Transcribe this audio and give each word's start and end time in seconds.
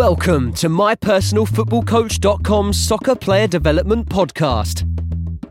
Welcome 0.00 0.54
to 0.54 0.70
mypersonalfootballcoach.com's 0.70 2.78
soccer 2.78 3.14
player 3.14 3.46
development 3.46 4.08
podcast. 4.08 4.86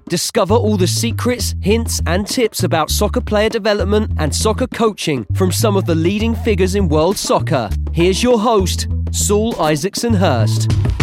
Discover 0.05 0.55
all 0.55 0.75
the 0.75 0.87
secrets, 0.87 1.53
hints, 1.61 2.01
and 2.07 2.25
tips 2.25 2.63
about 2.63 2.89
soccer 2.89 3.21
player 3.21 3.49
development 3.49 4.13
and 4.17 4.35
soccer 4.35 4.65
coaching 4.65 5.27
from 5.35 5.51
some 5.51 5.77
of 5.77 5.85
the 5.85 5.93
leading 5.93 6.33
figures 6.33 6.73
in 6.73 6.89
world 6.89 7.15
soccer. 7.15 7.69
Here's 7.93 8.23
your 8.23 8.39
host, 8.39 8.87
Saul 9.11 9.53
Isaksson-Hurst. 9.53 10.98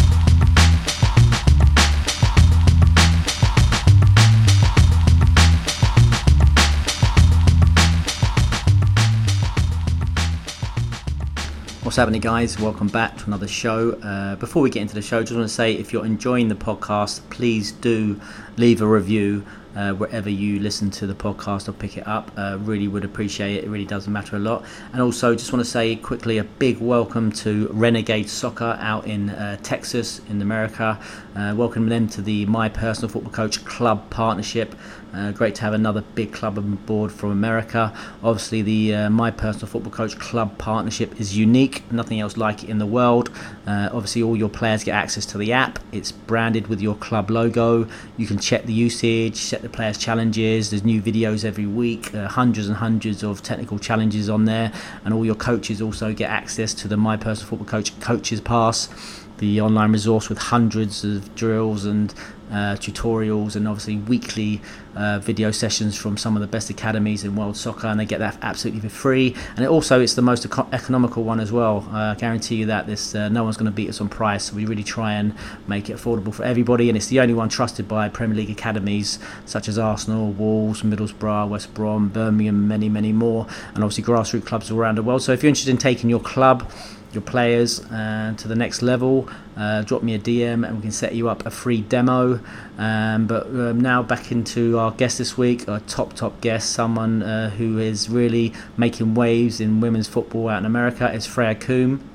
What's 11.86 11.94
happening, 11.94 12.20
guys? 12.20 12.58
Welcome 12.58 12.88
back 12.88 13.16
to 13.18 13.26
another 13.26 13.46
show. 13.46 13.92
Uh, 13.92 14.34
before 14.34 14.60
we 14.60 14.70
get 14.70 14.82
into 14.82 14.96
the 14.96 15.02
show, 15.02 15.20
just 15.20 15.36
want 15.36 15.48
to 15.48 15.54
say 15.54 15.72
if 15.74 15.92
you're 15.92 16.04
enjoying 16.04 16.48
the 16.48 16.56
podcast, 16.56 17.20
please 17.30 17.70
do 17.70 18.20
leave 18.56 18.82
a 18.82 18.86
review 18.88 19.46
uh, 19.76 19.92
wherever 19.92 20.28
you 20.28 20.58
listen 20.58 20.90
to 20.90 21.06
the 21.06 21.14
podcast 21.14 21.68
or 21.68 21.72
pick 21.72 21.96
it 21.96 22.04
up. 22.04 22.32
Uh, 22.36 22.58
really 22.62 22.88
would 22.88 23.04
appreciate 23.04 23.58
it. 23.58 23.64
It 23.64 23.70
really 23.70 23.84
does 23.84 24.08
matter 24.08 24.34
a 24.34 24.40
lot. 24.40 24.64
And 24.92 25.00
also, 25.00 25.36
just 25.36 25.52
want 25.52 25.64
to 25.64 25.70
say 25.70 25.94
quickly 25.94 26.38
a 26.38 26.44
big 26.44 26.80
welcome 26.80 27.30
to 27.32 27.68
Renegade 27.72 28.28
Soccer 28.28 28.76
out 28.80 29.06
in 29.06 29.30
uh, 29.30 29.56
Texas, 29.62 30.20
in 30.28 30.42
America. 30.42 30.98
Uh, 31.36 31.54
welcome 31.56 31.88
them 31.88 32.08
to 32.08 32.20
the 32.20 32.46
My 32.46 32.68
Personal 32.68 33.10
Football 33.10 33.32
Coach 33.32 33.64
Club 33.64 34.10
partnership. 34.10 34.74
Uh, 35.16 35.32
great 35.32 35.54
to 35.54 35.62
have 35.62 35.72
another 35.72 36.02
big 36.14 36.30
club 36.30 36.58
on 36.58 36.74
board 36.84 37.10
from 37.10 37.30
America. 37.30 37.90
Obviously, 38.22 38.60
the 38.60 38.94
uh, 38.94 39.10
My 39.10 39.30
Personal 39.30 39.66
Football 39.66 39.92
Coach 39.92 40.18
Club 40.18 40.58
partnership 40.58 41.18
is 41.18 41.34
unique, 41.34 41.90
nothing 41.90 42.20
else 42.20 42.36
like 42.36 42.64
it 42.64 42.68
in 42.68 42.76
the 42.76 42.84
world. 42.84 43.30
Uh, 43.66 43.88
obviously, 43.92 44.22
all 44.22 44.36
your 44.36 44.50
players 44.50 44.84
get 44.84 44.94
access 44.94 45.24
to 45.26 45.38
the 45.38 45.54
app. 45.54 45.78
It's 45.90 46.12
branded 46.12 46.66
with 46.66 46.82
your 46.82 46.96
club 46.96 47.30
logo. 47.30 47.88
You 48.18 48.26
can 48.26 48.38
check 48.38 48.66
the 48.66 48.74
usage, 48.74 49.36
set 49.36 49.62
the 49.62 49.70
players' 49.70 49.96
challenges. 49.96 50.68
There's 50.68 50.84
new 50.84 51.00
videos 51.00 51.46
every 51.46 51.66
week, 51.66 52.14
uh, 52.14 52.28
hundreds 52.28 52.68
and 52.68 52.76
hundreds 52.76 53.24
of 53.24 53.42
technical 53.42 53.78
challenges 53.78 54.28
on 54.28 54.44
there, 54.44 54.70
and 55.02 55.14
all 55.14 55.24
your 55.24 55.34
coaches 55.34 55.80
also 55.80 56.12
get 56.12 56.28
access 56.28 56.74
to 56.74 56.88
the 56.88 56.98
My 56.98 57.16
Personal 57.16 57.48
Football 57.48 57.68
Coach 57.68 57.98
Coaches 58.00 58.42
Pass 58.42 58.90
the 59.38 59.60
online 59.60 59.92
resource 59.92 60.28
with 60.28 60.38
hundreds 60.38 61.04
of 61.04 61.34
drills 61.34 61.84
and 61.84 62.14
uh, 62.50 62.76
tutorials 62.76 63.56
and 63.56 63.66
obviously 63.66 63.96
weekly 63.96 64.60
uh, 64.94 65.18
video 65.18 65.50
sessions 65.50 65.96
from 65.96 66.16
some 66.16 66.36
of 66.36 66.40
the 66.40 66.46
best 66.46 66.70
academies 66.70 67.24
in 67.24 67.36
world 67.36 67.56
soccer 67.56 67.86
and 67.86 68.00
they 68.00 68.04
get 68.04 68.18
that 68.18 68.38
absolutely 68.42 68.80
for 68.80 68.88
free. 68.88 69.34
And 69.56 69.64
it 69.64 69.68
also 69.68 70.00
it's 70.00 70.14
the 70.14 70.22
most 70.22 70.44
eco- 70.44 70.68
economical 70.72 71.24
one 71.24 71.40
as 71.40 71.52
well. 71.52 71.86
Uh, 71.90 72.12
I 72.12 72.14
guarantee 72.14 72.56
you 72.56 72.66
that 72.66 72.86
this 72.86 73.14
uh, 73.14 73.28
no 73.28 73.44
one's 73.44 73.56
going 73.56 73.70
to 73.70 73.74
beat 73.74 73.88
us 73.88 74.00
on 74.00 74.08
price. 74.08 74.52
We 74.52 74.64
really 74.64 74.84
try 74.84 75.14
and 75.14 75.34
make 75.66 75.90
it 75.90 75.96
affordable 75.96 76.32
for 76.32 76.44
everybody 76.44 76.88
and 76.88 76.96
it's 76.96 77.08
the 77.08 77.20
only 77.20 77.34
one 77.34 77.48
trusted 77.48 77.88
by 77.88 78.08
Premier 78.08 78.36
League 78.36 78.50
academies 78.50 79.18
such 79.44 79.68
as 79.68 79.78
Arsenal, 79.78 80.32
Wolves, 80.32 80.82
Middlesbrough, 80.82 81.48
West 81.48 81.74
Brom, 81.74 82.08
Birmingham, 82.08 82.68
many 82.68 82.88
many 82.88 83.12
more 83.12 83.46
and 83.74 83.84
obviously 83.84 84.04
grassroots 84.04 84.46
clubs 84.46 84.70
all 84.70 84.78
around 84.78 84.96
the 84.96 85.02
world. 85.02 85.22
So 85.22 85.32
if 85.32 85.42
you're 85.42 85.48
interested 85.48 85.70
in 85.70 85.78
taking 85.78 86.08
your 86.08 86.20
club 86.20 86.70
your 87.16 87.22
players 87.22 87.84
uh, 87.86 88.34
to 88.36 88.46
the 88.46 88.54
next 88.54 88.82
level, 88.82 89.28
uh, 89.56 89.82
drop 89.82 90.04
me 90.04 90.14
a 90.14 90.18
DM 90.18 90.64
and 90.64 90.76
we 90.76 90.82
can 90.82 90.92
set 90.92 91.14
you 91.16 91.28
up 91.28 91.44
a 91.44 91.50
free 91.50 91.80
demo. 91.80 92.38
Um, 92.78 93.26
but 93.26 93.46
um, 93.46 93.80
now 93.80 94.04
back 94.04 94.30
into 94.30 94.78
our 94.78 94.92
guest 94.92 95.18
this 95.18 95.36
week, 95.36 95.66
a 95.66 95.80
top 95.88 96.12
top 96.12 96.40
guest, 96.40 96.70
someone 96.70 97.22
uh, 97.22 97.50
who 97.50 97.78
is 97.78 98.08
really 98.08 98.52
making 98.76 99.14
waves 99.14 99.60
in 99.60 99.80
women's 99.80 100.06
football 100.06 100.48
out 100.48 100.58
in 100.58 100.66
America. 100.66 101.12
Is 101.12 101.26
Freya 101.26 101.56
Coombe. 101.56 102.08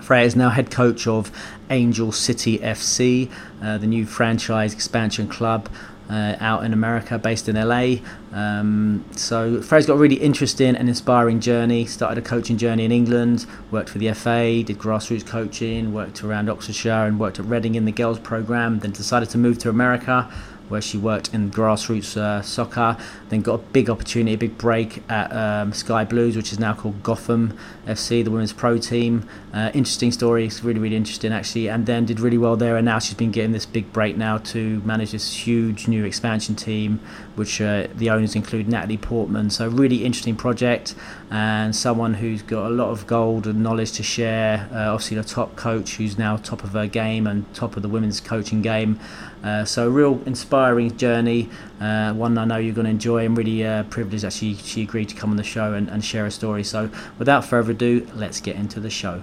Freya 0.00 0.24
is 0.24 0.36
now 0.36 0.50
head 0.50 0.70
coach 0.70 1.06
of 1.06 1.32
Angel 1.70 2.12
City 2.12 2.58
FC, 2.58 3.30
uh, 3.62 3.78
the 3.78 3.86
new 3.86 4.04
franchise 4.04 4.74
expansion 4.74 5.26
club 5.26 5.68
uh, 6.10 6.36
out 6.40 6.64
in 6.64 6.72
America, 6.72 7.18
based 7.18 7.48
in 7.48 7.56
LA. 7.56 7.96
Um, 8.32 9.04
so 9.16 9.62
Freya's 9.62 9.86
got 9.86 9.94
a 9.94 9.98
really 9.98 10.16
interesting 10.16 10.76
and 10.76 10.88
inspiring 10.88 11.40
journey. 11.40 11.86
Started 11.86 12.24
a 12.24 12.26
coaching 12.26 12.58
journey 12.58 12.84
in 12.84 12.92
England, 12.92 13.46
worked 13.70 13.88
for 13.88 13.98
the 13.98 14.12
FA, 14.12 14.62
did 14.62 14.78
grassroots 14.78 15.26
coaching, 15.26 15.92
worked 15.92 16.22
around 16.22 16.48
Oxfordshire, 16.50 17.06
and 17.06 17.18
worked 17.18 17.38
at 17.38 17.46
Reading 17.46 17.74
in 17.74 17.84
the 17.84 17.92
girls 17.92 18.18
program. 18.18 18.80
Then 18.80 18.90
decided 18.90 19.30
to 19.30 19.38
move 19.38 19.58
to 19.58 19.68
America 19.68 20.30
where 20.68 20.80
she 20.80 20.96
worked 20.96 21.32
in 21.34 21.50
grassroots 21.50 22.16
uh, 22.16 22.42
soccer. 22.42 22.96
Then 23.28 23.42
got 23.42 23.54
a 23.54 23.58
big 23.58 23.90
opportunity, 23.90 24.34
a 24.34 24.38
big 24.38 24.58
break 24.58 25.02
at 25.10 25.32
um, 25.32 25.72
Sky 25.72 26.04
Blues, 26.04 26.36
which 26.36 26.52
is 26.52 26.58
now 26.58 26.74
called 26.74 27.02
Gotham 27.02 27.56
FC, 27.86 28.24
the 28.24 28.30
women's 28.30 28.52
pro 28.52 28.78
team. 28.78 29.28
Uh, 29.52 29.70
interesting 29.74 30.10
story, 30.10 30.46
it's 30.46 30.64
really, 30.64 30.80
really 30.80 30.96
interesting 30.96 31.32
actually. 31.32 31.68
And 31.68 31.86
then 31.86 32.06
did 32.06 32.20
really 32.20 32.38
well 32.38 32.56
there, 32.56 32.76
and 32.76 32.84
now 32.84 32.98
she's 32.98 33.14
been 33.14 33.30
getting 33.30 33.52
this 33.52 33.66
big 33.66 33.92
break 33.92 34.16
now 34.16 34.38
to 34.38 34.80
manage 34.84 35.12
this 35.12 35.46
huge 35.46 35.86
new 35.86 36.04
expansion 36.04 36.54
team, 36.54 37.00
which 37.34 37.60
uh, 37.60 37.86
the 37.94 38.10
owners 38.10 38.34
include 38.34 38.68
Natalie 38.68 38.96
Portman. 38.96 39.50
So, 39.50 39.68
really 39.68 40.04
interesting 40.04 40.36
project, 40.36 40.94
and 41.30 41.74
someone 41.74 42.14
who's 42.14 42.42
got 42.42 42.66
a 42.66 42.70
lot 42.70 42.90
of 42.90 43.06
gold 43.06 43.46
and 43.46 43.62
knowledge 43.62 43.92
to 43.92 44.02
share. 44.02 44.68
Uh, 44.72 44.92
obviously, 44.92 45.16
the 45.16 45.24
top 45.24 45.56
coach 45.56 45.96
who's 45.96 46.18
now 46.18 46.36
top 46.36 46.64
of 46.64 46.70
her 46.70 46.86
game 46.86 47.26
and 47.26 47.52
top 47.54 47.76
of 47.76 47.82
the 47.82 47.88
women's 47.88 48.20
coaching 48.20 48.62
game. 48.62 48.98
Uh, 49.44 49.62
so 49.62 49.86
a 49.86 49.90
real 49.90 50.22
inspiring 50.24 50.96
journey, 50.96 51.50
uh, 51.78 52.14
one 52.14 52.38
I 52.38 52.46
know 52.46 52.56
you're 52.56 52.74
going 52.74 52.86
to 52.86 52.90
enjoy. 52.90 53.26
I'm 53.26 53.34
really 53.34 53.64
uh, 53.64 53.82
privileged 53.84 54.24
that 54.24 54.32
she, 54.32 54.54
she 54.54 54.82
agreed 54.82 55.10
to 55.10 55.14
come 55.14 55.30
on 55.30 55.36
the 55.36 55.44
show 55.44 55.74
and, 55.74 55.90
and 55.90 56.02
share 56.02 56.24
a 56.24 56.30
story. 56.30 56.64
So 56.64 56.90
without 57.18 57.44
further 57.44 57.72
ado, 57.72 58.08
let's 58.14 58.40
get 58.40 58.56
into 58.56 58.80
the 58.80 58.88
show. 58.88 59.22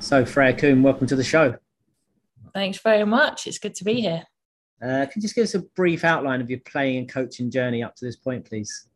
So 0.00 0.24
Freya 0.24 0.54
Coombe, 0.54 0.82
welcome 0.82 1.06
to 1.06 1.14
the 1.14 1.22
show. 1.22 1.56
Thanks 2.52 2.78
very 2.78 3.04
much. 3.04 3.46
It's 3.46 3.58
good 3.58 3.76
to 3.76 3.84
be 3.84 4.00
here. 4.00 4.24
Uh, 4.82 5.06
can 5.06 5.12
you 5.16 5.22
just 5.22 5.36
give 5.36 5.44
us 5.44 5.54
a 5.54 5.60
brief 5.60 6.04
outline 6.04 6.40
of 6.40 6.50
your 6.50 6.58
playing 6.60 6.98
and 6.98 7.08
coaching 7.08 7.48
journey 7.48 7.82
up 7.82 7.94
to 7.96 8.04
this 8.04 8.16
point, 8.16 8.44
please? 8.44 8.88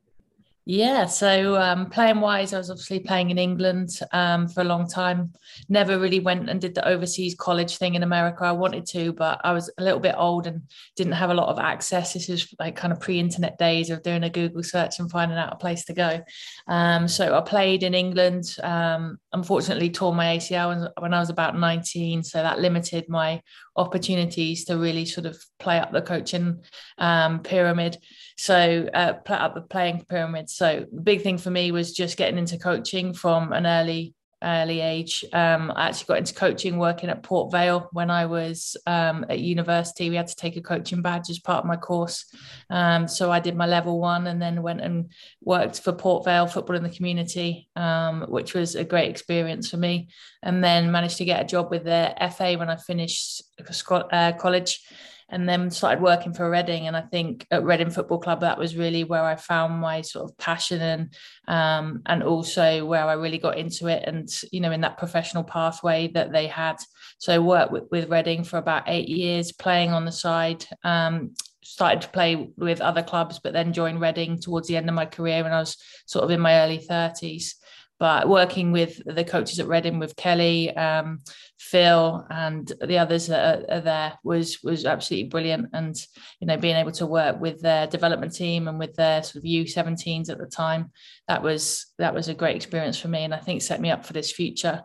Yeah, 0.67 1.05
so 1.05 1.61
um, 1.61 1.91
playing 1.91 2.21
wise, 2.21 2.55
I 2.55 2.59
was 2.59 2.71
obviously 2.71 3.01
playing 3.01 3.29
in 3.29 3.37
England 3.37 4.01
um, 4.13 4.49
for 4.49 4.63
a 4.63 4.65
long 4.65 4.89
time. 4.89 5.35
Never 5.69 5.99
really 5.99 6.21
went 6.21 6.49
and 6.49 6.59
did 6.59 6.75
the 6.75 6.89
overseas 6.89 7.35
college 7.35 7.77
thing 7.77 7.97
in 7.97 8.03
America. 8.03 8.45
I 8.45 8.53
wanted 8.53 8.87
to, 8.87 9.13
but 9.13 9.43
I 9.45 9.53
was 9.53 9.71
a 9.77 9.83
little 9.85 10.01
bit 10.01 10.15
old 10.17 10.47
and 10.47 10.63
didn't 10.97 11.13
have 11.13 11.29
a 11.29 11.35
lot 11.35 11.51
of 11.51 11.59
access. 11.59 12.15
This 12.15 12.31
is 12.31 12.55
like 12.59 12.77
kind 12.77 12.95
of 12.95 13.01
pre-internet 13.01 13.59
days 13.59 13.91
of 13.91 14.03
doing 14.03 14.25
a 14.25 14.31
Google 14.31 14.63
search 14.63 15.01
and 15.01 15.11
finding 15.11 15.37
out 15.37 15.53
a 15.53 15.57
place 15.57 15.85
to 15.85 15.93
go. 15.93 16.23
Um, 16.67 17.09
so 17.09 17.37
I 17.37 17.43
played 17.43 17.83
in 17.83 17.93
England. 17.93 18.57
Um, 18.63 19.19
unfortunately, 19.35 19.91
tore 19.91 20.15
my 20.15 20.39
ACL 20.39 20.91
when 20.99 21.13
I 21.13 21.21
was 21.21 21.29
about 21.29 21.59
19, 21.59 22.23
so 22.23 22.39
that 22.43 22.61
limited 22.61 23.11
my 23.11 23.43
opportunities 23.77 24.65
to 24.65 24.79
really 24.79 25.05
sort 25.05 25.27
of 25.27 25.37
play 25.59 25.79
up 25.79 25.93
the 25.93 26.01
coaching 26.01 26.63
um, 26.97 27.41
pyramid. 27.41 27.99
So 28.37 28.89
uh, 28.93 29.15
up 29.29 29.55
the 29.55 29.61
playing 29.63 30.05
pyramid. 30.09 30.51
So 30.51 30.87
the 30.93 31.01
big 31.01 31.23
thing 31.23 31.39
for 31.39 31.51
me 31.51 31.73
was 31.73 31.93
just 31.93 32.17
getting 32.17 32.39
into 32.39 32.59
coaching 32.59 33.15
from 33.15 33.53
an 33.53 33.67
early 33.67 34.15
early 34.45 34.81
age. 34.81 35.25
Um, 35.33 35.73
I 35.75 35.89
actually 35.89 36.07
got 36.07 36.19
into 36.19 36.35
coaching 36.35 36.79
working 36.79 37.09
at 37.09 37.23
Port 37.23 37.51
Vale 37.51 37.89
when 37.93 38.11
I 38.11 38.27
was 38.27 38.77
um, 38.87 39.25
at 39.29 39.41
university. 39.41 40.11
We 40.11 40.17
had 40.17 40.29
to 40.29 40.37
take 40.37 40.57
a 40.57 40.61
coaching 40.61 41.03
badge 41.03 41.31
as 41.31 41.39
part 41.39 41.65
of 41.65 41.65
my 41.65 41.77
course. 41.77 42.27
Um, 42.71 43.09
so 43.09 43.33
I 43.33 43.41
did 43.41 43.57
my 43.57 43.67
level 43.67 43.99
one 43.99 44.27
and 44.27 44.41
then 44.41 44.63
went 44.63 44.81
and 44.81 45.11
worked 45.41 45.81
for 45.81 45.93
Port 45.93 46.25
Vale 46.25 46.47
Football 46.47 46.77
in 46.77 46.83
the 46.83 46.91
Community, 46.91 47.69
um, 47.75 48.27
which 48.29 48.55
was 48.55 48.75
a 48.75 48.85
great 48.85 49.11
experience 49.11 49.71
for 49.71 49.79
me. 49.79 50.09
And 50.43 50.63
then 50.63 50.93
managed 50.93 51.19
to 51.19 51.25
get 51.25 51.41
a 51.41 51.47
job 51.47 51.71
with 51.71 51.85
the 51.85 52.15
FA 52.37 52.57
when 52.57 52.69
I 52.71 52.77
finished 52.77 53.43
uh, 53.91 54.33
college 54.39 54.81
and 55.35 55.49
then 55.49 55.69
started 55.69 56.01
working 56.01 56.33
for 56.33 56.49
Reading. 56.49 56.87
And 56.87 56.97
I 56.97 57.01
think 57.01 57.45
at 57.51 57.65
Reading 57.65 57.91
Football 57.91 58.21
Club, 58.21 58.43
that 58.43 58.57
was 58.57 58.77
really 58.77 59.03
where 59.03 59.25
I 59.25 59.35
found 59.35 59.81
my 59.81 60.01
sort 60.01 60.31
of 60.31 60.39
passion 60.39 60.81
and 60.81 61.15
um, 61.49 62.03
and 62.07 62.23
also 62.23 62.87
where 62.87 63.05
I 63.05 63.15
really 63.15 63.39
got 63.39 63.59
into 63.59 63.89
it. 63.89 64.05
And 64.07 64.29
you 64.53 64.61
know, 64.61 64.71
in 64.71 64.83
that 64.83 64.97
professional 64.97 65.43
pathway 65.43 66.07
that 66.15 66.31
they 66.31 66.47
had. 66.47 66.77
So 67.19 67.35
I 67.35 67.39
worked 67.41 67.73
with, 67.73 67.85
with 67.91 68.11
Reading 68.11 68.45
for 68.45 68.59
about 68.59 68.85
eight 68.87 69.09
years, 69.09 69.51
playing 69.51 69.91
on 69.91 70.05
the 70.05 70.13
side. 70.13 70.65
Um, 70.85 71.33
started 71.65 72.03
to 72.03 72.09
play 72.11 72.53
with 72.57 72.81
other 72.81 73.03
clubs, 73.03 73.41
but 73.43 73.53
then 73.53 73.73
joined 73.73 74.01
Reading 74.01 74.39
towards 74.39 74.69
the 74.69 74.77
end 74.77 74.89
of 74.89 74.95
my 74.95 75.07
career 75.07 75.43
when 75.43 75.53
I 75.53 75.59
was 75.59 75.77
sort 76.07 76.25
of 76.25 76.31
in 76.31 76.39
my 76.39 76.61
early 76.61 76.79
30s 76.79 77.55
but 77.99 78.29
working 78.29 78.73
with 78.73 79.01
the 79.07 79.25
coaches 79.25 79.61
at 79.61 79.69
Reading 79.69 79.99
with 79.99 80.17
Kelly, 80.17 80.77
um, 80.77 81.21
Phil, 81.59 82.27
and 82.29 82.71
the 82.85 82.99
others 82.99 83.29
that 83.29 83.71
are, 83.71 83.77
are, 83.77 83.81
there 83.81 84.19
was 84.25 84.63
was 84.63 84.85
absolutely 84.85 85.29
brilliant. 85.29 85.69
And 85.73 85.97
you 86.41 86.47
know, 86.47 86.57
being 86.57 86.77
able 86.77 86.93
to 86.93 87.07
work 87.07 87.41
with 87.41 87.61
their 87.61 87.87
development 87.87 88.35
team 88.35 88.69
and 88.69 88.79
with 88.79 88.95
their 88.95 89.23
sort 89.23 89.37
of 89.37 89.43
U17s 89.45 90.29
at 90.29 90.39
the 90.39 90.47
time, 90.47 90.91
that 91.29 91.43
was 91.43 91.87
that 91.99 92.15
was 92.15 92.29
a 92.29 92.35
great 92.35 92.57
experience 92.57 92.99
for 92.99 93.09
me, 93.09 93.25
and 93.25 93.35
I 93.35 93.39
think 93.39 93.63
set 93.63 93.81
me 93.81 93.91
up 93.91 94.05
for 94.05 94.13
this 94.13 94.33
future. 94.33 94.83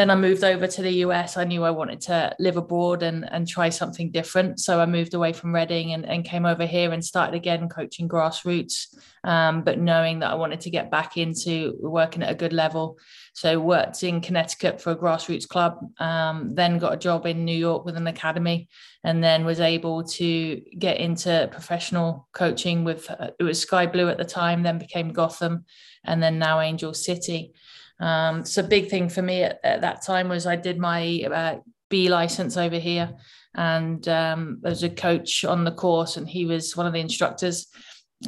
Then 0.00 0.10
I 0.10 0.14
moved 0.14 0.44
over 0.44 0.66
to 0.66 0.80
the 0.80 1.04
US. 1.04 1.36
I 1.36 1.44
knew 1.44 1.62
I 1.62 1.70
wanted 1.70 2.00
to 2.02 2.34
live 2.38 2.56
abroad 2.56 3.02
and, 3.02 3.30
and 3.30 3.46
try 3.46 3.68
something 3.68 4.10
different. 4.10 4.58
So 4.58 4.80
I 4.80 4.86
moved 4.86 5.12
away 5.12 5.34
from 5.34 5.54
Reading 5.54 5.92
and, 5.92 6.06
and 6.06 6.24
came 6.24 6.46
over 6.46 6.64
here 6.64 6.90
and 6.92 7.04
started 7.04 7.34
again 7.34 7.68
coaching 7.68 8.08
grassroots, 8.08 8.86
um, 9.24 9.62
but 9.62 9.78
knowing 9.78 10.20
that 10.20 10.30
I 10.30 10.36
wanted 10.36 10.62
to 10.62 10.70
get 10.70 10.90
back 10.90 11.18
into 11.18 11.76
working 11.80 12.22
at 12.22 12.30
a 12.30 12.34
good 12.34 12.54
level. 12.54 12.98
So 13.34 13.60
worked 13.60 14.02
in 14.02 14.22
Connecticut 14.22 14.80
for 14.80 14.92
a 14.92 14.96
grassroots 14.96 15.46
club, 15.46 15.78
um, 15.98 16.54
then 16.54 16.78
got 16.78 16.94
a 16.94 16.96
job 16.96 17.26
in 17.26 17.44
New 17.44 17.56
York 17.56 17.84
with 17.84 17.98
an 17.98 18.06
academy, 18.06 18.70
and 19.04 19.22
then 19.22 19.44
was 19.44 19.60
able 19.60 20.02
to 20.04 20.62
get 20.78 20.96
into 20.96 21.46
professional 21.52 22.26
coaching 22.32 22.84
with 22.84 23.10
uh, 23.10 23.32
it 23.38 23.42
was 23.42 23.60
Sky 23.60 23.84
Blue 23.84 24.08
at 24.08 24.16
the 24.16 24.24
time, 24.24 24.62
then 24.62 24.78
became 24.78 25.12
Gotham, 25.12 25.66
and 26.04 26.22
then 26.22 26.38
now 26.38 26.60
Angel 26.60 26.94
City. 26.94 27.52
Um, 28.00 28.44
so 28.44 28.62
big 28.62 28.88
thing 28.88 29.08
for 29.08 29.22
me 29.22 29.42
at, 29.42 29.60
at, 29.62 29.82
that 29.82 30.02
time 30.02 30.28
was 30.28 30.46
I 30.46 30.56
did 30.56 30.78
my 30.78 31.22
uh, 31.30 31.56
B 31.90 32.08
license 32.08 32.56
over 32.56 32.78
here, 32.78 33.14
and 33.54 34.06
um, 34.08 34.58
there 34.62 34.70
was 34.70 34.82
a 34.82 34.90
coach 34.90 35.44
on 35.44 35.64
the 35.64 35.72
course, 35.72 36.16
and 36.16 36.28
he 36.28 36.46
was 36.46 36.76
one 36.76 36.86
of 36.86 36.92
the 36.92 37.00
instructors. 37.00 37.66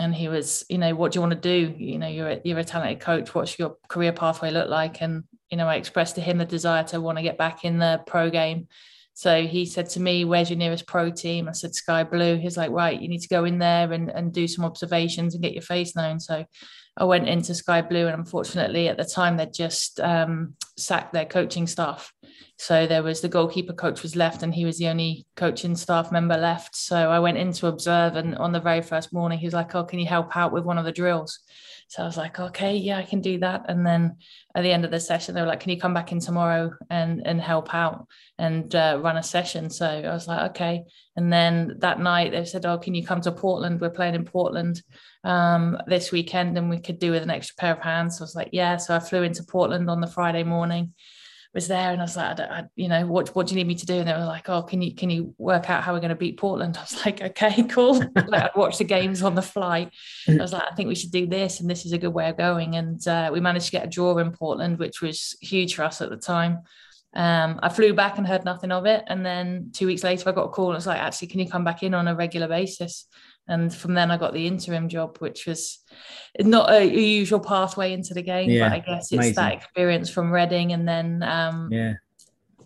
And 0.01 0.15
he 0.15 0.29
was 0.29 0.65
you 0.71 0.79
know 0.79 0.95
what 0.95 1.13
do 1.13 1.19
you 1.19 1.21
want 1.21 1.35
to 1.35 1.39
do? 1.39 1.75
You 1.77 1.99
know 1.99 2.09
you're 2.09 2.29
a, 2.29 2.41
you're 2.45 2.59
a 2.59 2.65
talented 2.65 3.01
coach. 3.01 3.35
What's 3.35 3.59
your 3.59 3.77
career 3.89 4.13
pathway 4.13 4.51
look 4.51 4.71
like? 4.71 5.03
And 5.03 5.25
you 5.51 5.59
know 5.59 5.69
i 5.69 5.75
expressed 5.75 6.15
to 6.15 6.23
him 6.23 6.39
the 6.39 6.47
desire 6.47 6.83
to 6.85 7.01
want 7.01 7.19
to 7.19 7.23
get 7.23 7.37
back 7.37 7.65
in 7.65 7.79
the 7.79 8.03
pro 8.07 8.31
game. 8.31 8.69
So 9.15 9.47
he 9.47 9.67
said 9.67 9.91
to 9.91 10.01
me 10.01 10.25
where's 10.25 10.49
your 10.49 10.59
nearest 10.59 10.87
pro 10.87 11.11
team? 11.11 11.47
I 11.47 11.53
said 11.53 11.75
sky 11.75 12.05
blue. 12.05 12.39
He's 12.39 12.57
like 12.57 12.71
right 12.71 12.99
you 12.99 13.07
need 13.07 13.21
to 13.21 13.29
go 13.29 13.45
in 13.45 13.59
there 13.59 13.93
and, 13.93 14.09
and 14.09 14.33
do 14.33 14.49
some 14.49 14.65
observations 14.65 15.35
and 15.35 15.43
get 15.43 15.53
your 15.53 15.61
face 15.61 15.95
known. 15.95 16.21
So 16.21 16.47
i 16.97 17.05
went 17.05 17.29
into 17.29 17.55
sky 17.55 17.81
blue 17.81 18.07
and 18.07 18.15
unfortunately 18.15 18.89
at 18.89 18.97
the 18.97 19.05
time 19.05 19.37
they'd 19.37 19.55
just 19.55 20.01
um, 20.01 20.55
sacked 20.77 21.13
their 21.13 21.27
coaching 21.27 21.67
staff 21.67 22.13
so 22.63 22.87
there 22.87 23.03
was 23.03 23.21
the 23.21 23.29
goalkeeper 23.29 23.73
coach 23.73 24.03
was 24.03 24.15
left, 24.15 24.45
and 24.45 24.55
he 24.55 24.65
was 24.65 24.79
the 24.79 24.87
only 24.87 25.27
coaching 25.35 25.75
staff 25.75 26.13
member 26.13 26.37
left. 26.37 26.77
So 26.77 27.11
I 27.11 27.19
went 27.19 27.37
in 27.37 27.53
to 27.55 27.67
observe, 27.67 28.15
and 28.15 28.37
on 28.37 28.53
the 28.53 28.61
very 28.61 28.83
first 28.83 29.13
morning, 29.13 29.41
he 29.41 29.47
was 29.47 29.53
like, 29.53 29.75
"Oh, 29.75 29.83
can 29.83 29.99
you 29.99 30.07
help 30.07 30.37
out 30.37 30.53
with 30.53 30.63
one 30.65 30.79
of 30.79 30.85
the 30.85 30.93
drills?" 30.93 31.41
So 31.89 32.05
I 32.05 32.07
was 32.07 32.17
like, 32.17 32.39
"Okay, 32.39 32.77
yeah, 32.77 32.99
I 32.99 33.03
can 33.03 33.21
do 33.21 33.41
that." 33.41 33.65
And 33.69 33.85
then 33.85 34.19
at 34.55 34.63
the 34.63 34.71
end 34.71 34.85
of 34.85 34.93
the 34.93 35.01
session, 35.01 35.35
they 35.35 35.41
were 35.41 35.49
like, 35.49 35.59
"Can 35.59 35.71
you 35.71 35.81
come 35.81 35.93
back 35.93 36.13
in 36.13 36.21
tomorrow 36.21 36.73
and 36.89 37.27
and 37.27 37.41
help 37.41 37.75
out 37.75 38.07
and 38.39 38.73
uh, 38.77 39.01
run 39.03 39.17
a 39.17 39.25
session?" 39.25 39.69
So 39.69 39.87
I 39.87 40.13
was 40.13 40.29
like, 40.29 40.51
"Okay." 40.51 40.85
And 41.17 41.33
then 41.33 41.79
that 41.79 41.99
night, 41.99 42.31
they 42.31 42.45
said, 42.45 42.65
"Oh, 42.65 42.79
can 42.79 42.95
you 42.95 43.05
come 43.05 43.23
to 43.23 43.33
Portland? 43.33 43.81
We're 43.81 43.91
playing 43.91 44.15
in 44.15 44.25
Portland 44.25 44.83
um, 45.25 45.79
this 45.87 46.13
weekend, 46.13 46.57
and 46.59 46.71
we 46.71 46.79
could 46.79 46.99
do 46.99 47.11
with 47.11 47.23
an 47.23 47.31
extra 47.31 47.57
pair 47.57 47.73
of 47.73 47.81
hands." 47.81 48.19
So 48.19 48.23
I 48.23 48.25
was 48.25 48.35
like, 48.35 48.51
"Yeah." 48.53 48.77
So 48.77 48.95
I 48.95 48.99
flew 48.99 49.23
into 49.23 49.45
Portland 49.45 49.89
on 49.91 50.01
the 50.01 50.07
Friday 50.07 50.45
morning 50.45 50.95
was 51.55 51.69
there 51.69 51.93
and 51.93 52.01
I 52.01 52.05
was 52.05 52.17
like, 52.17 52.41
I 52.41 52.45
I, 52.45 52.65
you 52.77 52.89
know, 52.89 53.07
what, 53.07 53.35
what 53.35 53.47
do 53.47 53.55
you 53.55 53.57
need 53.59 53.67
me 53.67 53.75
to 53.75 53.87
do? 53.87 53.95
And 53.95 54.09
they 54.09 54.13
were 54.13 54.25
like, 54.25 54.49
oh, 54.49 54.63
can 54.63 54.81
you, 54.81 54.95
can 54.95 55.11
you 55.11 55.35
work 55.37 55.69
out 55.69 55.83
how 55.83 55.93
we're 55.93 56.01
going 56.01 56.09
to 56.11 56.15
beat 56.17 56.39
Portland? 56.39 56.77
I 56.79 56.83
was 56.83 57.05
like, 57.05 57.21
okay, 57.21 57.63
cool. 57.65 57.99
like 58.15 58.43
I'd 58.43 58.57
watch 58.57 58.79
the 58.79 58.85
games 58.85 59.23
on 59.23 59.35
the 59.35 59.43
flight. 59.43 59.91
I 60.29 60.37
was 60.37 60.53
like, 60.53 60.65
I 60.71 60.75
think 60.75 60.89
we 60.89 60.95
should 60.95 61.13
do 61.13 61.27
this. 61.27 61.61
And 61.61 61.69
this 61.69 61.85
is 61.85 61.93
a 61.93 61.99
good 61.99 62.15
way 62.15 62.29
of 62.31 62.39
going. 62.39 62.77
And 62.77 63.07
uh, 63.07 63.31
we 63.33 63.41
managed 63.41 63.67
to 63.67 63.73
get 63.73 63.85
a 63.85 63.91
draw 63.91 64.17
in 64.19 64.33
Portland, 64.33 64.79
which 64.79 65.03
was 65.03 65.37
huge 65.41 65.75
for 65.75 65.83
us 65.83 66.01
at 66.01 66.11
the 66.11 66.17
time. 66.17 66.61
Um, 67.15 67.61
I 67.63 67.69
flew 67.69 67.93
back 67.93 68.17
and 68.17 68.27
heard 68.27 68.47
nothing 68.47 68.73
of 68.73 68.87
it. 68.87 69.05
And 69.07 69.25
then 69.25 69.71
two 69.75 69.87
weeks 69.87 70.03
later, 70.03 70.31
I 70.31 70.33
got 70.33 70.45
a 70.45 70.49
call 70.49 70.69
and 70.69 70.75
it 70.75 70.79
was 70.79 70.87
like, 70.87 71.01
actually, 71.01 71.29
can 71.29 71.41
you 71.41 71.51
come 71.51 71.65
back 71.65 71.83
in 71.83 71.93
on 71.93 72.09
a 72.09 72.15
regular 72.15 72.49
basis? 72.49 73.07
And 73.49 73.75
from 73.75 73.95
then 73.95 74.11
I 74.11 74.17
got 74.17 74.33
the 74.33 74.47
interim 74.47 74.89
job, 74.89 75.19
which 75.19 75.47
was 75.47 75.81
not 76.39 76.71
a, 76.71 76.85
usual 76.85 77.41
pathway 77.41 77.93
into 77.93 78.15
the 78.15 78.23
game, 78.23 78.51
yeah, 78.51 78.69
but 78.69 78.75
I 78.75 78.79
guess 78.79 79.05
it's 79.05 79.13
amazing. 79.13 79.35
that 79.35 79.53
experience 79.55 80.11
from 80.11 80.31
Reading 80.31 80.73
and 80.73 80.87
then 80.87 81.23
um, 81.23 81.69
yeah, 81.71 81.95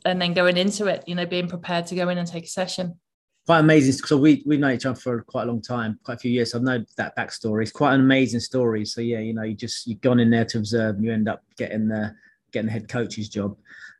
and 0.04 0.20
then 0.20 0.34
going 0.34 0.56
into 0.56 0.86
it, 0.86 1.04
you 1.06 1.14
know, 1.14 1.26
being 1.26 1.48
prepared 1.48 1.86
to 1.86 1.94
go 1.94 2.08
in 2.08 2.18
and 2.18 2.28
take 2.28 2.44
a 2.44 2.48
session. 2.48 2.98
Quite 3.46 3.60
amazing. 3.60 3.92
So 3.92 4.16
we 4.16 4.42
we've 4.44 4.60
known 4.60 4.74
each 4.74 4.86
other 4.86 4.98
for 4.98 5.22
quite 5.22 5.44
a 5.44 5.46
long 5.46 5.62
time, 5.62 5.98
quite 6.02 6.14
a 6.14 6.18
few 6.18 6.30
years. 6.30 6.52
So 6.52 6.58
I've 6.58 6.64
known 6.64 6.86
that 6.96 7.16
backstory. 7.16 7.62
It's 7.62 7.72
quite 7.72 7.94
an 7.94 8.00
amazing 8.00 8.40
story. 8.40 8.84
So 8.84 9.00
yeah, 9.00 9.20
you 9.20 9.34
know, 9.34 9.42
you 9.44 9.54
just 9.54 9.86
you've 9.86 10.00
gone 10.00 10.20
in 10.20 10.30
there 10.30 10.44
to 10.46 10.58
observe, 10.58 10.96
and 10.96 11.04
you 11.04 11.12
end 11.12 11.28
up 11.28 11.42
getting 11.56 11.88
the 11.88 12.14
getting 12.52 12.66
the 12.66 12.72
head 12.72 12.88
coach's 12.88 13.28
job 13.28 13.56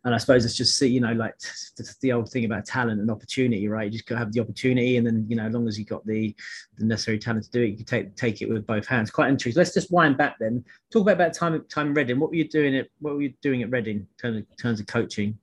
and 0.07 0.15
I 0.15 0.19
suppose 0.19 0.45
it's 0.45 0.55
just 0.55 0.79
see, 0.79 0.87
you 0.87 1.01
know, 1.01 1.13
like 1.13 1.35
the 2.01 2.13
old 2.13 2.31
thing 2.31 2.45
about 2.45 2.65
talent 2.65 3.01
and 3.01 3.11
opportunity, 3.11 3.67
right? 3.67 3.93
You 3.93 3.99
just 3.99 4.09
have 4.09 4.33
the 4.33 4.39
opportunity, 4.39 4.99
and 4.99 5.07
then 5.07 5.27
you 5.29 5.35
know, 5.35 5.43
as 5.43 5.53
long 5.53 5.67
as 5.67 5.77
you 5.77 5.85
got 5.85 6.07
the, 6.07 6.35
the 6.79 6.85
necessary 6.85 7.19
talent 7.19 7.45
to 7.45 7.51
do 7.51 7.63
it, 7.63 7.71
you 7.71 7.77
can 7.79 7.87
take 7.87 8.15
take 8.15 8.41
it 8.41 8.49
with 8.49 8.65
both 8.65 8.87
hands. 8.87 9.11
Quite 9.11 9.31
interesting. 9.31 9.59
Let's 9.59 9.75
just 9.75 9.91
wind 9.91 10.17
back 10.17 10.37
then. 10.39 10.65
Talk 10.93 11.03
about 11.03 11.17
about 11.17 11.35
time 11.35 11.65
time 11.69 11.93
Reading. 11.93 12.21
What 12.21 12.31
were 12.31 12.37
you 12.37 12.49
doing 12.49 12.77
at 12.77 12.87
What 13.01 13.15
were 13.15 13.23
you 13.23 13.35
doing 13.43 13.65
at 13.65 13.71
Reading 13.71 13.97
in 13.97 14.07
terms 14.23 14.37
of, 14.37 14.47
in 14.49 14.57
terms 14.57 14.79
of 14.79 14.87
coaching? 14.87 15.37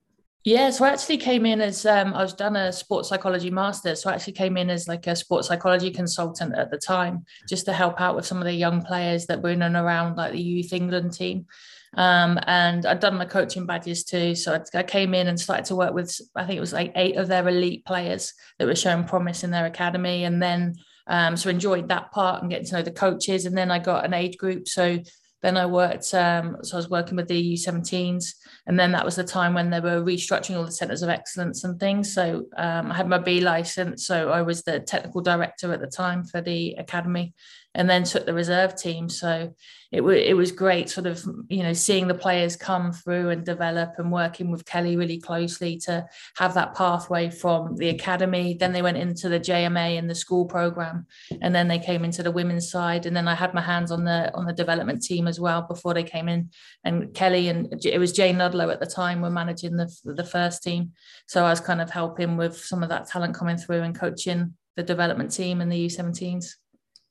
Yeah, 0.44 0.68
so 0.70 0.84
I 0.84 0.90
actually 0.90 1.16
came 1.18 1.46
in 1.46 1.62
as 1.62 1.86
um, 1.86 2.12
I 2.12 2.22
was 2.22 2.34
done 2.34 2.56
a 2.56 2.72
sports 2.72 3.10
psychology 3.10 3.50
master. 3.50 3.94
So 3.94 4.10
I 4.10 4.14
actually 4.14 4.34
came 4.34 4.56
in 4.56 4.70
as 4.70 4.88
like 4.88 5.06
a 5.06 5.16
sports 5.16 5.48
psychology 5.48 5.90
consultant 5.90 6.54
at 6.54 6.70
the 6.70 6.78
time, 6.78 7.24
just 7.48 7.66
to 7.66 7.72
help 7.74 8.00
out 8.00 8.16
with 8.16 8.26
some 8.26 8.38
of 8.38 8.44
the 8.44 8.52
young 8.52 8.82
players 8.82 9.26
that 9.26 9.42
were 9.42 9.50
in 9.50 9.62
and 9.62 9.76
around 9.76 10.16
like 10.16 10.32
the 10.32 10.42
youth 10.42 10.72
England 10.72 11.12
team. 11.12 11.46
Um, 11.96 12.38
and 12.46 12.86
I'd 12.86 13.00
done 13.00 13.16
my 13.16 13.24
coaching 13.24 13.66
badges 13.66 14.04
too. 14.04 14.34
So 14.34 14.54
I, 14.54 14.78
I 14.78 14.82
came 14.82 15.14
in 15.14 15.28
and 15.28 15.38
started 15.38 15.66
to 15.66 15.76
work 15.76 15.94
with, 15.94 16.20
I 16.34 16.44
think 16.44 16.56
it 16.56 16.60
was 16.60 16.72
like 16.72 16.92
eight 16.96 17.16
of 17.16 17.28
their 17.28 17.48
elite 17.48 17.84
players 17.84 18.32
that 18.58 18.66
were 18.66 18.74
showing 18.74 19.04
promise 19.04 19.44
in 19.44 19.50
their 19.50 19.66
academy. 19.66 20.24
And 20.24 20.42
then, 20.42 20.74
um, 21.06 21.36
so 21.36 21.50
enjoyed 21.50 21.88
that 21.88 22.12
part 22.12 22.42
and 22.42 22.50
getting 22.50 22.66
to 22.66 22.76
know 22.76 22.82
the 22.82 22.90
coaches. 22.90 23.46
And 23.46 23.56
then 23.56 23.70
I 23.70 23.78
got 23.78 24.04
an 24.04 24.14
age 24.14 24.38
group. 24.38 24.68
So 24.68 24.98
then 25.42 25.56
I 25.56 25.66
worked, 25.66 26.14
um, 26.14 26.56
so 26.62 26.76
I 26.76 26.78
was 26.78 26.88
working 26.88 27.16
with 27.16 27.28
the 27.28 27.54
U17s. 27.54 28.34
And 28.66 28.78
then 28.78 28.92
that 28.92 29.04
was 29.04 29.16
the 29.16 29.24
time 29.24 29.54
when 29.54 29.70
they 29.70 29.80
were 29.80 30.02
restructuring 30.02 30.56
all 30.56 30.64
the 30.64 30.72
centers 30.72 31.02
of 31.02 31.10
excellence 31.10 31.64
and 31.64 31.78
things. 31.78 32.14
So 32.14 32.46
um, 32.56 32.90
I 32.90 32.94
had 32.94 33.08
my 33.08 33.18
B 33.18 33.40
license. 33.40 34.06
So 34.06 34.30
I 34.30 34.42
was 34.42 34.62
the 34.62 34.80
technical 34.80 35.20
director 35.20 35.72
at 35.72 35.80
the 35.80 35.86
time 35.86 36.24
for 36.24 36.40
the 36.40 36.74
academy 36.74 37.34
and 37.74 37.90
then 37.90 38.04
took 38.04 38.24
the 38.24 38.34
reserve 38.34 38.76
team. 38.76 39.08
So 39.08 39.52
it, 39.90 39.98
w- 39.98 40.22
it 40.22 40.34
was 40.34 40.52
great 40.52 40.88
sort 40.88 41.06
of, 41.06 41.24
you 41.48 41.62
know, 41.62 41.72
seeing 41.72 42.06
the 42.06 42.14
players 42.14 42.56
come 42.56 42.92
through 42.92 43.30
and 43.30 43.44
develop 43.44 43.94
and 43.98 44.12
working 44.12 44.50
with 44.50 44.64
Kelly 44.64 44.96
really 44.96 45.18
closely 45.18 45.78
to 45.78 46.06
have 46.36 46.54
that 46.54 46.74
pathway 46.74 47.30
from 47.30 47.76
the 47.76 47.88
academy. 47.88 48.56
Then 48.58 48.72
they 48.72 48.82
went 48.82 48.96
into 48.96 49.28
the 49.28 49.40
JMA 49.40 49.98
and 49.98 50.08
the 50.08 50.14
school 50.14 50.46
program, 50.46 51.06
and 51.42 51.54
then 51.54 51.68
they 51.68 51.78
came 51.78 52.04
into 52.04 52.22
the 52.22 52.30
women's 52.30 52.70
side. 52.70 53.06
And 53.06 53.16
then 53.16 53.26
I 53.26 53.34
had 53.34 53.54
my 53.54 53.60
hands 53.60 53.90
on 53.90 54.04
the 54.04 54.32
on 54.34 54.46
the 54.46 54.52
development 54.52 55.02
team 55.02 55.26
as 55.26 55.40
well 55.40 55.62
before 55.62 55.94
they 55.94 56.04
came 56.04 56.28
in. 56.28 56.50
And 56.84 57.12
Kelly 57.14 57.48
and 57.48 57.84
it 57.84 57.98
was 57.98 58.12
Jane 58.12 58.38
At 58.60 58.80
the 58.80 58.86
time 58.86 59.20
were 59.20 59.30
managing 59.30 59.76
the, 59.76 59.94
the 60.04 60.24
first 60.24 60.62
team. 60.62 60.92
So 61.26 61.44
I 61.44 61.50
was 61.50 61.60
kind 61.60 61.80
of 61.80 61.90
helping 61.90 62.36
with 62.36 62.56
some 62.56 62.82
of 62.82 62.88
that 62.88 63.08
talent 63.08 63.34
coming 63.34 63.56
through 63.56 63.82
and 63.82 63.98
coaching 63.98 64.54
the 64.76 64.82
development 64.82 65.32
team 65.32 65.60
and 65.60 65.70
the 65.70 65.86
U17s 65.86 66.54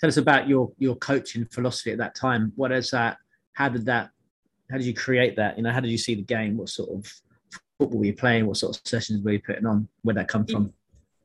tell 0.04 0.10
us 0.10 0.18
about 0.18 0.50
your 0.50 0.70
your 0.80 0.98
coaching 0.98 1.46
philosophy 1.46 1.94
at 1.94 1.98
that 1.98 2.14
time. 2.14 2.52
What 2.58 2.74
is 2.74 2.92
that? 2.92 3.18
How 3.54 3.70
did 3.70 3.86
that? 3.86 4.10
How 4.70 4.78
did 4.78 4.86
you 4.86 4.94
create 4.94 5.38
that? 5.38 5.56
You 5.56 5.64
know, 5.64 5.72
how 5.72 5.80
did 5.80 5.92
you 5.92 5.98
see 5.98 6.14
the 6.14 6.24
game? 6.24 6.58
What 6.58 6.68
sort 6.68 6.90
of 6.90 7.10
football 7.80 8.00
were 8.00 8.06
you 8.06 8.14
playing? 8.14 8.46
What 8.46 8.58
sort 8.58 8.76
of 8.76 8.82
sessions 8.86 9.24
were 9.24 9.32
you 9.32 9.40
putting 9.40 9.66
on? 9.66 9.88
Where'd 10.02 10.18
that 10.18 10.28
come 10.28 10.46
from? 10.46 10.74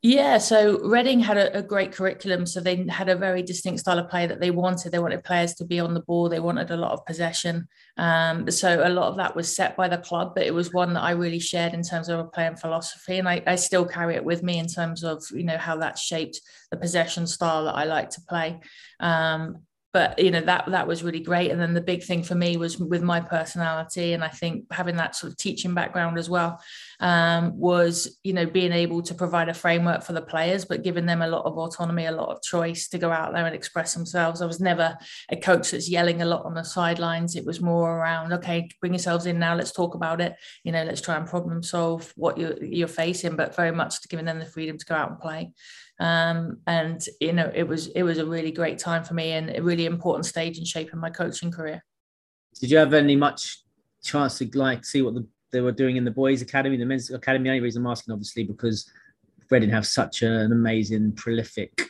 Yeah, 0.08 0.38
so 0.38 0.78
Reading 0.88 1.20
had 1.20 1.36
a, 1.36 1.58
a, 1.58 1.62
great 1.62 1.92
curriculum. 1.92 2.46
So 2.46 2.60
they 2.60 2.86
had 2.88 3.10
a 3.10 3.14
very 3.14 3.42
distinct 3.42 3.80
style 3.80 3.98
of 3.98 4.08
play 4.08 4.26
that 4.26 4.40
they 4.40 4.50
wanted. 4.50 4.90
They 4.90 5.00
wanted 5.00 5.22
players 5.22 5.52
to 5.56 5.66
be 5.66 5.80
on 5.80 5.92
the 5.92 6.00
ball. 6.00 6.30
They 6.30 6.40
wanted 6.40 6.70
a 6.70 6.78
lot 6.78 6.92
of 6.92 7.04
possession. 7.04 7.68
Um, 7.98 8.50
so 8.50 8.80
a 8.82 8.88
lot 8.88 9.08
of 9.08 9.18
that 9.18 9.36
was 9.36 9.54
set 9.54 9.76
by 9.76 9.86
the 9.86 9.98
club, 9.98 10.32
but 10.34 10.46
it 10.46 10.54
was 10.54 10.72
one 10.72 10.94
that 10.94 11.02
I 11.02 11.10
really 11.10 11.40
shared 11.40 11.74
in 11.74 11.82
terms 11.82 12.08
of 12.08 12.20
a 12.20 12.24
playing 12.24 12.56
philosophy, 12.56 13.18
and 13.18 13.28
I, 13.28 13.42
I 13.46 13.56
still 13.56 13.84
carry 13.84 14.14
it 14.14 14.24
with 14.24 14.42
me 14.42 14.58
in 14.58 14.66
terms 14.66 15.04
of 15.04 15.22
you 15.30 15.44
know 15.44 15.58
how 15.58 15.76
that 15.76 15.98
shaped 15.98 16.40
the 16.70 16.78
possession 16.78 17.26
style 17.26 17.66
that 17.66 17.74
I 17.74 17.84
like 17.84 18.08
to 18.10 18.22
play. 18.22 18.60
Um, 19.00 19.58
but 19.98 20.16
you 20.16 20.30
know 20.30 20.40
that 20.42 20.64
that 20.68 20.86
was 20.86 21.02
really 21.02 21.18
great. 21.18 21.50
And 21.50 21.60
then 21.60 21.74
the 21.74 21.80
big 21.80 22.04
thing 22.04 22.22
for 22.22 22.36
me 22.36 22.56
was 22.56 22.78
with 22.78 23.02
my 23.02 23.20
personality. 23.20 24.12
And 24.12 24.22
i 24.22 24.28
think 24.28 24.64
having 24.70 24.94
that 24.96 25.16
sort 25.16 25.32
of 25.32 25.36
teaching 25.36 25.74
background 25.74 26.18
as 26.18 26.30
well 26.30 26.60
um, 27.00 27.58
was 27.58 28.18
you 28.22 28.32
know 28.32 28.46
being 28.46 28.70
able 28.70 29.02
to 29.02 29.14
provide 29.14 29.48
a 29.48 29.54
framework 29.54 30.04
for 30.04 30.12
the 30.12 30.22
players 30.22 30.64
but 30.64 30.84
giving 30.84 31.06
them 31.06 31.22
a 31.22 31.32
lot 31.34 31.44
of 31.46 31.58
autonomy 31.58 32.06
a 32.06 32.12
lot 32.12 32.28
of 32.28 32.40
choice 32.42 32.88
to 32.88 32.98
go 32.98 33.10
out 33.10 33.32
there 33.32 33.44
and 33.44 33.56
express 33.56 33.92
themselves. 33.94 34.40
I 34.40 34.46
was 34.46 34.60
never 34.60 34.96
a 35.30 35.36
coach 35.36 35.72
that's 35.72 35.90
yelling 35.90 36.22
a 36.22 36.30
lot 36.32 36.44
on 36.44 36.54
the 36.54 36.62
sidelines. 36.62 37.34
It 37.34 37.44
was 37.44 37.60
more 37.60 37.98
around 37.98 38.32
okay 38.34 38.68
bring 38.80 38.92
yourselves 38.92 39.26
in 39.26 39.40
now. 39.40 39.56
Let's 39.56 39.72
talk 39.72 39.96
about 39.96 40.20
it. 40.20 40.36
You 40.62 40.70
know 40.70 40.84
let's 40.84 41.00
try 41.00 41.16
and 41.16 41.26
problem 41.26 41.60
solve 41.62 42.12
what 42.14 42.38
you're, 42.38 42.62
you're 42.62 42.96
facing 43.02 43.34
but 43.34 43.56
very 43.56 43.72
much 43.72 44.00
to 44.02 44.08
giving 44.08 44.26
them 44.26 44.38
the 44.38 44.52
freedom 44.54 44.78
to 44.78 44.86
go 44.86 44.94
out 44.94 45.10
and 45.10 45.18
play 45.18 45.50
um, 46.00 46.58
and 46.66 47.04
you 47.20 47.32
know 47.32 47.50
it 47.54 47.66
was 47.66 47.88
it 47.88 48.02
was 48.02 48.18
a 48.18 48.26
really 48.26 48.52
great 48.52 48.78
time 48.78 49.04
for 49.04 49.14
me 49.14 49.32
and 49.32 49.50
a 49.50 49.62
really 49.62 49.86
important 49.86 50.26
stage 50.26 50.58
in 50.58 50.64
shaping 50.64 51.00
my 51.00 51.10
coaching 51.10 51.50
career. 51.50 51.84
Did 52.60 52.70
you 52.70 52.78
have 52.78 52.94
any 52.94 53.16
much 53.16 53.62
chance 54.02 54.38
to 54.38 54.48
like 54.54 54.84
see 54.84 55.02
what 55.02 55.14
the, 55.14 55.26
they 55.50 55.60
were 55.60 55.72
doing 55.72 55.96
in 55.96 56.04
the 56.04 56.10
boys 56.10 56.42
academy 56.42 56.76
the 56.76 56.84
men's 56.84 57.10
academy? 57.10 57.44
The 57.44 57.50
only 57.50 57.60
reason 57.60 57.84
i'm 57.84 57.90
asking 57.90 58.12
obviously 58.12 58.44
because 58.44 58.90
Reading 59.50 59.70
have 59.70 59.86
such 59.86 60.20
an 60.20 60.52
amazing 60.52 61.12
prolific 61.12 61.80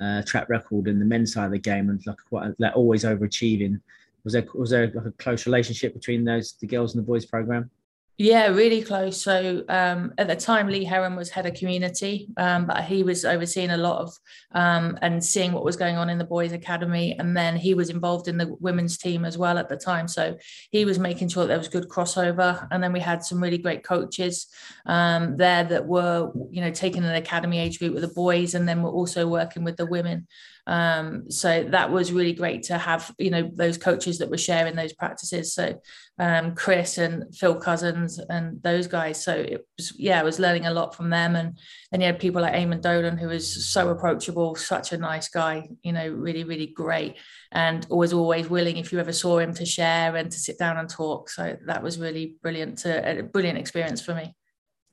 uh, 0.00 0.22
track 0.22 0.48
record 0.48 0.88
in 0.88 0.98
the 0.98 1.04
men's 1.04 1.34
side 1.34 1.44
of 1.44 1.52
the 1.52 1.58
game 1.58 1.90
and 1.90 2.04
like 2.06 2.16
quite 2.28 2.52
like 2.58 2.74
always 2.74 3.04
overachieving. 3.04 3.78
Was 4.24 4.32
there 4.32 4.46
was 4.54 4.70
there 4.70 4.86
like 4.86 5.04
a 5.04 5.12
close 5.12 5.44
relationship 5.44 5.92
between 5.92 6.24
those 6.24 6.54
the 6.60 6.66
girls 6.66 6.94
and 6.94 7.02
the 7.02 7.06
boys 7.06 7.26
program 7.26 7.70
Yeah, 8.16 8.46
really 8.46 8.80
close. 8.80 9.20
So 9.20 9.64
um, 9.68 10.12
at 10.18 10.28
the 10.28 10.36
time, 10.36 10.68
Lee 10.68 10.84
Heron 10.84 11.16
was 11.16 11.30
head 11.30 11.46
of 11.46 11.54
community, 11.54 12.28
um, 12.36 12.64
but 12.64 12.84
he 12.84 13.02
was 13.02 13.24
overseeing 13.24 13.70
a 13.70 13.76
lot 13.76 14.02
of 14.02 14.16
um, 14.52 14.96
and 15.02 15.22
seeing 15.22 15.50
what 15.50 15.64
was 15.64 15.74
going 15.74 15.96
on 15.96 16.08
in 16.08 16.18
the 16.18 16.24
boys' 16.24 16.52
academy. 16.52 17.16
And 17.18 17.36
then 17.36 17.56
he 17.56 17.74
was 17.74 17.90
involved 17.90 18.28
in 18.28 18.38
the 18.38 18.54
women's 18.60 18.98
team 18.98 19.24
as 19.24 19.36
well 19.36 19.58
at 19.58 19.68
the 19.68 19.76
time. 19.76 20.06
So 20.06 20.36
he 20.70 20.84
was 20.84 21.00
making 21.00 21.30
sure 21.30 21.42
that 21.42 21.48
there 21.48 21.58
was 21.58 21.66
good 21.66 21.88
crossover. 21.88 22.68
And 22.70 22.80
then 22.80 22.92
we 22.92 23.00
had 23.00 23.24
some 23.24 23.42
really 23.42 23.58
great 23.58 23.82
coaches 23.82 24.46
um, 24.86 25.36
there 25.36 25.64
that 25.64 25.84
were, 25.84 26.30
you 26.52 26.60
know, 26.60 26.70
taking 26.70 27.02
an 27.02 27.16
academy 27.16 27.58
age 27.58 27.80
group 27.80 27.94
with 27.94 28.02
the 28.02 28.14
boys 28.14 28.54
and 28.54 28.68
then 28.68 28.80
were 28.80 28.90
also 28.90 29.26
working 29.26 29.64
with 29.64 29.76
the 29.76 29.86
women. 29.86 30.28
Um, 30.66 31.30
so 31.30 31.64
that 31.64 31.90
was 31.90 32.12
really 32.12 32.32
great 32.32 32.62
to 32.64 32.78
have, 32.78 33.14
you 33.18 33.30
know, 33.30 33.50
those 33.54 33.76
coaches 33.76 34.18
that 34.18 34.30
were 34.30 34.38
sharing 34.38 34.74
those 34.74 34.94
practices. 34.94 35.52
So 35.52 35.80
um, 36.18 36.54
Chris 36.54 36.96
and 36.96 37.34
Phil 37.36 37.56
Cousins 37.56 38.18
and 38.18 38.62
those 38.62 38.86
guys. 38.86 39.22
So 39.22 39.34
it 39.34 39.66
was, 39.76 39.92
yeah, 39.98 40.20
I 40.20 40.22
was 40.22 40.38
learning 40.38 40.64
a 40.64 40.72
lot 40.72 40.94
from 40.94 41.10
them. 41.10 41.36
And 41.36 41.58
and 41.92 42.00
you 42.00 42.06
had 42.06 42.18
people 42.18 42.40
like 42.40 42.54
Eamonn 42.54 42.80
Dolan, 42.80 43.18
who 43.18 43.28
was 43.28 43.66
so 43.68 43.90
approachable, 43.90 44.54
such 44.54 44.92
a 44.92 44.96
nice 44.96 45.28
guy, 45.28 45.68
you 45.82 45.92
know, 45.92 46.08
really, 46.08 46.44
really 46.44 46.68
great. 46.68 47.16
And 47.52 47.86
always, 47.90 48.12
always 48.12 48.48
willing, 48.48 48.78
if 48.78 48.92
you 48.92 48.98
ever 48.98 49.12
saw 49.12 49.38
him, 49.38 49.52
to 49.54 49.66
share 49.66 50.16
and 50.16 50.30
to 50.30 50.38
sit 50.38 50.58
down 50.58 50.78
and 50.78 50.88
talk. 50.88 51.28
So 51.28 51.56
that 51.66 51.82
was 51.82 51.98
really 51.98 52.36
brilliant, 52.42 52.78
to, 52.78 53.20
a 53.20 53.22
brilliant 53.22 53.58
experience 53.58 54.00
for 54.00 54.14
me. 54.14 54.34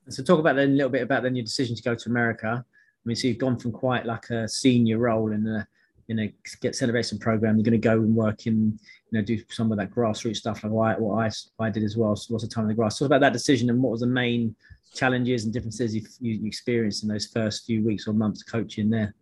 So 0.08 0.22
talk 0.22 0.38
about 0.38 0.56
then 0.56 0.70
a 0.70 0.72
little 0.72 0.90
bit 0.90 1.02
about 1.02 1.22
then 1.22 1.34
your 1.34 1.44
decision 1.44 1.76
to 1.76 1.82
go 1.82 1.94
to 1.94 2.10
America. 2.10 2.64
I 3.04 3.08
mean, 3.08 3.16
so 3.16 3.28
you've 3.28 3.38
gone 3.38 3.58
from 3.58 3.72
quite 3.72 4.06
like 4.06 4.30
a 4.30 4.48
senior 4.48 4.98
role 4.98 5.32
in 5.32 5.46
a 5.46 5.66
in 6.08 6.18
a 6.18 6.34
get 6.60 6.74
celebration 6.74 7.18
program. 7.18 7.56
You're 7.56 7.64
going 7.64 7.72
to 7.72 7.78
go 7.78 7.94
and 7.94 8.14
work 8.14 8.46
in, 8.46 8.78
you 9.10 9.18
know, 9.18 9.22
do 9.22 9.38
some 9.48 9.72
of 9.72 9.78
that 9.78 9.90
grassroots 9.90 10.36
stuff 10.36 10.62
like 10.62 10.72
what 10.72 10.96
I, 10.96 11.00
what 11.00 11.32
I, 11.58 11.64
I 11.64 11.70
did 11.70 11.84
as 11.84 11.96
well. 11.96 12.14
So 12.16 12.34
lots 12.34 12.44
of 12.44 12.50
time 12.50 12.64
in 12.64 12.68
the 12.68 12.74
grass. 12.74 12.98
Talk 12.98 13.06
about 13.06 13.20
that 13.20 13.32
decision 13.32 13.70
and 13.70 13.82
what 13.82 13.92
was 13.92 14.00
the 14.00 14.06
main 14.06 14.54
challenges 14.94 15.44
and 15.44 15.52
differences 15.52 15.94
you, 15.94 16.02
you 16.20 16.46
experienced 16.46 17.02
in 17.02 17.08
those 17.08 17.26
first 17.26 17.64
few 17.64 17.84
weeks 17.84 18.06
or 18.06 18.12
months 18.12 18.42
coaching 18.42 18.90
there. 18.90 19.14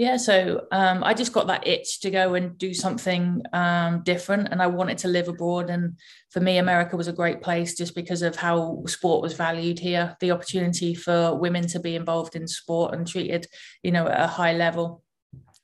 Yeah, 0.00 0.16
so 0.16 0.66
um, 0.72 1.04
I 1.04 1.12
just 1.12 1.34
got 1.34 1.48
that 1.48 1.66
itch 1.66 2.00
to 2.00 2.10
go 2.10 2.32
and 2.32 2.56
do 2.56 2.72
something 2.72 3.42
um, 3.52 4.02
different, 4.02 4.48
and 4.50 4.62
I 4.62 4.66
wanted 4.66 4.96
to 4.98 5.08
live 5.08 5.28
abroad. 5.28 5.68
And 5.68 5.98
for 6.30 6.40
me, 6.40 6.56
America 6.56 6.96
was 6.96 7.06
a 7.06 7.12
great 7.12 7.42
place 7.42 7.76
just 7.76 7.94
because 7.94 8.22
of 8.22 8.34
how 8.34 8.82
sport 8.86 9.20
was 9.20 9.34
valued 9.34 9.78
here, 9.78 10.16
the 10.20 10.30
opportunity 10.30 10.94
for 10.94 11.34
women 11.34 11.66
to 11.66 11.80
be 11.80 11.96
involved 11.96 12.34
in 12.34 12.48
sport 12.48 12.94
and 12.94 13.06
treated, 13.06 13.46
you 13.82 13.90
know, 13.90 14.08
at 14.08 14.22
a 14.22 14.26
high 14.26 14.54
level 14.54 15.02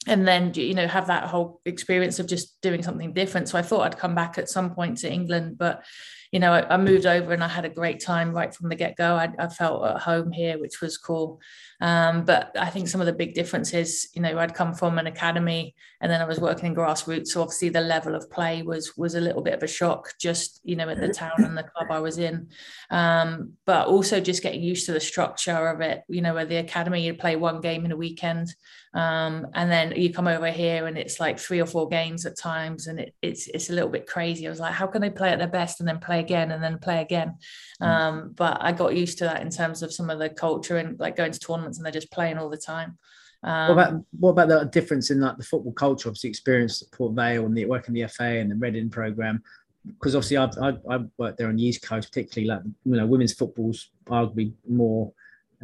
and 0.06 0.28
then 0.28 0.52
you 0.54 0.74
know 0.74 0.86
have 0.86 1.08
that 1.08 1.24
whole 1.24 1.60
experience 1.64 2.20
of 2.20 2.28
just 2.28 2.60
doing 2.60 2.80
something 2.80 3.12
different 3.12 3.48
so 3.48 3.58
i 3.58 3.62
thought 3.62 3.80
i'd 3.80 3.98
come 3.98 4.14
back 4.14 4.38
at 4.38 4.48
some 4.48 4.72
point 4.72 4.96
to 4.98 5.12
england 5.12 5.58
but 5.58 5.84
you 6.32 6.40
know 6.40 6.52
i, 6.52 6.74
I 6.74 6.76
moved 6.76 7.06
over 7.06 7.32
and 7.32 7.42
i 7.42 7.48
had 7.48 7.64
a 7.64 7.70
great 7.70 8.00
time 8.00 8.32
right 8.32 8.54
from 8.54 8.68
the 8.68 8.74
get-go. 8.74 9.14
I, 9.14 9.28
I, 9.38 9.48
felt 9.48 9.86
at 9.86 9.98
home 9.98 10.32
here 10.32 10.58
which 10.58 10.80
was 10.80 10.98
cool. 10.98 11.40
Um, 11.80 12.24
but 12.24 12.50
i 12.58 12.70
think 12.70 12.88
some 12.88 13.00
of 13.00 13.06
the 13.06 13.12
big 13.12 13.34
differences 13.34 14.08
you 14.14 14.22
know 14.22 14.38
i'd 14.38 14.54
come 14.54 14.74
from 14.74 14.98
an 14.98 15.06
academy 15.06 15.74
and 16.00 16.10
then 16.10 16.20
i 16.20 16.24
was 16.24 16.40
working 16.40 16.66
in 16.66 16.74
grassroots. 16.74 17.28
So 17.28 17.42
obviously 17.42 17.68
the 17.68 17.80
level 17.80 18.14
of 18.14 18.30
play 18.30 18.62
was 18.62 18.96
was 18.96 19.14
a 19.14 19.20
little 19.20 19.42
bit 19.42 19.54
of 19.54 19.62
a 19.62 19.68
shock 19.68 20.12
just 20.20 20.60
you 20.64 20.76
know 20.76 20.88
at 20.88 21.00
the 21.00 21.12
town 21.12 21.44
and 21.44 21.56
the 21.56 21.62
club 21.62 21.88
i 21.90 22.00
was 22.00 22.18
in. 22.18 22.48
Um, 22.90 23.52
but 23.64 23.86
also 23.88 24.20
just 24.20 24.42
getting 24.42 24.62
used 24.62 24.86
to 24.86 24.92
the 24.92 25.00
structure 25.00 25.68
of 25.68 25.80
it 25.80 26.02
you 26.08 26.22
know 26.22 26.34
where 26.34 26.46
the 26.46 26.56
academy 26.56 27.04
you'd 27.04 27.18
play 27.18 27.36
one 27.36 27.60
game 27.60 27.84
in 27.84 27.92
a 27.92 27.96
weekend 27.96 28.54
um, 28.96 29.48
and 29.52 29.70
then 29.70 29.92
you 29.94 30.10
come 30.10 30.26
over 30.26 30.50
here 30.50 30.86
and 30.86 30.96
it's 30.96 31.20
like 31.20 31.38
three 31.38 31.60
or 31.60 31.66
four 31.66 31.86
games 31.86 32.24
at 32.24 32.38
times 32.38 32.86
and 32.86 32.98
it, 32.98 33.14
it's 33.20 33.46
it's 33.48 33.68
a 33.68 33.74
little 33.74 33.90
bit 33.90 34.06
crazy. 34.06 34.46
I 34.46 34.50
was 34.50 34.58
like 34.58 34.72
how 34.72 34.86
can 34.86 35.02
they 35.02 35.10
play 35.10 35.28
at 35.28 35.38
their 35.38 35.48
best 35.48 35.80
and 35.80 35.88
then 35.88 35.98
play 35.98 36.18
again 36.18 36.50
and 36.50 36.64
then 36.64 36.78
play 36.78 37.02
again? 37.02 37.34
Mm. 37.82 37.86
um, 37.86 38.32
but 38.34 38.56
i 38.62 38.72
got 38.72 38.96
used 38.96 39.18
to 39.18 39.24
that 39.24 39.42
in 39.42 39.50
terms 39.50 39.82
of 39.82 39.92
some 39.92 40.08
of 40.08 40.18
the 40.18 40.30
culture 40.30 40.78
and 40.78 40.98
like 40.98 41.14
going 41.14 41.30
to 41.30 41.38
tournaments 41.38 41.76
and 41.76 41.84
they're 41.84 41.92
just 41.92 42.10
playing 42.10 42.38
all 42.38 42.48
the 42.48 42.56
time. 42.56 42.96
Um, 43.42 43.68
what 43.68 43.72
about 43.72 44.04
what 44.18 44.30
about 44.30 44.48
the 44.48 44.64
difference 44.64 45.10
in 45.10 45.20
like 45.20 45.36
the 45.36 45.44
football 45.44 45.72
culture? 45.72 46.08
Obviously 46.08 46.30
experience 46.30 46.80
at 46.80 46.90
port 46.90 47.12
vale 47.12 47.44
and 47.44 47.54
the 47.54 47.66
work 47.66 47.88
in 47.88 47.94
the 47.94 48.06
fa 48.06 48.24
and 48.24 48.50
the 48.50 48.56
reading 48.56 48.88
program. 48.88 49.42
Because 49.84 50.16
obviously 50.16 50.38
I've, 50.38 50.56
I've, 50.60 50.80
I've, 50.90 51.06
worked 51.18 51.38
there 51.38 51.48
on 51.48 51.56
the 51.56 51.62
east 51.62 51.82
coast 51.82 52.08
particularly 52.08 52.48
like 52.48 52.62
you 52.86 52.96
know 52.96 53.06
women's 53.06 53.34
football's 53.34 53.90
arguably 54.06 54.54
more 54.66 55.12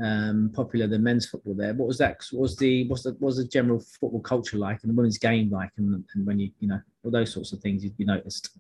um, 0.03 0.51
popular 0.55 0.87
than 0.87 1.03
men's 1.03 1.27
football 1.27 1.55
there. 1.55 1.75
What 1.75 1.89
was 1.89 1.99
that? 1.99 2.19
What 2.33 2.43
was 2.43 2.57
the 2.57 2.89
what's 2.89 3.05
the 3.05 3.17
was 3.21 3.37
the 3.37 3.45
general 3.45 3.81
football 3.81 4.21
culture 4.21 4.59
like 4.59 4.81
and 4.83 4.91
the 4.91 4.97
women's 4.97 5.19
game 5.19 5.51
like, 5.51 5.71
and, 5.77 6.05
and 6.15 6.27
when 6.27 6.39
you 6.39 6.51
you 6.61 6.69
know 6.69 6.81
all 7.05 7.11
those 7.11 7.33
sorts 7.33 7.53
of 7.53 7.61
things 7.61 7.85
you, 7.85 7.93
you 7.97 8.07
noticed? 8.07 8.51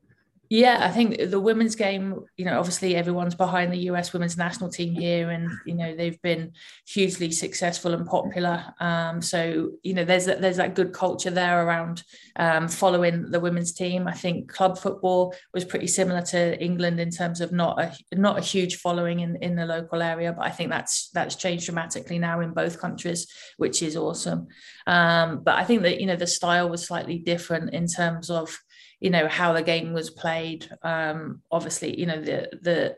Yeah, 0.52 0.80
I 0.82 0.90
think 0.90 1.30
the 1.30 1.40
women's 1.40 1.76
game, 1.76 2.26
you 2.36 2.44
know, 2.44 2.58
obviously 2.58 2.94
everyone's 2.94 3.34
behind 3.34 3.72
the 3.72 3.88
US 3.88 4.12
women's 4.12 4.36
national 4.36 4.68
team 4.68 4.92
here, 4.92 5.30
and 5.30 5.50
you 5.64 5.74
know 5.74 5.96
they've 5.96 6.20
been 6.20 6.52
hugely 6.86 7.32
successful 7.32 7.94
and 7.94 8.06
popular. 8.06 8.62
Um, 8.78 9.22
so 9.22 9.70
you 9.82 9.94
know, 9.94 10.04
there's 10.04 10.26
there's 10.26 10.58
that 10.58 10.74
good 10.74 10.92
culture 10.92 11.30
there 11.30 11.66
around 11.66 12.02
um, 12.36 12.68
following 12.68 13.30
the 13.30 13.40
women's 13.40 13.72
team. 13.72 14.06
I 14.06 14.12
think 14.12 14.52
club 14.52 14.76
football 14.76 15.34
was 15.54 15.64
pretty 15.64 15.86
similar 15.86 16.20
to 16.32 16.62
England 16.62 17.00
in 17.00 17.10
terms 17.10 17.40
of 17.40 17.50
not 17.50 17.80
a 17.80 17.96
not 18.14 18.36
a 18.36 18.42
huge 18.42 18.76
following 18.76 19.20
in 19.20 19.36
in 19.36 19.56
the 19.56 19.64
local 19.64 20.02
area, 20.02 20.34
but 20.34 20.44
I 20.44 20.50
think 20.50 20.68
that's 20.68 21.08
that's 21.14 21.36
changed 21.36 21.64
dramatically 21.64 22.18
now 22.18 22.40
in 22.40 22.52
both 22.52 22.78
countries, 22.78 23.26
which 23.56 23.82
is 23.82 23.96
awesome. 23.96 24.48
Um, 24.86 25.42
but 25.42 25.54
I 25.54 25.64
think 25.64 25.80
that 25.80 25.98
you 25.98 26.06
know 26.06 26.16
the 26.16 26.26
style 26.26 26.68
was 26.68 26.86
slightly 26.86 27.20
different 27.20 27.72
in 27.72 27.86
terms 27.86 28.28
of 28.28 28.54
you 29.02 29.10
know 29.10 29.28
how 29.28 29.52
the 29.52 29.62
game 29.62 29.92
was 29.92 30.10
played. 30.10 30.68
Um, 30.82 31.42
obviously 31.50 31.98
you 31.98 32.06
know 32.06 32.20
the 32.20 32.48
the 32.62 32.96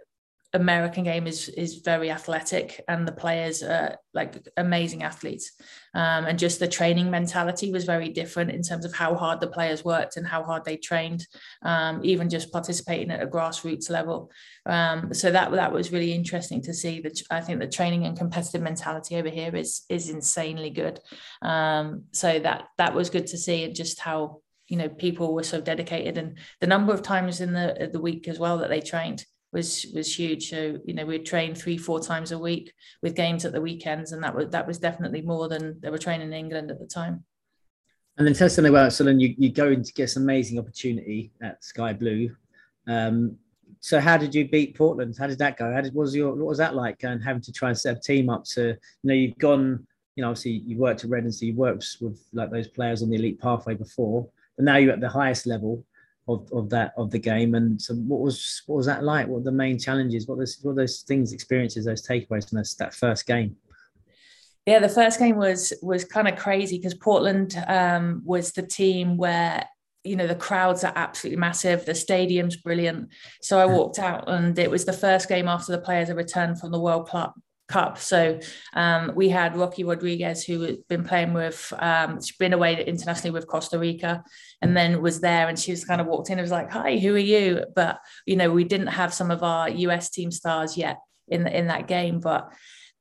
American 0.54 1.02
game 1.02 1.26
is 1.26 1.48
is 1.48 1.78
very 1.78 2.10
athletic 2.10 2.80
and 2.86 3.06
the 3.06 3.12
players 3.12 3.62
are 3.62 3.98
like 4.14 4.48
amazing 4.56 5.02
athletes. 5.02 5.50
Um, 5.94 6.26
and 6.26 6.38
just 6.38 6.60
the 6.60 6.68
training 6.68 7.10
mentality 7.10 7.72
was 7.72 7.84
very 7.84 8.08
different 8.08 8.52
in 8.52 8.62
terms 8.62 8.84
of 8.84 8.94
how 8.94 9.16
hard 9.16 9.40
the 9.40 9.48
players 9.48 9.84
worked 9.84 10.16
and 10.16 10.26
how 10.26 10.44
hard 10.44 10.64
they 10.64 10.76
trained 10.76 11.26
um, 11.62 12.00
even 12.04 12.30
just 12.30 12.52
participating 12.52 13.10
at 13.10 13.22
a 13.22 13.26
grassroots 13.26 13.90
level. 13.90 14.30
Um, 14.64 15.12
so 15.12 15.32
that 15.32 15.50
that 15.50 15.72
was 15.72 15.92
really 15.92 16.12
interesting 16.12 16.62
to 16.62 16.72
see. 16.72 17.00
That 17.00 17.20
I 17.30 17.40
think 17.40 17.58
the 17.58 17.66
training 17.66 18.06
and 18.06 18.16
competitive 18.16 18.62
mentality 18.62 19.16
over 19.16 19.30
here 19.30 19.54
is 19.56 19.82
is 19.88 20.08
insanely 20.08 20.70
good. 20.70 21.00
Um, 21.42 22.04
so 22.12 22.38
that 22.38 22.68
that 22.78 22.94
was 22.94 23.10
good 23.10 23.26
to 23.28 23.38
see 23.38 23.64
and 23.64 23.74
just 23.74 23.98
how 23.98 24.40
you 24.68 24.76
know 24.76 24.88
people 24.88 25.34
were 25.34 25.42
so 25.42 25.60
dedicated 25.60 26.16
and 26.18 26.38
the 26.60 26.66
number 26.66 26.92
of 26.92 27.02
times 27.02 27.40
in 27.40 27.52
the 27.52 27.90
the 27.92 28.00
week 28.00 28.28
as 28.28 28.38
well 28.38 28.58
that 28.58 28.70
they 28.70 28.80
trained 28.80 29.24
was 29.54 29.86
was 29.94 30.18
huge. 30.18 30.50
So 30.50 30.78
you 30.84 30.92
know 30.92 31.06
we'd 31.06 31.24
train 31.24 31.54
three 31.54 31.78
four 31.78 32.00
times 32.00 32.32
a 32.32 32.38
week 32.38 32.74
with 33.02 33.14
games 33.14 33.46
at 33.46 33.52
the 33.52 33.60
weekends 33.60 34.12
and 34.12 34.22
that 34.22 34.34
was 34.34 34.50
that 34.50 34.66
was 34.66 34.78
definitely 34.78 35.22
more 35.22 35.48
than 35.48 35.78
they 35.80 35.88
were 35.88 35.96
training 35.96 36.26
in 36.26 36.34
england 36.34 36.70
at 36.70 36.80
the 36.80 36.86
time. 36.86 37.24
And 38.18 38.26
then 38.26 38.34
tell 38.34 38.46
us 38.46 38.56
something 38.56 38.70
about 38.70 38.92
so 38.92 39.04
then 39.04 39.20
you, 39.20 39.34
you 39.38 39.50
go 39.50 39.74
to 39.74 39.80
get 39.80 39.96
this 39.96 40.16
amazing 40.16 40.58
opportunity 40.58 41.32
at 41.42 41.64
sky 41.64 41.92
blue. 41.92 42.30
Um, 42.86 43.36
so 43.80 43.98
how 44.00 44.16
did 44.16 44.34
you 44.34 44.48
beat 44.48 44.76
portland? 44.76 45.16
How 45.18 45.26
did 45.26 45.38
that 45.38 45.56
go? 45.56 45.72
How 45.72 45.80
did 45.80 45.94
what 45.94 46.02
was 46.02 46.16
your 46.16 46.34
what 46.34 46.46
was 46.46 46.58
that 46.58 46.74
like 46.74 47.02
and 47.04 47.22
having 47.22 47.42
to 47.42 47.52
try 47.52 47.70
and 47.70 47.78
set 47.78 47.96
a 47.96 48.00
team 48.00 48.28
up 48.28 48.44
to 48.44 48.68
you 48.68 48.78
know 49.04 49.14
you've 49.14 49.38
gone 49.38 49.86
you 50.16 50.22
know 50.22 50.30
obviously 50.30 50.62
you 50.66 50.76
worked 50.78 51.04
at 51.04 51.10
Reading 51.10 51.30
so 51.30 51.46
you 51.46 51.54
worked 51.54 51.96
with 52.00 52.20
like 52.32 52.50
those 52.50 52.68
players 52.68 53.02
on 53.02 53.10
the 53.10 53.16
elite 53.16 53.40
pathway 53.40 53.74
before 53.74 54.28
but 54.56 54.64
now 54.64 54.76
you're 54.76 54.92
at 54.92 55.00
the 55.00 55.08
highest 55.08 55.46
level 55.46 55.84
of, 56.28 56.50
of 56.52 56.70
that 56.70 56.92
of 56.96 57.10
the 57.10 57.18
game. 57.18 57.54
And 57.54 57.80
so, 57.80 57.94
what 57.94 58.20
was 58.20 58.62
what 58.66 58.76
was 58.76 58.86
that 58.86 59.04
like? 59.04 59.26
What 59.26 59.38
were 59.38 59.44
the 59.44 59.52
main 59.52 59.78
challenges? 59.78 60.26
What 60.26 60.38
those 60.38 60.58
what 60.62 60.76
those 60.76 61.00
things, 61.02 61.32
experiences, 61.32 61.84
those 61.84 62.06
takeaways 62.06 62.48
from 62.48 62.56
those, 62.56 62.74
that 62.76 62.94
first 62.94 63.26
game? 63.26 63.56
Yeah, 64.66 64.78
the 64.78 64.88
first 64.88 65.18
game 65.18 65.36
was 65.36 65.72
was 65.82 66.04
kind 66.04 66.28
of 66.28 66.36
crazy 66.36 66.78
because 66.78 66.94
Portland 66.94 67.62
um, 67.66 68.22
was 68.24 68.52
the 68.52 68.66
team 68.66 69.16
where 69.16 69.66
you 70.04 70.16
know 70.16 70.26
the 70.26 70.34
crowds 70.34 70.84
are 70.84 70.92
absolutely 70.96 71.38
massive 71.38 71.86
the 71.86 71.94
stadium's 71.94 72.56
brilliant 72.56 73.08
so 73.40 73.58
i 73.58 73.64
walked 73.64 73.98
out 73.98 74.28
and 74.28 74.58
it 74.58 74.70
was 74.70 74.84
the 74.84 74.92
first 74.92 75.30
game 75.30 75.48
after 75.48 75.72
the 75.72 75.78
players 75.78 76.08
had 76.08 76.16
returned 76.18 76.60
from 76.60 76.70
the 76.70 76.78
world 76.78 77.08
club 77.08 77.32
Cup. 77.74 77.98
So 77.98 78.38
um, 78.74 79.10
we 79.16 79.28
had 79.28 79.56
Rocky 79.56 79.82
Rodriguez, 79.82 80.44
who 80.44 80.60
had 80.60 80.86
been 80.88 81.02
playing 81.02 81.32
with, 81.32 81.72
um, 81.80 82.20
she's 82.22 82.36
been 82.36 82.52
away 82.52 82.84
internationally 82.84 83.32
with 83.32 83.48
Costa 83.48 83.80
Rica, 83.80 84.22
and 84.62 84.76
then 84.76 85.02
was 85.02 85.20
there, 85.20 85.48
and 85.48 85.58
she 85.58 85.72
was 85.72 85.84
kind 85.84 86.00
of 86.00 86.06
walked 86.06 86.30
in 86.30 86.38
and 86.38 86.44
was 86.44 86.52
like, 86.52 86.70
"Hi, 86.70 86.98
who 86.98 87.12
are 87.16 87.28
you?" 87.34 87.64
But 87.74 87.98
you 88.26 88.36
know, 88.36 88.52
we 88.52 88.62
didn't 88.62 88.94
have 89.00 89.12
some 89.12 89.32
of 89.32 89.42
our 89.42 89.68
US 89.68 90.08
team 90.10 90.30
stars 90.30 90.76
yet 90.76 90.98
in 91.26 91.48
in 91.48 91.66
that 91.66 91.88
game, 91.88 92.20
but 92.20 92.52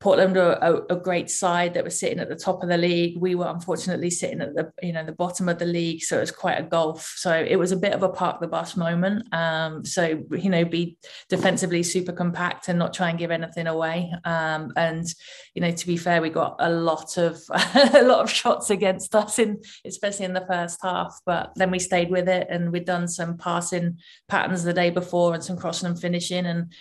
Portland 0.03 0.35
were 0.35 0.59
a, 0.61 0.93
a, 0.93 0.97
great 0.97 1.29
side 1.29 1.73
that 1.73 1.85
were 1.85 1.89
sitting 1.89 2.19
at 2.19 2.27
the 2.27 2.35
top 2.35 2.61
of 2.61 2.67
the 2.67 2.77
league. 2.77 3.17
We 3.17 3.35
were 3.35 3.47
unfortunately 3.47 4.09
sitting 4.09 4.41
at 4.41 4.53
the 4.53 4.69
you 4.81 4.91
know 4.91 5.05
the 5.05 5.13
bottom 5.13 5.47
of 5.47 5.59
the 5.59 5.65
league, 5.65 6.03
so 6.03 6.17
it 6.17 6.19
was 6.19 6.29
quite 6.29 6.59
a 6.59 6.63
gulf. 6.63 7.13
So 7.15 7.31
it 7.33 7.55
was 7.55 7.71
a 7.71 7.77
bit 7.77 7.93
of 7.93 8.03
a 8.03 8.09
park 8.09 8.41
the 8.41 8.47
bus 8.47 8.75
moment. 8.75 9.33
Um, 9.33 9.85
so 9.85 10.21
you 10.29 10.49
know, 10.49 10.65
be 10.65 10.97
defensively 11.29 11.83
super 11.83 12.11
compact 12.11 12.67
and 12.67 12.77
not 12.77 12.93
try 12.93 13.11
and 13.11 13.17
give 13.17 13.31
anything 13.31 13.65
away. 13.65 14.11
Um, 14.25 14.73
and 14.75 15.05
you 15.53 15.61
know, 15.61 15.71
to 15.71 15.87
be 15.87 15.95
fair, 15.95 16.21
we 16.21 16.29
got 16.29 16.57
a 16.59 16.69
lot 16.69 17.17
of 17.17 17.39
a 17.93 18.03
lot 18.03 18.19
of 18.19 18.29
shots 18.29 18.69
against 18.69 19.15
us 19.15 19.39
in 19.39 19.61
especially 19.85 20.25
in 20.25 20.33
the 20.33 20.45
first 20.45 20.79
half. 20.83 21.17
But 21.25 21.53
then 21.55 21.71
we 21.71 21.79
stayed 21.79 22.11
with 22.11 22.27
it, 22.27 22.47
and 22.49 22.73
we'd 22.73 22.83
done 22.83 23.07
some 23.07 23.37
passing 23.37 23.99
patterns 24.27 24.65
the 24.65 24.73
day 24.73 24.89
before 24.89 25.33
and 25.33 25.41
some 25.41 25.55
crossing 25.55 25.87
and 25.87 25.97
finishing, 25.97 26.45
and 26.45 26.73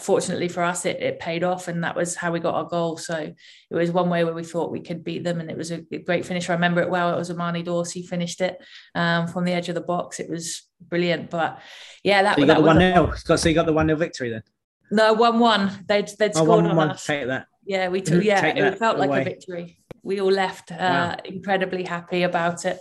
fortunately 0.00 0.48
for 0.48 0.62
us, 0.62 0.86
it, 0.86 0.98
it 1.02 1.20
paid 1.20 1.44
off, 1.44 1.68
and 1.68 1.84
that 1.84 1.94
was 1.94 2.21
how 2.22 2.32
we 2.32 2.40
got 2.40 2.54
our 2.54 2.64
goal. 2.64 2.96
So 2.96 3.16
it 3.16 3.36
was 3.74 3.90
one 3.90 4.08
way 4.08 4.24
where 4.24 4.32
we 4.32 4.44
thought 4.44 4.70
we 4.70 4.80
could 4.80 5.04
beat 5.04 5.24
them, 5.24 5.40
and 5.40 5.50
it 5.50 5.56
was 5.58 5.70
a 5.70 5.78
great 5.80 6.24
finish. 6.24 6.48
I 6.48 6.54
remember 6.54 6.80
it 6.80 6.88
well. 6.88 7.12
It 7.12 7.18
was 7.18 7.30
Imani 7.30 7.62
Dorsey 7.62 8.02
finished 8.02 8.40
it 8.40 8.56
um, 8.94 9.26
from 9.26 9.44
the 9.44 9.52
edge 9.52 9.68
of 9.68 9.74
the 9.74 9.82
box. 9.82 10.20
It 10.20 10.30
was 10.30 10.62
brilliant. 10.80 11.28
But 11.28 11.60
yeah, 12.02 12.22
that 12.22 12.36
so 12.36 12.40
you 12.40 12.46
got 12.46 12.58
the 12.58 12.62
one 12.62 12.78
0 12.78 13.36
So 13.36 13.48
you 13.48 13.54
got 13.54 13.66
the 13.66 13.72
one 13.72 13.88
0 13.88 13.98
victory 13.98 14.30
then. 14.30 14.42
No, 14.90 15.12
one 15.12 15.38
one. 15.38 15.84
They'd 15.88 16.08
they'd 16.18 16.32
oh, 16.36 16.44
scored 16.44 16.62
one, 16.62 16.66
on 16.66 16.76
one. 16.76 16.90
us. 16.90 17.04
Take 17.04 17.26
that. 17.26 17.46
Yeah, 17.64 17.88
we 17.88 18.00
took. 18.00 18.24
Yeah, 18.24 18.44
it 18.46 18.78
felt 18.78 18.98
like 18.98 19.10
a 19.10 19.24
victory. 19.24 19.78
We 20.02 20.20
all 20.20 20.32
left 20.32 20.72
uh, 20.72 20.76
wow. 20.78 21.16
incredibly 21.24 21.84
happy 21.84 22.22
about 22.22 22.64
it. 22.64 22.78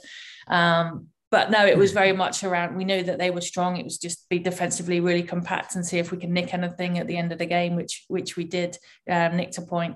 Um, 0.48 1.08
but 1.32 1.50
no, 1.50 1.66
it 1.66 1.78
was 1.78 1.94
very 1.94 2.12
much 2.12 2.44
around. 2.44 2.76
We 2.76 2.84
knew 2.84 3.04
that 3.04 3.18
they 3.18 3.32
were 3.32 3.42
strong. 3.42 3.78
It 3.78 3.86
was 3.86 3.98
just 3.98 4.28
be 4.30 4.38
defensively 4.38 5.00
really 5.00 5.24
compact 5.24 5.76
and 5.76 5.86
see 5.86 5.98
if 5.98 6.12
we 6.12 6.18
can 6.18 6.34
nick 6.34 6.54
anything 6.54 7.00
at 7.00 7.08
the 7.08 7.18
end 7.18 7.32
of 7.32 7.40
the 7.40 7.46
game, 7.46 7.76
which 7.76 8.04
which 8.08 8.36
we 8.36 8.44
did. 8.44 8.78
Um, 9.10 9.38
nicked 9.38 9.58
a 9.58 9.62
point, 9.62 9.96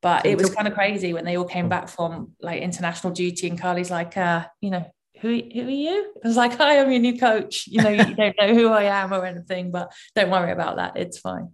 but 0.00 0.24
it 0.24 0.38
was 0.38 0.54
kind 0.54 0.68
of 0.68 0.74
crazy 0.74 1.12
when 1.12 1.24
they 1.24 1.36
all 1.36 1.44
came 1.44 1.68
back 1.68 1.88
from 1.88 2.32
like 2.40 2.62
international 2.62 3.12
duty, 3.12 3.48
and 3.48 3.60
Carli's 3.60 3.90
like, 3.90 4.16
uh, 4.16 4.46
you 4.60 4.70
know, 4.70 4.86
who, 5.20 5.28
who 5.52 5.66
are 5.66 5.70
you? 5.70 6.12
I 6.24 6.28
was 6.28 6.36
like, 6.36 6.56
hi, 6.56 6.80
I'm 6.80 6.90
your 6.92 7.00
new 7.00 7.18
coach. 7.18 7.66
You 7.66 7.82
know, 7.82 7.90
you 7.90 8.14
don't 8.14 8.36
know 8.40 8.54
who 8.54 8.68
I 8.68 8.84
am 8.84 9.12
or 9.12 9.24
anything, 9.24 9.70
but 9.70 9.92
don't 10.14 10.30
worry 10.30 10.52
about 10.52 10.76
that. 10.76 10.96
It's 10.96 11.18
fine. 11.18 11.50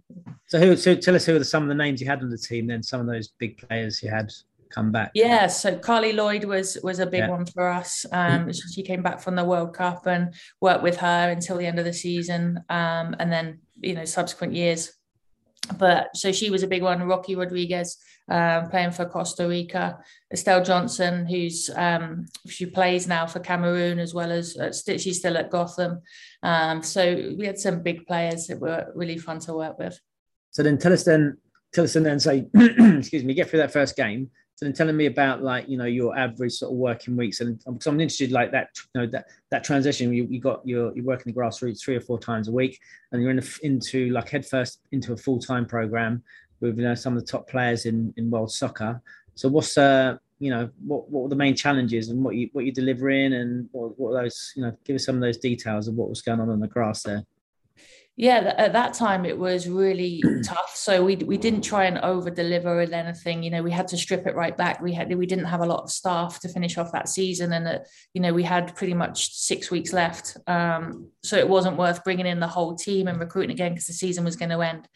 So, 0.47 0.59
who? 0.59 0.77
So, 0.77 0.95
tell 0.95 1.15
us 1.15 1.25
who 1.25 1.35
are 1.35 1.43
some 1.43 1.63
of 1.63 1.69
the 1.69 1.75
names 1.75 1.99
you 1.99 2.07
had 2.07 2.21
on 2.21 2.29
the 2.29 2.37
team. 2.37 2.67
Then 2.67 2.83
some 2.83 3.01
of 3.01 3.07
those 3.07 3.29
big 3.39 3.57
players 3.57 4.03
you 4.03 4.09
had 4.11 4.31
come 4.75 4.91
back? 4.91 5.11
Yeah, 5.15 5.47
so 5.47 5.77
Carli 5.77 6.13
Lloyd 6.13 6.43
was 6.43 6.77
was 6.83 6.99
a 6.99 7.05
big 7.05 7.21
yeah. 7.21 7.29
one 7.29 7.45
for 7.45 7.67
us. 7.67 8.05
Um. 8.11 8.51
She 8.51 8.83
came 8.83 9.01
back 9.01 9.21
from 9.21 9.35
the 9.35 9.45
World 9.45 9.73
Cup 9.73 10.05
and 10.05 10.33
worked 10.61 10.83
with 10.83 10.97
her 10.97 11.29
until 11.29 11.57
the 11.57 11.65
end 11.65 11.79
of 11.79 11.85
the 11.85 11.93
season, 11.93 12.59
um, 12.69 13.15
and 13.19 13.31
then 13.31 13.59
you 13.79 13.95
know 13.95 14.05
subsequent 14.05 14.53
years. 14.53 14.93
But 15.77 16.15
so 16.15 16.31
she 16.31 16.49
was 16.49 16.63
a 16.63 16.67
big 16.67 16.83
one. 16.83 17.01
Rocky 17.03 17.35
Rodriguez 17.35 17.97
um, 18.29 18.69
playing 18.69 18.91
for 18.91 19.05
Costa 19.05 19.47
Rica. 19.47 19.99
Estelle 20.31 20.63
Johnson, 20.63 21.25
who's 21.25 21.69
um, 21.75 22.25
she 22.47 22.65
plays 22.65 23.07
now 23.07 23.25
for 23.25 23.39
Cameroon 23.39 23.99
as 23.99 24.13
well 24.13 24.31
as 24.31 24.57
uh, 24.57 24.71
she's 24.97 25.19
still 25.19 25.37
at 25.37 25.51
Gotham. 25.51 26.01
Um, 26.43 26.83
so 26.83 27.33
we 27.37 27.45
had 27.45 27.59
some 27.59 27.81
big 27.81 28.05
players 28.07 28.47
that 28.47 28.59
were 28.59 28.91
really 28.95 29.17
fun 29.17 29.39
to 29.41 29.53
work 29.53 29.79
with. 29.79 29.99
So 30.51 30.63
then 30.63 30.77
tell 30.77 30.93
us 30.93 31.03
then, 31.03 31.37
tell 31.73 31.83
us 31.83 31.93
then, 31.93 32.19
say, 32.19 32.47
excuse 32.55 33.23
me, 33.23 33.33
get 33.33 33.49
through 33.49 33.59
that 33.59 33.73
first 33.73 33.95
game 33.95 34.29
so 34.55 34.65
then 34.65 34.73
telling 34.73 34.95
me 34.95 35.05
about 35.05 35.43
like 35.43 35.67
you 35.67 35.77
know 35.77 35.85
your 35.85 36.17
average 36.17 36.53
sort 36.53 36.71
of 36.71 36.77
working 36.77 37.17
weeks 37.17 37.41
and 37.41 37.59
because 37.65 37.87
I'm 37.87 37.99
interested 37.99 38.31
like 38.31 38.51
that 38.51 38.69
you 38.93 39.01
know 39.01 39.07
that 39.07 39.27
that 39.51 39.63
transition 39.63 40.13
you, 40.13 40.25
you 40.29 40.39
got 40.39 40.61
you're, 40.65 40.95
you're 40.95 41.05
working 41.05 41.33
the 41.33 41.39
grassroots 41.39 41.81
three 41.81 41.95
or 41.95 42.01
four 42.01 42.17
times 42.19 42.47
a 42.47 42.51
week 42.51 42.79
and 43.11 43.21
you're 43.21 43.31
in 43.31 43.39
a, 43.39 43.43
into 43.63 44.09
like 44.11 44.29
head 44.29 44.45
first 44.45 44.79
into 44.91 45.13
a 45.13 45.17
full-time 45.17 45.65
program 45.65 46.23
with 46.61 46.77
you 46.77 46.85
know 46.85 46.95
some 46.95 47.15
of 47.15 47.19
the 47.23 47.29
top 47.29 47.49
players 47.49 47.85
in 47.85 48.13
in 48.17 48.29
world 48.29 48.51
soccer. 48.51 49.01
So 49.35 49.49
what's 49.49 49.77
uh 49.77 50.17
you 50.39 50.49
know 50.49 50.69
what 50.85 51.09
what 51.09 51.23
were 51.23 51.29
the 51.29 51.35
main 51.35 51.55
challenges 51.55 52.09
and 52.09 52.23
what 52.23 52.35
you 52.35 52.49
what 52.53 52.65
you're 52.65 52.73
delivering 52.73 53.33
and 53.33 53.67
what, 53.73 53.99
what 53.99 54.13
those 54.13 54.53
you 54.55 54.61
know 54.61 54.75
give 54.85 54.95
us 54.95 55.05
some 55.05 55.15
of 55.15 55.21
those 55.21 55.37
details 55.37 55.87
of 55.87 55.95
what 55.95 56.09
was 56.09 56.21
going 56.21 56.39
on 56.39 56.49
on 56.49 56.59
the 56.59 56.67
grass 56.67 57.03
there 57.03 57.23
yeah 58.17 58.53
at 58.57 58.73
that 58.73 58.93
time 58.93 59.25
it 59.25 59.37
was 59.37 59.67
really 59.67 60.23
tough. 60.43 60.71
So 60.75 61.03
we 61.03 61.15
we 61.17 61.37
didn't 61.37 61.61
try 61.61 61.85
and 61.85 61.97
over 61.99 62.29
deliver 62.29 62.77
with 62.77 62.93
anything. 62.93 63.43
You 63.43 63.49
know 63.49 63.63
we 63.63 63.71
had 63.71 63.87
to 63.89 63.97
strip 63.97 64.25
it 64.27 64.35
right 64.35 64.55
back. 64.55 64.81
We 64.81 64.93
had 64.93 65.13
we 65.13 65.25
didn't 65.25 65.45
have 65.45 65.61
a 65.61 65.65
lot 65.65 65.83
of 65.83 65.91
staff 65.91 66.39
to 66.41 66.49
finish 66.49 66.77
off 66.77 66.91
that 66.91 67.09
season 67.09 67.53
and 67.53 67.65
that 67.65 67.87
you 68.13 68.21
know 68.21 68.33
we 68.33 68.43
had 68.43 68.75
pretty 68.75 68.93
much 68.93 69.33
six 69.33 69.71
weeks 69.71 69.93
left 69.93 70.37
um, 70.47 71.09
so 71.25 71.37
it 71.37 71.47
wasn't 71.47 71.77
worth 71.77 72.03
bringing 72.03 72.25
in 72.25 72.39
the 72.39 72.47
whole 72.47 72.75
team 72.75 73.07
and 73.07 73.19
recruiting 73.19 73.51
again 73.51 73.71
because 73.71 73.87
the 73.87 73.93
season 73.93 74.23
was 74.23 74.35
going 74.35 74.49
to 74.49 74.61
end 74.61 74.87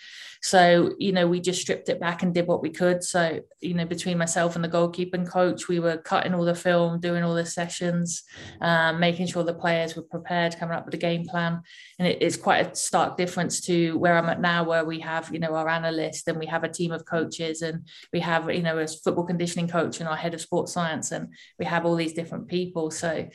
so, 0.42 0.94
you 0.98 1.12
know, 1.12 1.28
we 1.28 1.42
just 1.42 1.60
stripped 1.60 1.90
it 1.90 2.00
back 2.00 2.24
and 2.24 2.34
did 2.34 2.48
what 2.48 2.62
we 2.62 2.70
could. 2.70 3.04
So, 3.04 3.42
you 3.60 3.74
know, 3.74 3.86
between 3.86 4.18
myself 4.18 4.56
and 4.56 4.64
the 4.64 4.70
goalkeeping 4.70 5.28
coach, 5.28 5.68
we 5.68 5.80
were 5.80 5.98
cutting 5.98 6.34
all 6.34 6.46
the 6.46 6.56
film, 6.56 7.02
doing 7.02 7.24
all 7.24 7.34
the 7.34 7.46
sessions, 7.46 8.24
um, 8.62 9.02
making 9.02 9.28
sure 9.28 9.44
the 9.44 9.54
players 9.54 9.98
were 9.98 10.04
prepared, 10.04 10.58
coming 10.58 10.76
up 10.76 10.86
with 10.86 10.94
a 10.94 10.98
game 10.98 11.26
plan. 11.26 11.62
And 11.98 12.08
it, 12.08 12.20
it's 12.22 12.38
quite 12.38 12.72
a 12.72 12.76
stark 12.76 13.18
difference 13.18 13.60
to 13.62 13.98
where 13.98 14.18
I'm 14.18 14.30
at 14.30 14.40
now, 14.40 14.64
where 14.64 14.86
we 14.86 15.00
have, 15.02 15.30
you 15.34 15.40
know, 15.40 15.56
our 15.56 15.68
analyst 15.68 16.30
and 16.30 16.40
we 16.40 16.46
have 16.46 16.64
a 16.64 16.70
team 16.70 16.94
of 16.94 17.06
coaches 17.06 17.62
and 17.62 17.86
we 18.14 18.22
have, 18.22 18.50
you 18.50 18.64
know, 18.64 18.78
a 18.78 18.88
football 18.88 19.26
conditioning 19.26 19.68
coach 19.68 20.00
and 20.00 20.08
our 20.08 20.16
head 20.16 20.34
of 20.34 20.42
sports 20.42 20.72
science 20.72 21.12
and 21.12 21.34
we 21.58 21.66
have 21.66 21.86
all 21.86 21.96
these 21.96 22.14
different 22.14 22.48
people. 22.48 22.92
So, 22.92 23.28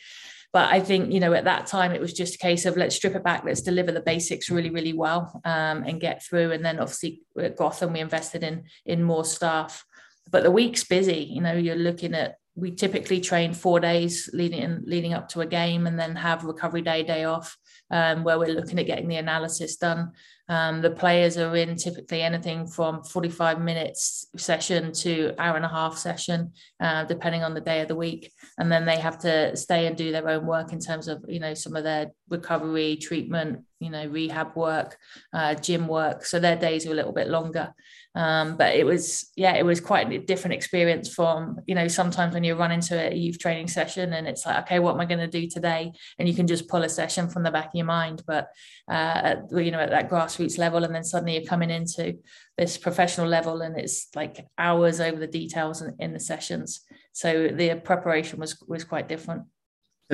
but 0.55 0.71
I 0.73 0.79
think, 0.79 1.13
you 1.13 1.19
know, 1.19 1.35
at 1.35 1.47
that 1.47 1.67
time, 1.67 1.91
it 1.91 2.01
was 2.01 2.13
just 2.13 2.37
a 2.37 2.39
case 2.39 2.65
of 2.65 2.77
let's 2.77 2.95
strip 2.95 3.17
it 3.17 3.25
back, 3.25 3.43
let's 3.45 3.61
deliver 3.61 3.91
the 3.91 4.01
basics 4.01 4.49
really, 4.49 4.71
really 4.71 4.93
well 4.93 5.43
um, 5.45 5.83
and 5.83 6.01
get 6.01 6.23
through. 6.23 6.53
And 6.53 6.65
then 6.65 6.79
obviously 6.79 7.23
at 7.37 7.57
Gotham, 7.57 7.93
we 7.93 7.99
invested 7.99 8.45
in 8.45 8.63
in 8.87 9.03
more 9.03 9.25
staff. 9.25 9.85
But 10.31 10.45
the 10.45 10.53
week's 10.53 10.85
busy. 10.85 11.29
You 11.29 11.41
know, 11.41 11.55
you're 11.55 11.75
looking 11.75 12.15
at 12.15 12.37
we 12.55 12.71
typically 12.71 13.21
train 13.21 13.53
four 13.53 13.81
days 13.81 14.31
leading 14.33 14.83
leading 14.87 15.13
up 15.13 15.29
to 15.31 15.41
a 15.41 15.47
game 15.47 15.89
and 15.89 15.99
then 15.99 16.15
have 16.15 16.45
recovery 16.45 16.83
day 16.83 17.03
day 17.03 17.25
off 17.25 17.57
um, 17.91 18.23
where 18.23 18.39
we're 18.39 18.55
looking 18.55 18.79
at 18.79 18.87
getting 18.87 19.09
the 19.09 19.17
analysis 19.17 19.75
done 19.75 20.13
um, 20.49 20.83
the 20.83 20.91
players 20.91 21.39
are 21.39 21.57
in 21.57 21.77
typically 21.77 22.21
anything 22.21 22.67
from 22.67 23.03
45 23.03 23.61
minutes 23.61 24.27
session 24.37 24.93
to 24.93 25.35
hour 25.39 25.57
and 25.57 25.65
a 25.65 25.69
half 25.69 25.97
session, 25.97 26.53
uh, 26.81 27.05
depending 27.05 27.43
on 27.43 27.55
the 27.55 27.61
day 27.61 27.81
of 27.81 27.89
the 27.89 27.97
week. 27.97 28.31
And 28.59 28.71
then 28.71 28.85
they 28.85 28.99
have 28.99 29.19
to 29.21 29.57
stay 29.57 29.87
and 29.87 29.97
do 29.97 30.13
their 30.13 30.29
own 30.29 30.45
work 30.47 30.73
in 30.73 30.81
terms 30.81 31.09
of, 31.09 31.25
you 31.29 31.41
know, 31.41 31.55
some 31.55 31.77
of 31.77 31.85
their 31.85 32.09
recovery, 32.29 32.97
treatment, 32.97 33.65
you 33.81 33.91
know, 33.91 34.07
rehab 34.07 34.57
work, 34.57 34.97
uh, 35.33 35.55
gym 35.55 35.87
work. 35.87 36.25
So 36.25 36.41
their 36.41 36.57
days 36.57 36.87
are 36.87 36.93
a 36.93 36.95
little 36.95 37.13
bit 37.13 37.29
longer. 37.29 37.75
Um, 38.17 38.57
but 38.57 38.77
it 38.77 38.87
was, 38.87 39.31
yeah, 39.37 39.55
it 39.57 39.65
was 39.65 39.81
quite 39.81 40.11
a 40.11 40.19
different 40.19 40.55
experience 40.55 41.13
from, 41.13 41.59
you 41.67 41.75
know, 41.75 41.89
sometimes 41.89 42.33
when 42.33 42.45
you 42.45 42.55
run 42.55 42.71
into 42.71 42.95
a 42.95 43.15
youth 43.15 43.41
training 43.41 43.67
session 43.67 44.13
and 44.13 44.29
it's 44.29 44.47
like, 44.47 44.65
okay, 44.65 44.79
what 44.79 44.95
am 44.95 45.01
I 45.01 45.05
going 45.05 45.19
to 45.19 45.27
do 45.27 45.49
today? 45.49 45.93
And 46.19 46.29
you 46.29 46.35
can 46.35 46.47
just 46.47 46.69
pull 46.69 46.85
a 46.85 46.89
session 46.89 47.29
from 47.29 47.43
the 47.43 47.51
back 47.51 47.67
of 47.67 47.75
your 47.75 47.87
mind. 47.87 48.23
But, 48.27 48.49
uh, 48.89 48.93
at, 48.93 49.39
you 49.53 49.73
know, 49.73 49.81
at 49.81 49.91
that 49.91 50.09
grassroots 50.09 50.59
level, 50.59 50.85
and 50.85 50.95
then 50.95 51.05
suddenly 51.05 51.35
you're 51.35 51.45
coming 51.45 51.71
into 51.71 52.19
this 52.57 52.79
professional 52.79 53.27
level 53.27 53.63
and 53.63 53.77
it's 53.77 54.09
like 54.15 54.47
hours 54.59 55.01
over 55.01 55.19
the 55.19 55.27
details 55.27 55.83
in, 55.83 55.97
in 55.99 56.13
the 56.13 56.21
sessions. 56.21 56.83
So 57.13 57.49
the 57.49 57.75
preparation 57.75 58.39
was, 58.39 58.63
was 58.69 58.85
quite 58.85 59.09
different. 59.09 59.43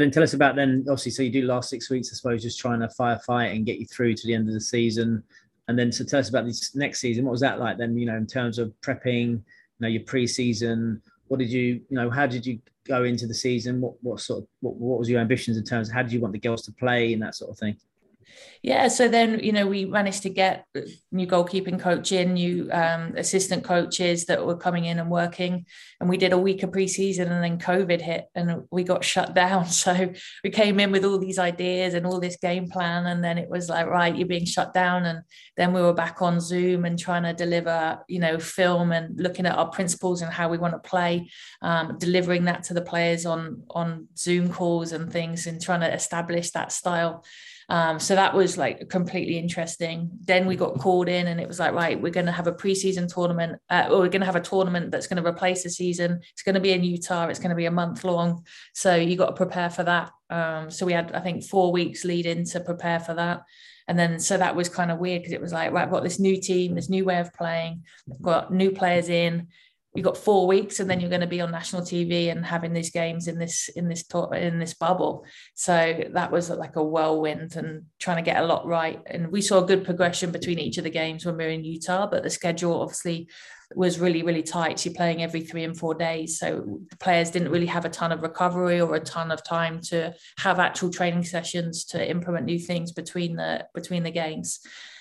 So 0.00 0.04
then 0.04 0.12
tell 0.12 0.22
us 0.22 0.32
about 0.32 0.56
then, 0.56 0.86
obviously, 0.88 1.12
so 1.12 1.22
you 1.22 1.28
do 1.28 1.42
last 1.42 1.68
six 1.68 1.90
weeks, 1.90 2.08
I 2.10 2.16
suppose, 2.16 2.42
just 2.42 2.58
trying 2.58 2.80
to 2.80 2.88
firefight 2.88 3.54
and 3.54 3.66
get 3.66 3.78
you 3.78 3.84
through 3.84 4.14
to 4.14 4.26
the 4.26 4.32
end 4.32 4.48
of 4.48 4.54
the 4.54 4.60
season. 4.62 5.22
And 5.68 5.78
then 5.78 5.92
so 5.92 6.04
tell 6.04 6.20
us 6.20 6.30
about 6.30 6.46
this 6.46 6.74
next 6.74 7.00
season. 7.00 7.26
What 7.26 7.32
was 7.32 7.42
that 7.42 7.60
like 7.60 7.76
then, 7.76 7.98
you 7.98 8.06
know, 8.06 8.16
in 8.16 8.26
terms 8.26 8.58
of 8.58 8.72
prepping, 8.80 9.32
you 9.32 9.42
know, 9.78 9.88
your 9.88 10.00
pre-season? 10.04 11.02
What 11.28 11.38
did 11.38 11.50
you, 11.50 11.82
you 11.90 11.96
know, 11.96 12.08
how 12.08 12.26
did 12.26 12.46
you 12.46 12.60
go 12.86 13.04
into 13.04 13.26
the 13.26 13.34
season? 13.34 13.82
What 13.82 13.92
what 14.02 14.20
sort 14.20 14.44
of 14.44 14.48
what, 14.60 14.76
what 14.76 14.98
was 14.98 15.10
your 15.10 15.20
ambitions 15.20 15.58
in 15.58 15.64
terms 15.64 15.90
of 15.90 15.94
how 15.94 16.00
did 16.00 16.12
you 16.12 16.20
want 16.20 16.32
the 16.32 16.40
girls 16.40 16.62
to 16.62 16.72
play 16.72 17.12
and 17.12 17.20
that 17.20 17.34
sort 17.34 17.50
of 17.50 17.58
thing? 17.58 17.76
Yeah, 18.62 18.88
so 18.88 19.08
then 19.08 19.40
you 19.40 19.52
know 19.52 19.66
we 19.66 19.86
managed 19.86 20.22
to 20.24 20.28
get 20.28 20.66
new 21.10 21.26
goalkeeping 21.26 21.80
coach 21.80 22.12
in, 22.12 22.34
new 22.34 22.68
um, 22.70 23.14
assistant 23.16 23.64
coaches 23.64 24.26
that 24.26 24.44
were 24.44 24.56
coming 24.56 24.84
in 24.84 24.98
and 24.98 25.10
working, 25.10 25.64
and 25.98 26.10
we 26.10 26.18
did 26.18 26.34
a 26.34 26.38
week 26.38 26.62
of 26.62 26.70
preseason, 26.70 27.30
and 27.30 27.42
then 27.42 27.58
COVID 27.58 28.02
hit, 28.02 28.26
and 28.34 28.64
we 28.70 28.84
got 28.84 29.02
shut 29.02 29.34
down. 29.42 29.66
So 29.66 30.12
we 30.44 30.50
came 30.50 30.78
in 30.78 30.92
with 30.92 31.06
all 31.06 31.18
these 31.18 31.38
ideas 31.38 31.94
and 31.94 32.06
all 32.06 32.20
this 32.20 32.36
game 32.36 32.68
plan, 32.68 33.06
and 33.06 33.24
then 33.24 33.38
it 33.38 33.48
was 33.48 33.70
like, 33.70 33.86
right, 33.86 34.14
you're 34.14 34.28
being 34.28 34.44
shut 34.44 34.74
down, 34.74 35.06
and 35.06 35.22
then 35.56 35.72
we 35.72 35.80
were 35.80 35.94
back 35.94 36.20
on 36.20 36.38
Zoom 36.38 36.84
and 36.84 36.98
trying 36.98 37.22
to 37.22 37.32
deliver, 37.32 38.00
you 38.08 38.18
know, 38.18 38.38
film 38.38 38.92
and 38.92 39.18
looking 39.18 39.46
at 39.46 39.56
our 39.56 39.70
principles 39.70 40.20
and 40.20 40.30
how 40.30 40.50
we 40.50 40.58
want 40.58 40.74
to 40.74 40.88
play, 40.88 41.30
um, 41.62 41.96
delivering 41.96 42.44
that 42.44 42.64
to 42.64 42.74
the 42.74 42.82
players 42.82 43.24
on 43.24 43.62
on 43.70 44.08
Zoom 44.18 44.52
calls 44.52 44.92
and 44.92 45.10
things, 45.10 45.46
and 45.46 45.62
trying 45.62 45.80
to 45.80 45.94
establish 45.94 46.50
that 46.50 46.72
style. 46.72 47.24
Um, 47.70 48.00
so 48.00 48.16
that 48.16 48.34
was 48.34 48.58
like 48.58 48.88
completely 48.88 49.38
interesting. 49.38 50.10
Then 50.24 50.46
we 50.46 50.56
got 50.56 50.78
called 50.78 51.08
in, 51.08 51.28
and 51.28 51.40
it 51.40 51.46
was 51.46 51.60
like, 51.60 51.72
right, 51.72 52.00
we're 52.00 52.10
going 52.10 52.26
to 52.26 52.32
have 52.32 52.48
a 52.48 52.52
preseason 52.52 53.12
tournament, 53.12 53.60
uh, 53.70 53.86
or 53.88 54.00
we're 54.00 54.08
going 54.08 54.20
to 54.20 54.26
have 54.26 54.36
a 54.36 54.40
tournament 54.40 54.90
that's 54.90 55.06
going 55.06 55.22
to 55.22 55.28
replace 55.28 55.62
the 55.62 55.70
season. 55.70 56.20
It's 56.32 56.42
going 56.42 56.56
to 56.56 56.60
be 56.60 56.72
in 56.72 56.82
Utah. 56.82 57.28
It's 57.28 57.38
going 57.38 57.50
to 57.50 57.56
be 57.56 57.66
a 57.66 57.70
month 57.70 58.02
long. 58.02 58.44
So 58.74 58.96
you 58.96 59.16
got 59.16 59.26
to 59.26 59.32
prepare 59.32 59.70
for 59.70 59.84
that. 59.84 60.10
Um, 60.30 60.70
so 60.70 60.84
we 60.84 60.92
had, 60.92 61.12
I 61.12 61.20
think, 61.20 61.44
four 61.44 61.70
weeks 61.70 62.04
lead 62.04 62.26
in 62.26 62.44
to 62.46 62.60
prepare 62.60 62.98
for 62.98 63.14
that. 63.14 63.42
And 63.86 63.98
then 63.98 64.20
so 64.20 64.36
that 64.36 64.54
was 64.54 64.68
kind 64.68 64.90
of 64.90 64.98
weird 64.98 65.22
because 65.22 65.32
it 65.32 65.40
was 65.40 65.52
like, 65.52 65.72
right, 65.72 65.82
I've 65.82 65.90
got 65.90 66.02
this 66.02 66.20
new 66.20 66.40
team, 66.40 66.74
this 66.74 66.88
new 66.88 67.04
way 67.04 67.18
of 67.18 67.32
playing, 67.34 67.84
I've 68.10 68.22
got 68.22 68.52
new 68.52 68.70
players 68.70 69.08
in. 69.08 69.48
You've 69.94 70.04
got 70.04 70.16
four 70.16 70.46
weeks, 70.46 70.78
and 70.78 70.88
then 70.88 71.00
you're 71.00 71.10
going 71.10 71.20
to 71.20 71.26
be 71.26 71.40
on 71.40 71.50
national 71.50 71.82
TV 71.82 72.30
and 72.30 72.46
having 72.46 72.72
these 72.72 72.90
games 72.90 73.26
in 73.26 73.38
this 73.38 73.68
in 73.74 73.88
this 73.88 74.04
in 74.32 74.58
this 74.58 74.74
bubble. 74.74 75.24
So 75.54 76.04
that 76.12 76.30
was 76.30 76.48
like 76.48 76.76
a 76.76 76.84
whirlwind 76.84 77.56
and 77.56 77.86
trying 77.98 78.18
to 78.18 78.30
get 78.30 78.42
a 78.42 78.46
lot 78.46 78.66
right. 78.66 79.00
And 79.06 79.32
we 79.32 79.40
saw 79.40 79.62
a 79.62 79.66
good 79.66 79.84
progression 79.84 80.30
between 80.30 80.60
each 80.60 80.78
of 80.78 80.84
the 80.84 80.90
games 80.90 81.26
when 81.26 81.36
we 81.36 81.44
were 81.44 81.50
in 81.50 81.64
Utah, 81.64 82.06
but 82.06 82.22
the 82.22 82.30
schedule 82.30 82.80
obviously 82.80 83.28
was 83.74 84.00
really, 84.00 84.22
really 84.22 84.42
tight. 84.42 84.84
You're 84.84 84.94
playing 84.94 85.22
every 85.22 85.42
three 85.42 85.64
and 85.64 85.76
four 85.76 85.94
days. 85.94 86.38
So 86.38 86.80
the 86.90 86.96
players 86.96 87.30
didn't 87.30 87.50
really 87.50 87.66
have 87.66 87.84
a 87.84 87.90
ton 87.90 88.12
of 88.12 88.22
recovery 88.22 88.80
or 88.80 88.94
a 88.94 89.00
ton 89.00 89.30
of 89.30 89.44
time 89.44 89.80
to 89.82 90.12
have 90.38 90.58
actual 90.58 90.90
training 90.90 91.24
sessions 91.24 91.84
to 91.86 92.10
implement 92.10 92.46
new 92.46 92.58
things 92.58 92.92
between 92.92 93.36
the 93.36 93.66
between 93.74 94.02
the 94.02 94.10
games. 94.10 94.60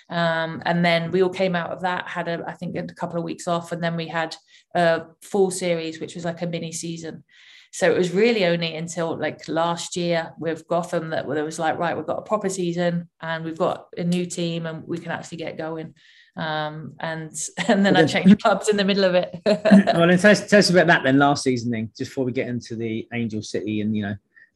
Um, 0.09 0.61
and 0.65 0.83
then 0.83 1.11
we 1.11 1.21
all 1.21 1.29
came 1.29 1.55
out 1.55 1.71
of 1.71 1.81
that, 1.81 2.07
had 2.07 2.27
a, 2.27 2.43
I 2.47 2.53
think 2.53 2.75
a 2.75 2.93
couple 2.93 3.17
of 3.17 3.23
weeks 3.23 3.47
off, 3.47 3.71
and 3.71 3.83
then 3.83 3.95
we 3.95 4.07
had 4.07 4.35
a 4.75 5.03
full 5.21 5.51
series, 5.51 5.99
which 5.99 6.15
was 6.15 6.25
like 6.25 6.41
a 6.41 6.47
mini 6.47 6.71
season. 6.71 7.23
So 7.71 7.91
it 7.91 7.97
was 7.97 8.11
really 8.11 8.45
only 8.45 8.75
until 8.75 9.19
like 9.19 9.47
last 9.47 9.95
year 9.95 10.33
with 10.39 10.67
Gotham 10.67 11.09
that 11.11 11.27
there 11.29 11.43
was 11.43 11.59
like, 11.59 11.77
right, 11.77 11.95
we've 11.95 12.07
got 12.07 12.17
a 12.17 12.23
proper 12.23 12.49
season 12.49 13.09
and 13.21 13.45
we've 13.45 13.59
got 13.59 13.89
a 13.95 14.03
new 14.03 14.25
team 14.25 14.65
and 14.65 14.83
we 14.87 14.97
can 14.97 15.11
actually 15.11 15.37
get 15.37 15.57
going 15.57 15.93
um, 16.39 16.93
and 16.99 17.31
and 17.67 17.85
then 17.85 17.95
I 17.95 18.05
changed 18.05 18.41
clubs 18.41 18.69
in 18.69 18.77
the 18.77 18.85
middle 18.85 19.03
of 19.03 19.15
it. 19.15 19.41
well, 19.45 20.17
tell 20.17 20.31
us, 20.31 20.47
tell 20.47 20.59
us 20.59 20.69
about 20.69 20.87
that 20.87 21.03
then 21.03 21.19
last 21.19 21.43
season, 21.43 21.71
then, 21.71 21.91
just 21.97 22.11
before 22.11 22.25
we 22.25 22.31
get 22.31 22.47
into 22.47 22.75
the 22.75 23.07
Angel 23.13 23.41
City 23.41 23.81
and 23.81 23.95
you 23.95 24.03
know 24.03 24.15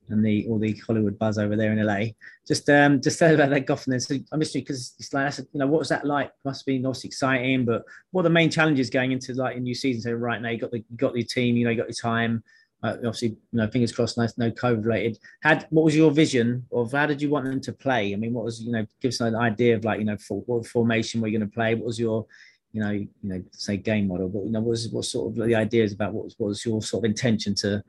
and 0.10 0.26
the 0.26 0.46
all 0.48 0.60
the 0.60 0.74
Hollywood 0.86 1.18
buzz 1.18 1.38
over 1.38 1.56
there 1.56 1.72
in 1.72 1.86
LA. 1.86 2.12
Just 2.48 2.70
um 2.70 3.02
just 3.02 3.20
tell 3.20 3.34
about 3.34 3.50
that 3.50 3.66
Gotham. 3.66 4.00
So 4.00 4.16
I'm 4.32 4.40
just 4.40 4.54
because 4.54 4.94
it's 5.00 5.14
like 5.14 5.38
you 5.38 5.60
know 5.60 5.68
what 5.68 5.80
was 5.80 5.90
that 5.90 6.06
like? 6.06 6.32
Must 6.46 6.66
be 6.66 6.78
obviously 6.78 7.08
exciting, 7.08 7.66
but 7.66 7.84
what 8.12 8.22
are 8.22 8.24
the 8.24 8.30
main 8.30 8.50
challenges 8.50 8.90
going 8.90 9.12
into 9.12 9.34
like 9.34 9.58
a 9.58 9.60
new 9.60 9.76
season? 9.76 10.02
So 10.02 10.12
right 10.12 10.42
now 10.42 10.50
you 10.50 10.60
got 10.60 10.72
the 10.72 10.80
you 10.80 10.98
got 10.98 11.16
your 11.16 11.26
team, 11.26 11.56
you 11.56 11.66
know, 11.66 11.72
you 11.72 11.78
got 11.78 11.88
your 11.88 11.94
time 11.94 12.44
uh, 12.84 12.98
obviously, 12.98 13.30
you 13.30 13.38
know, 13.54 13.68
fingers 13.68 13.94
crossed, 13.94 14.18
no, 14.18 14.28
no 14.38 14.52
COVID 14.52 14.84
related. 14.86 15.18
Had 15.42 15.66
what 15.70 15.86
was 15.86 15.96
your 15.96 16.12
vision 16.12 16.66
of 16.72 16.92
how 16.92 17.06
did 17.06 17.22
you 17.22 17.30
want 17.30 17.46
them 17.46 17.62
to 17.62 17.72
play? 17.72 18.14
I 18.14 18.18
mean, 18.18 18.34
what 18.34 18.44
was 18.44 18.62
you 18.62 18.74
know, 18.74 18.86
give 19.02 19.10
us 19.10 19.22
an 19.22 19.36
idea 19.36 19.76
of 19.76 19.86
like 19.86 20.00
you 20.00 20.06
know, 20.06 20.18
for, 20.18 20.42
what 20.42 20.68
formation 20.68 21.22
were 21.22 21.28
you 21.28 21.40
going 21.40 21.50
to 21.50 21.54
play? 21.54 21.76
What 21.76 21.86
was 21.86 22.00
your, 22.00 22.26
you 22.74 22.82
know, 22.82 22.92
you 22.92 23.10
know, 23.24 23.42
say 23.52 23.78
game 23.78 24.10
model? 24.10 24.28
But 24.28 24.44
you 24.44 24.52
know, 24.52 24.60
what 24.60 24.72
was 24.72 24.90
what 24.90 25.06
sort 25.06 25.32
of 25.32 25.48
the 25.48 25.56
ideas 25.56 25.94
about 25.94 26.14
what 26.14 26.26
was, 26.26 26.36
what 26.38 26.48
was 26.48 26.66
your 26.66 26.82
sort 26.82 27.06
of 27.06 27.10
intention 27.10 27.56
to, 27.56 27.82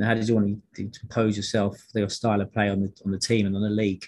how 0.00 0.14
did 0.14 0.28
you 0.28 0.34
want 0.34 0.60
to, 0.74 0.88
to 0.88 1.06
pose 1.08 1.36
yourself, 1.36 1.76
your 1.94 2.08
style 2.08 2.40
of 2.40 2.52
play 2.52 2.68
on 2.68 2.80
the 2.80 2.92
on 3.04 3.10
the 3.10 3.18
team 3.18 3.46
and 3.46 3.56
on 3.56 3.62
the 3.62 3.70
league? 3.70 4.04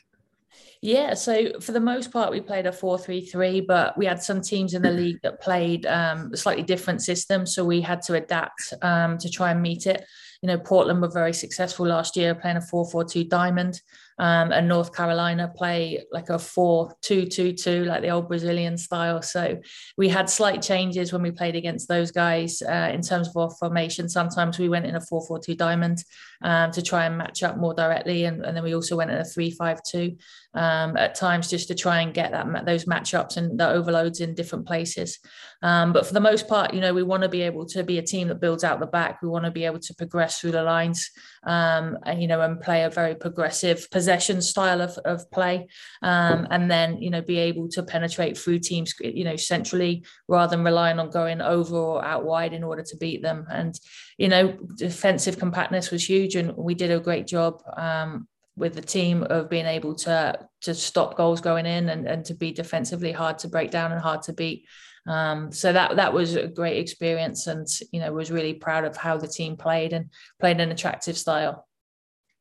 Yeah, 0.82 1.12
so 1.12 1.60
for 1.60 1.72
the 1.72 1.80
most 1.80 2.10
part, 2.10 2.30
we 2.30 2.40
played 2.40 2.66
a 2.66 2.72
4 2.72 2.98
3 2.98 3.20
3, 3.20 3.60
but 3.62 3.98
we 3.98 4.06
had 4.06 4.22
some 4.22 4.40
teams 4.40 4.72
in 4.72 4.80
the 4.80 4.90
league 4.90 5.18
that 5.22 5.40
played 5.40 5.84
um, 5.84 6.30
a 6.32 6.36
slightly 6.38 6.62
different 6.62 7.02
system. 7.02 7.44
So 7.44 7.64
we 7.64 7.82
had 7.82 8.00
to 8.02 8.14
adapt 8.14 8.72
um, 8.80 9.18
to 9.18 9.28
try 9.28 9.50
and 9.50 9.60
meet 9.60 9.86
it 9.86 10.04
you 10.42 10.46
know, 10.46 10.58
Portland 10.58 11.02
were 11.02 11.08
very 11.08 11.34
successful 11.34 11.86
last 11.86 12.16
year 12.16 12.34
playing 12.34 12.56
a 12.56 12.60
4-4-2 12.60 13.28
diamond. 13.28 13.80
Um, 14.18 14.52
and 14.52 14.68
North 14.68 14.94
Carolina 14.94 15.50
play 15.54 16.04
like 16.12 16.28
a 16.28 16.34
4-2-2-2, 16.34 17.86
like 17.86 18.02
the 18.02 18.10
old 18.10 18.28
Brazilian 18.28 18.76
style. 18.76 19.22
So 19.22 19.58
we 19.96 20.10
had 20.10 20.28
slight 20.28 20.60
changes 20.60 21.10
when 21.10 21.22
we 21.22 21.30
played 21.30 21.56
against 21.56 21.88
those 21.88 22.10
guys 22.10 22.60
uh, 22.60 22.90
in 22.92 23.00
terms 23.00 23.28
of 23.28 23.36
our 23.38 23.50
formation. 23.50 24.10
Sometimes 24.10 24.58
we 24.58 24.68
went 24.68 24.84
in 24.84 24.94
a 24.94 25.00
4-4-2 25.00 25.56
diamond 25.56 26.04
um, 26.42 26.70
to 26.72 26.82
try 26.82 27.06
and 27.06 27.16
match 27.16 27.42
up 27.42 27.56
more 27.56 27.72
directly. 27.72 28.24
And, 28.24 28.44
and 28.44 28.54
then 28.54 28.64
we 28.64 28.74
also 28.74 28.96
went 28.96 29.10
in 29.10 29.16
a 29.16 29.22
3-5-2 29.22 30.18
um, 30.54 30.96
at 30.96 31.14
times 31.14 31.48
just 31.48 31.68
to 31.68 31.74
try 31.74 32.00
and 32.00 32.12
get 32.12 32.32
that 32.32 32.66
those 32.66 32.84
matchups 32.84 33.36
and 33.36 33.58
the 33.58 33.68
overloads 33.68 34.20
in 34.20 34.34
different 34.34 34.66
places. 34.66 35.18
Um, 35.62 35.92
but 35.92 36.06
for 36.06 36.14
the 36.14 36.20
most 36.20 36.48
part, 36.48 36.72
you 36.72 36.80
know, 36.80 36.94
we 36.94 37.02
want 37.02 37.22
to 37.22 37.28
be 37.28 37.42
able 37.42 37.66
to 37.66 37.84
be 37.84 37.98
a 37.98 38.02
team 38.02 38.28
that 38.28 38.40
builds 38.40 38.64
out 38.64 38.80
the 38.80 38.86
back. 38.86 39.20
We 39.22 39.28
want 39.28 39.44
to 39.44 39.50
be 39.50 39.64
able 39.64 39.78
to 39.78 39.94
progress 39.94 40.40
through 40.40 40.52
the 40.52 40.62
lines, 40.62 41.10
um, 41.44 41.98
and 42.04 42.20
you 42.20 42.28
know, 42.28 42.40
and 42.40 42.60
play 42.60 42.82
a 42.84 42.90
very 42.90 43.14
progressive 43.14 43.88
possession 43.90 44.42
style 44.42 44.80
of, 44.80 44.96
of 45.04 45.30
play, 45.30 45.68
um, 46.02 46.48
and 46.50 46.70
then 46.70 47.00
you 47.00 47.10
know, 47.10 47.22
be 47.22 47.38
able 47.38 47.68
to 47.68 47.82
penetrate 47.82 48.38
through 48.38 48.58
teams, 48.58 48.94
you 49.00 49.24
know, 49.24 49.36
centrally 49.36 50.04
rather 50.28 50.56
than 50.56 50.64
relying 50.64 50.98
on 50.98 51.10
going 51.10 51.40
over 51.40 51.76
or 51.76 52.04
out 52.04 52.24
wide 52.24 52.52
in 52.52 52.64
order 52.64 52.82
to 52.82 52.96
beat 52.96 53.22
them. 53.22 53.46
And 53.50 53.78
you 54.18 54.28
know, 54.28 54.56
defensive 54.76 55.38
compactness 55.38 55.90
was 55.90 56.08
huge, 56.08 56.36
and 56.36 56.56
we 56.56 56.74
did 56.74 56.90
a 56.90 57.00
great 57.00 57.26
job 57.26 57.62
um, 57.76 58.26
with 58.56 58.74
the 58.74 58.82
team 58.82 59.22
of 59.24 59.48
being 59.48 59.66
able 59.66 59.94
to 59.94 60.38
to 60.62 60.74
stop 60.74 61.16
goals 61.16 61.40
going 61.40 61.66
in 61.66 61.88
and, 61.88 62.06
and 62.06 62.24
to 62.26 62.34
be 62.34 62.52
defensively 62.52 63.12
hard 63.12 63.38
to 63.38 63.48
break 63.48 63.70
down 63.70 63.92
and 63.92 64.00
hard 64.00 64.22
to 64.22 64.32
beat. 64.32 64.66
Um, 65.06 65.50
so 65.50 65.72
that 65.72 65.96
that 65.96 66.12
was 66.12 66.36
a 66.36 66.46
great 66.46 66.78
experience, 66.78 67.46
and 67.46 67.66
you 67.92 68.00
know 68.00 68.12
was 68.12 68.30
really 68.30 68.54
proud 68.54 68.84
of 68.84 68.96
how 68.96 69.16
the 69.16 69.28
team 69.28 69.56
played 69.56 69.92
and 69.92 70.10
played 70.38 70.60
an 70.60 70.70
attractive 70.70 71.16
style. 71.16 71.66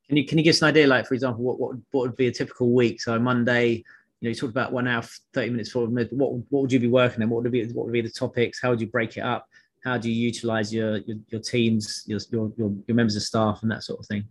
Can 0.08 0.17
you 0.17 0.26
can 0.26 0.38
you 0.38 0.43
give 0.43 0.56
us 0.56 0.62
an 0.62 0.67
idea, 0.67 0.88
like 0.88 1.08
for 1.08 1.13
example, 1.13 1.43
what 1.43 1.60
what 1.60 1.76
what 1.91 2.02
would 2.02 2.15
be 2.17 2.28
a 2.28 2.32
typical 2.32 2.74
week? 2.74 3.02
So 3.02 3.17
Monday, 3.17 3.69
you 3.76 3.84
know, 4.22 4.30
you 4.30 4.36
talked 4.36 4.52
about 4.52 4.74
one 4.74 4.88
hour, 4.88 5.04
thirty 5.34 5.52
minutes, 5.52 5.72
for. 5.72 5.86
What 5.88 6.10
what 6.12 6.62
would 6.62 6.72
you 6.72 6.80
be 6.80 6.88
working 6.88 7.24
on? 7.24 7.30
What 7.30 7.43
would 7.43 7.52
be 7.52 7.65
what 7.67 7.86
would 7.86 7.93
be 7.93 8.02
the 8.02 8.10
topics? 8.10 8.60
How 8.62 8.72
would 8.72 8.82
you 8.82 8.88
break 8.88 9.15
it 9.15 9.22
up? 9.22 9.48
How 9.84 9.98
do 9.98 10.12
you 10.12 10.15
utilize 10.15 10.74
your 10.74 10.98
your, 10.98 11.17
your 11.30 11.41
teams, 11.41 12.04
your, 12.08 12.19
your 12.32 12.52
your 12.58 12.95
members 12.95 13.15
of 13.15 13.22
staff, 13.22 13.60
and 13.62 13.72
that 13.72 13.84
sort 13.84 14.00
of 14.00 14.06
thing? 14.08 14.26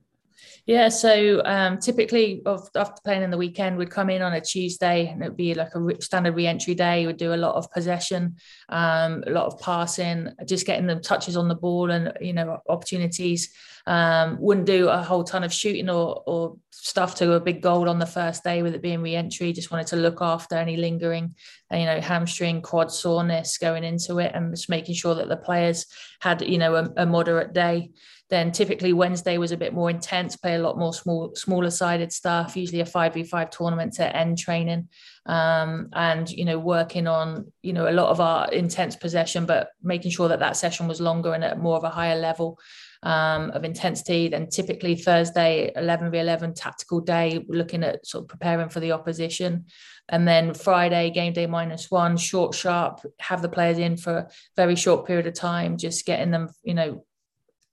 Yeah, 0.67 0.89
so 0.89 1.43
um, 1.45 1.79
typically 1.79 2.43
after 2.47 2.93
playing 3.03 3.23
in 3.23 3.31
the 3.31 3.39
weekend, 3.39 3.79
we'd 3.79 3.91
come 3.91 4.11
in 4.11 4.23
on 4.23 4.35
a 4.35 4.41
Tuesday 4.41 5.09
and 5.09 5.23
it'd 5.23 5.37
be 5.37 5.55
like 5.55 5.75
a 5.75 6.03
standard 6.03 6.37
re-entry 6.37 6.75
day. 6.75 7.07
We'd 7.07 7.17
do 7.17 7.33
a 7.33 7.37
lot 7.37 7.55
of 7.55 7.71
possession, 7.71 8.37
um, 8.69 9.25
a 9.27 9.31
lot 9.31 9.47
of 9.47 9.59
passing, 9.61 10.29
just 10.47 10.67
getting 10.67 10.87
them 10.87 11.01
touches 11.01 11.37
on 11.37 11.49
the 11.49 11.55
ball 11.55 11.91
and 11.91 12.13
you 12.21 12.33
know 12.35 12.59
opportunities. 12.69 13.51
Um, 13.87 14.37
wouldn't 14.39 14.67
do 14.67 14.89
a 14.91 15.03
whole 15.03 15.25
ton 15.25 15.45
of 15.45 15.53
shooting 15.53 15.89
or, 15.89 16.23
or 16.27 16.59
stuff 16.71 17.15
to 17.17 17.33
a 17.33 17.41
big 17.41 17.63
goal 17.63 17.89
on 17.89 17.99
the 17.99 18.05
first 18.05 18.45
day 18.45 18.63
with 18.63 18.75
it 18.75 18.83
being 18.83 19.01
re-entry. 19.01 19.55
Just 19.55 19.71
wanted 19.71 19.87
to 19.87 19.97
look 19.97 20.19
after 20.21 20.57
any 20.57 20.77
lingering, 20.77 21.35
you 21.73 21.87
know, 21.87 21.99
hamstring, 21.99 22.61
quad 22.61 22.93
soreness 22.93 23.57
going 23.57 23.85
into 23.85 24.19
it, 24.19 24.33
and 24.35 24.55
just 24.55 24.69
making 24.69 24.95
sure 24.95 25.15
that 25.15 25.29
the 25.29 25.37
players 25.39 25.87
had 26.21 26.43
you 26.43 26.59
know 26.59 26.75
a, 26.75 26.91
a 26.99 27.07
moderate 27.07 27.55
day. 27.55 27.91
Then 28.31 28.53
typically 28.53 28.93
Wednesday 28.93 29.39
was 29.39 29.53
a 29.53 29.57
bit 29.57 29.73
more 29.73 29.89
intense, 29.89 30.37
play 30.37 30.55
a 30.55 30.59
lot 30.59 30.79
more 30.79 30.93
small, 30.93 31.35
smaller 31.35 31.71
sided 31.71 32.13
stuff, 32.13 32.57
usually 32.57 32.81
a 32.81 32.85
5v5 32.85 33.51
tournament 33.51 33.95
to 33.95 34.17
end 34.17 34.39
training. 34.39 34.89
Um, 35.25 35.89
and, 35.95 36.31
you 36.31 36.45
know, 36.45 36.59
working 36.59 37.07
on, 37.07 37.51
you 37.63 37.73
know, 37.73 37.89
a 37.89 37.93
lot 37.93 38.11
of 38.11 38.21
our 38.21 38.51
intense 38.53 38.97
possession, 38.97 39.47
but 39.47 39.71
making 39.83 40.11
sure 40.11 40.29
that 40.29 40.41
that 40.41 40.57
session 40.57 40.89
was 40.89 41.01
longer 41.01 41.33
and 41.33 41.45
at 41.45 41.59
more 41.59 41.77
of 41.77 41.85
a 41.85 41.91
higher 41.91 42.19
level 42.19 42.59
um, 43.03 43.51
of 43.53 43.65
intensity. 43.65 44.29
Then 44.29 44.49
typically 44.49 44.95
Thursday, 44.95 45.73
11 45.77 46.11
v 46.11 46.19
11 46.19 46.55
tactical 46.55 47.01
day, 47.01 47.45
looking 47.49 47.83
at 47.83 48.07
sort 48.07 48.25
of 48.25 48.29
preparing 48.29 48.69
for 48.69 48.81
the 48.81 48.93
opposition. 48.93 49.67
And 50.09 50.27
then 50.27 50.55
Friday, 50.55 51.11
game 51.11 51.33
day 51.33 51.47
minus 51.47 51.91
one, 51.91 52.17
short, 52.17 52.55
sharp, 52.55 53.01
have 53.21 53.43
the 53.43 53.49
players 53.49 53.79
in 53.79 53.97
for 53.97 54.17
a 54.17 54.29
very 54.57 54.75
short 54.75 55.07
period 55.07 55.27
of 55.27 55.35
time, 55.35 55.77
just 55.77 56.07
getting 56.07 56.31
them, 56.31 56.49
you 56.63 56.75
know, 56.75 57.05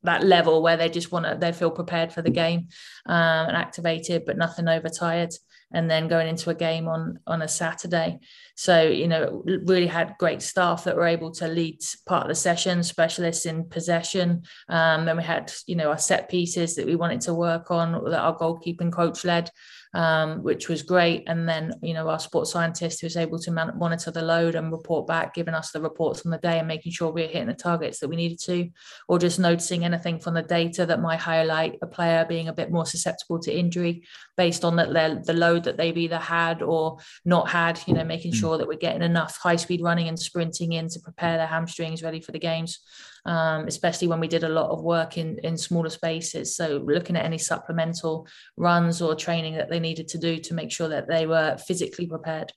that 0.05 0.23
level 0.23 0.61
where 0.61 0.77
they 0.77 0.89
just 0.89 1.11
want 1.11 1.25
to 1.25 1.37
they 1.39 1.51
feel 1.51 1.71
prepared 1.71 2.11
for 2.11 2.21
the 2.21 2.29
game 2.29 2.67
um, 3.05 3.47
and 3.47 3.57
activated 3.57 4.23
but 4.25 4.37
nothing 4.37 4.67
overtired 4.67 5.33
and 5.73 5.89
then 5.89 6.07
going 6.07 6.27
into 6.27 6.49
a 6.49 6.55
game 6.55 6.87
on 6.87 7.19
on 7.27 7.41
a 7.41 7.47
saturday. 7.47 8.19
So 8.55 8.83
you 8.83 9.07
know 9.07 9.43
really 9.45 9.87
had 9.87 10.15
great 10.19 10.41
staff 10.41 10.83
that 10.85 10.95
were 10.95 11.07
able 11.07 11.31
to 11.33 11.47
lead 11.47 11.79
part 12.05 12.23
of 12.23 12.29
the 12.29 12.35
session 12.35 12.83
specialists 12.83 13.45
in 13.45 13.65
possession. 13.65 14.43
Um, 14.69 15.05
then 15.05 15.17
we 15.17 15.23
had 15.23 15.51
you 15.67 15.75
know 15.75 15.89
our 15.89 15.97
set 15.97 16.29
pieces 16.29 16.75
that 16.75 16.85
we 16.85 16.95
wanted 16.95 17.21
to 17.21 17.33
work 17.33 17.71
on 17.71 17.91
that 18.09 18.19
our 18.19 18.37
goalkeeping 18.37 18.91
coach 18.91 19.25
led 19.25 19.49
um, 19.95 20.43
which 20.43 20.67
was 20.67 20.83
great. 20.83 21.23
And 21.27 21.47
then, 21.47 21.73
you 21.81 21.93
know, 21.93 22.09
our 22.09 22.19
sports 22.19 22.51
scientist 22.51 22.99
who 22.99 23.05
was 23.05 23.15
able 23.15 23.39
to 23.39 23.49
man- 23.49 23.77
monitor 23.77 24.11
the 24.11 24.21
load 24.21 24.55
and 24.55 24.69
report 24.69 25.07
back, 25.07 25.33
giving 25.33 25.53
us 25.53 25.71
the 25.71 25.79
reports 25.79 26.25
on 26.25 26.31
the 26.31 26.37
day 26.37 26.59
and 26.59 26.67
making 26.67 26.91
sure 26.91 27.11
we 27.11 27.23
are 27.23 27.27
hitting 27.27 27.47
the 27.47 27.53
targets 27.53 27.99
that 27.99 28.09
we 28.09 28.17
needed 28.17 28.39
to, 28.41 28.69
or 29.07 29.17
just 29.17 29.39
noticing 29.39 29.85
anything 29.85 30.19
from 30.19 30.33
the 30.33 30.43
data 30.43 30.85
that 30.85 31.01
might 31.01 31.21
highlight 31.21 31.79
a 31.81 31.87
player 31.87 32.25
being 32.27 32.49
a 32.49 32.53
bit 32.53 32.71
more 32.71 32.85
susceptible 32.85 33.39
to 33.39 33.57
injury 33.57 34.03
based 34.35 34.65
on 34.65 34.75
that 34.75 35.25
the 35.25 35.33
load 35.33 35.63
that 35.63 35.77
they've 35.77 35.97
either 35.97 36.19
had 36.19 36.61
or 36.61 36.97
not 37.23 37.49
had, 37.49 37.79
you 37.87 37.93
know, 37.93 38.03
making 38.03 38.33
mm. 38.33 38.35
sure 38.35 38.57
that 38.57 38.67
we're 38.67 38.77
getting 38.77 39.01
enough 39.01 39.37
high 39.37 39.55
speed 39.55 39.81
running 39.81 40.09
and 40.09 40.19
sprinting 40.19 40.73
in 40.73 40.89
to 40.89 40.99
prepare 40.99 41.37
their 41.37 41.47
hamstrings 41.47 42.03
ready 42.03 42.19
for 42.19 42.33
the 42.33 42.39
games 42.39 42.79
um, 43.25 43.67
especially 43.67 44.07
when 44.07 44.19
we 44.19 44.27
did 44.27 44.43
a 44.43 44.49
lot 44.49 44.69
of 44.69 44.83
work 44.83 45.17
in, 45.17 45.39
in 45.39 45.57
smaller 45.57 45.89
spaces. 45.89 46.55
So 46.55 46.83
looking 46.85 47.15
at 47.15 47.25
any 47.25 47.37
supplemental 47.37 48.27
runs 48.57 49.01
or 49.01 49.15
training 49.15 49.55
that 49.55 49.69
they 49.69 49.79
needed 49.79 50.07
to 50.09 50.17
do 50.17 50.37
to 50.37 50.53
make 50.53 50.71
sure 50.71 50.87
that 50.89 51.07
they 51.07 51.25
were 51.25 51.57
physically 51.57 52.07
prepared 52.07 52.53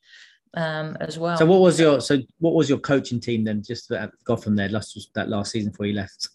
um, 0.54 0.96
as 1.00 1.18
well. 1.18 1.38
So 1.38 1.46
what 1.46 1.60
was 1.60 1.78
your 1.78 2.00
so 2.00 2.18
what 2.38 2.54
was 2.54 2.68
your 2.68 2.78
coaching 2.78 3.20
team 3.20 3.44
then? 3.44 3.62
Just 3.62 3.90
at 3.92 4.10
Gotham 4.24 4.56
there 4.56 4.68
last 4.68 5.10
that 5.14 5.28
last 5.28 5.52
season 5.52 5.70
before 5.70 5.86
you 5.86 5.94
left. 5.94 6.28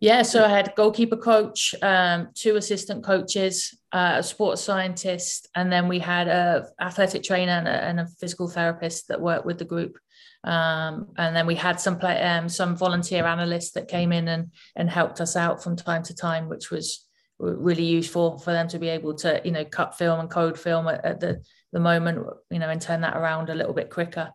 Yeah, 0.00 0.22
so 0.22 0.44
I 0.44 0.48
had 0.48 0.74
goalkeeper 0.74 1.16
coach, 1.16 1.76
um, 1.80 2.30
two 2.34 2.56
assistant 2.56 3.04
coaches, 3.04 3.78
uh, 3.92 4.14
a 4.16 4.22
sports 4.22 4.60
scientist, 4.60 5.48
and 5.54 5.72
then 5.72 5.86
we 5.86 6.00
had 6.00 6.26
a 6.26 6.66
athletic 6.80 7.22
trainer 7.22 7.52
and 7.52 7.68
a, 7.68 7.84
and 7.84 8.00
a 8.00 8.06
physical 8.18 8.48
therapist 8.48 9.06
that 9.06 9.20
worked 9.20 9.46
with 9.46 9.58
the 9.58 9.64
group. 9.64 9.96
Um, 10.44 11.08
and 11.16 11.36
then 11.36 11.46
we 11.46 11.54
had 11.54 11.80
some 11.80 11.98
play, 11.98 12.20
um, 12.22 12.48
some 12.48 12.76
volunteer 12.76 13.24
analysts 13.24 13.72
that 13.72 13.88
came 13.88 14.12
in 14.12 14.28
and 14.28 14.50
and 14.74 14.90
helped 14.90 15.20
us 15.20 15.36
out 15.36 15.62
from 15.62 15.76
time 15.76 16.02
to 16.04 16.14
time, 16.14 16.48
which 16.48 16.70
was 16.70 17.06
really 17.38 17.84
useful 17.84 18.38
for 18.38 18.52
them 18.52 18.68
to 18.68 18.78
be 18.78 18.88
able 18.88 19.14
to 19.14 19.40
you 19.44 19.50
know 19.50 19.64
cut 19.64 19.96
film 19.96 20.20
and 20.20 20.30
code 20.30 20.58
film 20.58 20.88
at, 20.88 21.04
at 21.04 21.20
the 21.20 21.42
the 21.72 21.80
moment, 21.80 22.26
you 22.50 22.58
know, 22.58 22.68
and 22.68 22.80
turn 22.80 23.00
that 23.00 23.16
around 23.16 23.48
a 23.48 23.54
little 23.54 23.72
bit 23.72 23.90
quicker. 23.90 24.30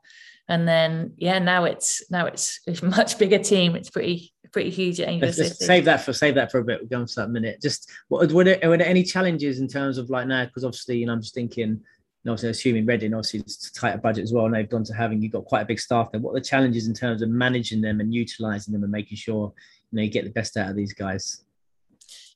And 0.49 0.67
then 0.67 1.13
yeah, 1.17 1.39
now 1.39 1.65
it's 1.65 2.09
now 2.09 2.25
it's, 2.25 2.61
it's 2.65 2.81
a 2.81 2.85
much 2.97 3.17
bigger 3.17 3.39
team. 3.39 3.75
It's 3.75 3.89
pretty 3.89 4.33
pretty 4.51 4.69
huge 4.69 4.99
at 4.99 5.09
Angel 5.09 5.31
City. 5.31 5.53
Save 5.53 5.85
that 5.85 6.01
for 6.01 6.13
save 6.13 6.35
that 6.35 6.51
for 6.51 6.59
a 6.59 6.63
bit. 6.63 6.79
We'll 6.79 6.89
go 6.89 6.99
on 7.01 7.05
to 7.05 7.15
that 7.17 7.29
minute. 7.29 7.61
Just 7.61 7.91
what 8.07 8.31
were 8.31 8.43
there, 8.43 8.59
were 8.63 8.77
there 8.77 8.87
any 8.87 9.03
challenges 9.03 9.59
in 9.59 9.67
terms 9.67 9.97
of 9.97 10.09
like 10.09 10.27
now? 10.27 10.45
Because 10.45 10.63
obviously, 10.63 10.97
you 10.97 11.05
know, 11.05 11.13
I'm 11.13 11.21
just 11.21 11.35
thinking, 11.35 11.81
know, 12.27 12.33
obviously 12.33 12.49
assuming 12.49 12.85
Reading, 12.85 13.13
obviously 13.13 13.39
it's 13.39 13.69
a 13.69 13.73
tighter 13.73 13.97
budget 13.97 14.23
as 14.23 14.33
well, 14.33 14.45
and 14.45 14.53
they've 14.53 14.69
gone 14.69 14.83
to 14.83 14.93
having 14.93 15.21
you've 15.21 15.31
got 15.31 15.45
quite 15.45 15.61
a 15.61 15.65
big 15.65 15.79
staff 15.79 16.11
there. 16.11 16.21
What 16.21 16.31
are 16.31 16.39
the 16.39 16.45
challenges 16.45 16.87
in 16.87 16.93
terms 16.93 17.21
of 17.21 17.29
managing 17.29 17.81
them 17.81 17.99
and 17.99 18.13
utilizing 18.13 18.73
them 18.73 18.83
and 18.83 18.91
making 18.91 19.17
sure 19.17 19.53
you 19.91 19.95
know 19.95 20.03
you 20.03 20.11
get 20.11 20.25
the 20.25 20.31
best 20.31 20.57
out 20.57 20.69
of 20.69 20.75
these 20.75 20.93
guys? 20.93 21.43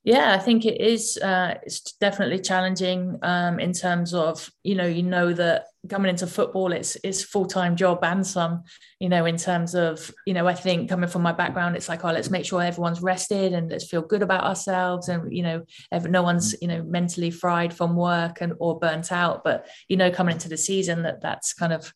Yeah, 0.03 0.33
I 0.33 0.39
think 0.39 0.65
it 0.65 0.81
is. 0.81 1.17
Uh, 1.17 1.55
it's 1.63 1.93
definitely 1.99 2.39
challenging 2.39 3.19
um, 3.21 3.59
in 3.59 3.71
terms 3.71 4.15
of 4.15 4.49
you 4.63 4.73
know 4.73 4.87
you 4.87 5.03
know 5.03 5.31
that 5.33 5.65
coming 5.89 6.09
into 6.09 6.25
football 6.25 6.71
it's 6.71 6.97
it's 7.03 7.23
full 7.23 7.45
time 7.45 7.75
job 7.75 8.03
and 8.03 8.25
some. 8.25 8.63
You 8.99 9.09
know, 9.09 9.25
in 9.25 9.37
terms 9.37 9.75
of 9.75 10.11
you 10.25 10.33
know 10.33 10.47
I 10.47 10.55
think 10.55 10.89
coming 10.89 11.07
from 11.07 11.21
my 11.21 11.33
background, 11.33 11.75
it's 11.75 11.87
like 11.87 12.03
oh 12.03 12.11
let's 12.11 12.31
make 12.31 12.45
sure 12.45 12.63
everyone's 12.63 13.01
rested 13.03 13.53
and 13.53 13.69
let's 13.69 13.87
feel 13.87 14.01
good 14.01 14.23
about 14.23 14.43
ourselves 14.43 15.07
and 15.07 15.31
you 15.31 15.43
know 15.43 15.63
no 15.91 16.23
one's 16.23 16.55
you 16.63 16.67
know 16.67 16.81
mentally 16.81 17.29
fried 17.29 17.71
from 17.71 17.95
work 17.95 18.41
and 18.41 18.53
or 18.59 18.79
burnt 18.79 19.11
out. 19.11 19.43
But 19.43 19.67
you 19.87 19.97
know 19.97 20.09
coming 20.09 20.33
into 20.33 20.49
the 20.49 20.57
season 20.57 21.03
that 21.03 21.21
that's 21.21 21.53
kind 21.53 21.73
of 21.73 21.93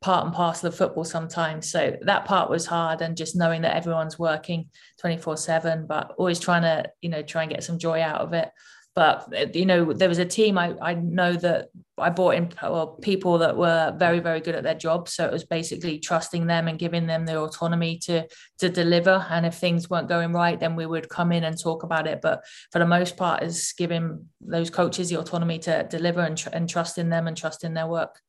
part 0.00 0.24
and 0.24 0.34
parcel 0.34 0.68
of 0.68 0.76
football 0.76 1.04
sometimes. 1.04 1.70
So 1.70 1.96
that 2.02 2.24
part 2.24 2.50
was 2.50 2.66
hard 2.66 3.00
and 3.00 3.16
just 3.16 3.36
knowing 3.36 3.62
that 3.62 3.76
everyone's 3.76 4.18
working 4.18 4.70
24 5.00 5.36
seven, 5.36 5.86
but 5.86 6.14
always 6.18 6.38
trying 6.38 6.62
to, 6.62 6.90
you 7.00 7.08
know, 7.08 7.22
try 7.22 7.42
and 7.42 7.50
get 7.50 7.64
some 7.64 7.78
joy 7.78 8.00
out 8.00 8.20
of 8.20 8.32
it. 8.32 8.50
But, 8.94 9.32
uh, 9.32 9.46
you 9.54 9.64
know, 9.64 9.92
there 9.92 10.08
was 10.08 10.18
a 10.18 10.24
team 10.24 10.58
I, 10.58 10.74
I 10.82 10.94
know 10.94 11.32
that 11.34 11.68
I 11.98 12.10
brought 12.10 12.34
in 12.34 12.52
well, 12.60 12.98
people 13.00 13.38
that 13.38 13.56
were 13.56 13.94
very, 13.96 14.18
very 14.18 14.40
good 14.40 14.56
at 14.56 14.64
their 14.64 14.74
job. 14.74 15.08
So 15.08 15.24
it 15.24 15.32
was 15.32 15.44
basically 15.44 16.00
trusting 16.00 16.46
them 16.46 16.66
and 16.66 16.78
giving 16.78 17.06
them 17.06 17.24
the 17.24 17.40
autonomy 17.40 17.98
to, 18.06 18.26
to 18.58 18.68
deliver. 18.68 19.24
And 19.30 19.46
if 19.46 19.54
things 19.54 19.88
weren't 19.88 20.08
going 20.08 20.32
right, 20.32 20.58
then 20.58 20.74
we 20.74 20.86
would 20.86 21.08
come 21.08 21.30
in 21.30 21.44
and 21.44 21.56
talk 21.56 21.84
about 21.84 22.08
it. 22.08 22.20
But 22.20 22.44
for 22.72 22.80
the 22.80 22.86
most 22.86 23.16
part 23.16 23.42
is 23.42 23.72
giving 23.76 24.26
those 24.40 24.70
coaches 24.70 25.10
the 25.10 25.18
autonomy 25.18 25.60
to 25.60 25.86
deliver 25.88 26.20
and, 26.20 26.36
tr- 26.36 26.50
and 26.52 26.68
trust 26.68 26.98
in 26.98 27.08
them 27.08 27.28
and 27.28 27.36
trust 27.36 27.62
in 27.62 27.74
their 27.74 27.86
work. 27.86 28.20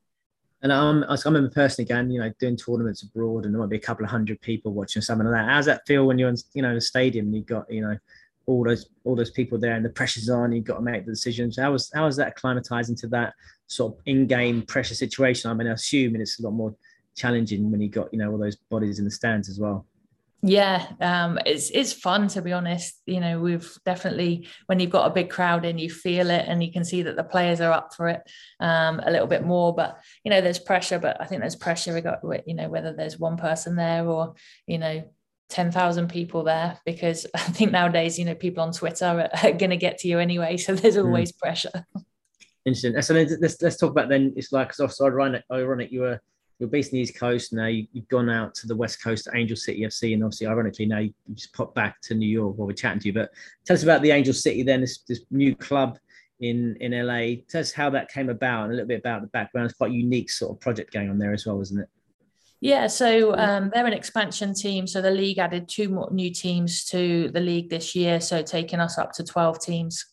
And 0.62 0.72
um, 0.72 1.06
I 1.08 1.18
remember 1.26 1.50
personally 1.50 1.86
again, 1.86 2.12
you 2.12 2.20
know, 2.20 2.32
doing 2.40 2.58
tournaments 2.58 3.04
abroad, 3.04 3.46
and 3.46 3.54
there 3.54 3.62
might 3.62 3.70
be 3.70 3.78
a 3.78 3.82
couple 3.82 4.04
of 4.04 4.12
hundred 4.12 4.42
people 4.42 4.74
watching 4.74 5.02
something 5.02 5.26
like 5.26 5.36
that. 5.36 5.50
How's 5.50 5.66
that 5.66 5.88
feel 5.88 6.06
when 6.06 6.20
you're 6.20 6.30
in, 6.30 6.38
you 6.54 6.62
know, 6.62 6.72
in 6.72 6.78
a 6.78 6.82
stadium 6.82 7.28
and 7.28 7.36
you've 7.36 7.46
got, 7.46 7.72
you 7.72 7.82
know, 7.82 7.98
all 8.46 8.64
those 8.64 8.88
all 9.04 9.16
those 9.16 9.32
people 9.32 9.58
there 9.58 9.76
and 9.76 9.86
the 9.86 9.90
pressure's 9.90 10.30
on, 10.30 10.52
you've 10.52 10.66
got 10.66 10.76
to 10.76 10.82
make 10.82 11.06
the 11.06 11.12
decisions. 11.12 11.58
How 11.58 11.72
was 11.72 11.90
how 11.94 12.06
was 12.06 12.18
that 12.18 12.36
acclimatizing 12.36 13.00
to 13.02 13.08
that 13.08 13.34
sort 13.68 13.94
of 13.94 14.00
in-game 14.06 14.64
pressure 14.64 14.96
situation? 14.96 15.50
I 15.50 15.54
mean, 15.54 15.68
I 15.68 15.74
assume 15.74 16.16
it's 16.16 16.40
a 16.40 16.44
lot 16.44 16.52
more 16.52 16.76
challenging 17.16 17.72
when 17.72 17.80
you 17.80 17.90
got, 17.90 18.12
you 18.12 18.20
know, 18.20 18.32
all 18.32 18.38
those 18.38 18.56
bodies 18.56 19.00
in 19.00 19.06
the 19.06 19.12
stands 19.12 19.50
as 19.50 19.60
well 19.60 19.86
yeah 20.42 20.88
um 21.02 21.38
it's 21.46 21.70
it's 21.72 21.92
fun 21.92 22.28
to 22.28 22.42
be 22.42 22.54
honest 22.54 23.02
you 23.06 23.20
know 23.20 23.40
we've 23.40 23.78
definitely 23.84 24.48
when 24.68 24.80
you've 24.80 24.90
got 24.90 25.10
a 25.10 25.14
big 25.14 25.30
crowd 25.30 25.66
in 25.66 25.78
you 25.78 25.90
feel 25.90 26.30
it 26.30 26.46
and 26.48 26.64
you 26.64 26.72
can 26.72 26.86
see 26.86 27.02
that 27.02 27.18
the 27.18 27.24
players 27.24 27.60
are 27.60 27.74
up 27.74 27.94
for 27.94 28.08
it 28.08 28.22
um 28.62 29.02
a 29.06 29.12
little 29.12 29.28
bit 29.28 29.44
more 29.44 29.76
but 29.76 30.00
you 30.24 30.32
know 30.32 30.40
there's 30.40 30.60
pressure 30.60 30.98
but 30.98 31.20
i 31.20 31.26
think 31.26 31.42
there's 31.42 31.58
pressure 31.58 31.98
you 32.46 32.54
know 32.54 32.70
whether 32.70 32.94
there's 32.94 33.20
one 33.20 33.36
person 33.36 33.76
there 33.76 34.06
or 34.06 34.34
you 34.66 34.78
know 34.78 35.04
10,000 35.50 36.10
people 36.10 36.44
there 36.44 36.80
because 36.86 37.26
i 37.36 37.40
think 37.40 37.72
nowadays 37.72 38.18
you 38.18 38.24
know 38.24 38.36
people 38.36 38.64
on 38.64 38.72
twitter 38.72 39.06
are, 39.06 39.30
are 39.44 39.52
going 39.52 39.72
to 39.72 39.78
get 39.78 39.98
to 39.98 40.08
you 40.08 40.20
anyway 40.20 40.56
so 40.56 40.74
there's 40.74 40.96
hmm. 40.96 41.06
always 41.06 41.34
mm. 41.34 41.40
pressure 41.40 41.86
interesting 42.66 43.02
so 43.02 43.14
let's 43.14 43.62
let's 43.62 43.78
talk 43.78 43.92
about 43.92 44.08
then 44.08 44.34
it's 44.38 44.54
like 44.54 44.74
so 44.74 44.88
ironic 45.02 45.44
ironic 45.52 45.92
you 45.92 46.02
were 46.02 46.22
you're 46.60 46.70
based 46.70 46.92
in 46.92 46.98
the 46.98 47.04
East 47.04 47.18
Coast 47.18 47.54
now. 47.54 47.68
You, 47.68 47.88
have 47.96 48.08
gone 48.10 48.30
out 48.30 48.54
to 48.56 48.68
the 48.68 48.76
West 48.76 49.02
Coast, 49.02 49.30
Angel 49.34 49.56
City 49.56 49.82
FC, 49.82 50.14
and 50.14 50.24
obviously, 50.24 50.48
ironically, 50.48 50.86
now 50.86 51.00
you, 51.00 51.14
just 51.34 51.54
popped 51.54 51.74
back 51.74 52.02
to 52.02 52.14
New 52.14 52.28
York 52.28 52.58
while 52.58 52.68
we're 52.68 52.74
chatting 52.74 53.00
to 53.00 53.08
you. 53.08 53.14
But 53.14 53.32
tell 53.66 53.76
us 53.76 53.84
about 53.84 54.02
the 54.02 54.12
Angel 54.12 54.34
City, 54.34 54.64
then 54.64 54.82
this, 54.82 55.00
this 55.08 55.22
new 55.32 55.56
club 55.56 55.98
in 56.42 56.76
in 56.82 56.92
LA. 56.92 57.42
Tell 57.50 57.62
us 57.62 57.72
how 57.72 57.90
that 57.92 58.12
came 58.12 58.30
about 58.30 58.64
and 58.64 58.74
a 58.74 58.76
little 58.76 58.88
bit 58.88 59.00
about 59.00 59.22
the 59.22 59.28
background. 59.28 59.70
It's 59.70 59.78
quite 59.78 59.92
a 59.92 59.94
unique 59.94 60.30
sort 60.30 60.52
of 60.52 60.60
project 60.60 60.92
going 60.92 61.10
on 61.10 61.18
there 61.18 61.34
as 61.34 61.46
well, 61.46 61.62
isn't 61.62 61.80
it? 61.80 61.90
Yeah, 62.62 62.88
so 62.88 63.38
um, 63.38 63.72
they're 63.74 63.86
an 63.86 63.94
expansion 63.94 64.54
team. 64.54 64.86
So 64.86 65.02
the 65.02 65.12
league 65.12 65.38
added 65.38 65.70
two 65.70 65.88
more 65.88 66.10
new 66.12 66.30
teams 66.30 66.84
to 66.86 67.30
the 67.30 67.40
league 67.40 67.70
this 67.70 67.96
year, 67.96 68.20
so 68.20 68.42
taking 68.42 68.82
us 68.82 68.98
up 68.98 69.14
to 69.14 69.24
twelve 69.24 69.60
teams 69.60 70.06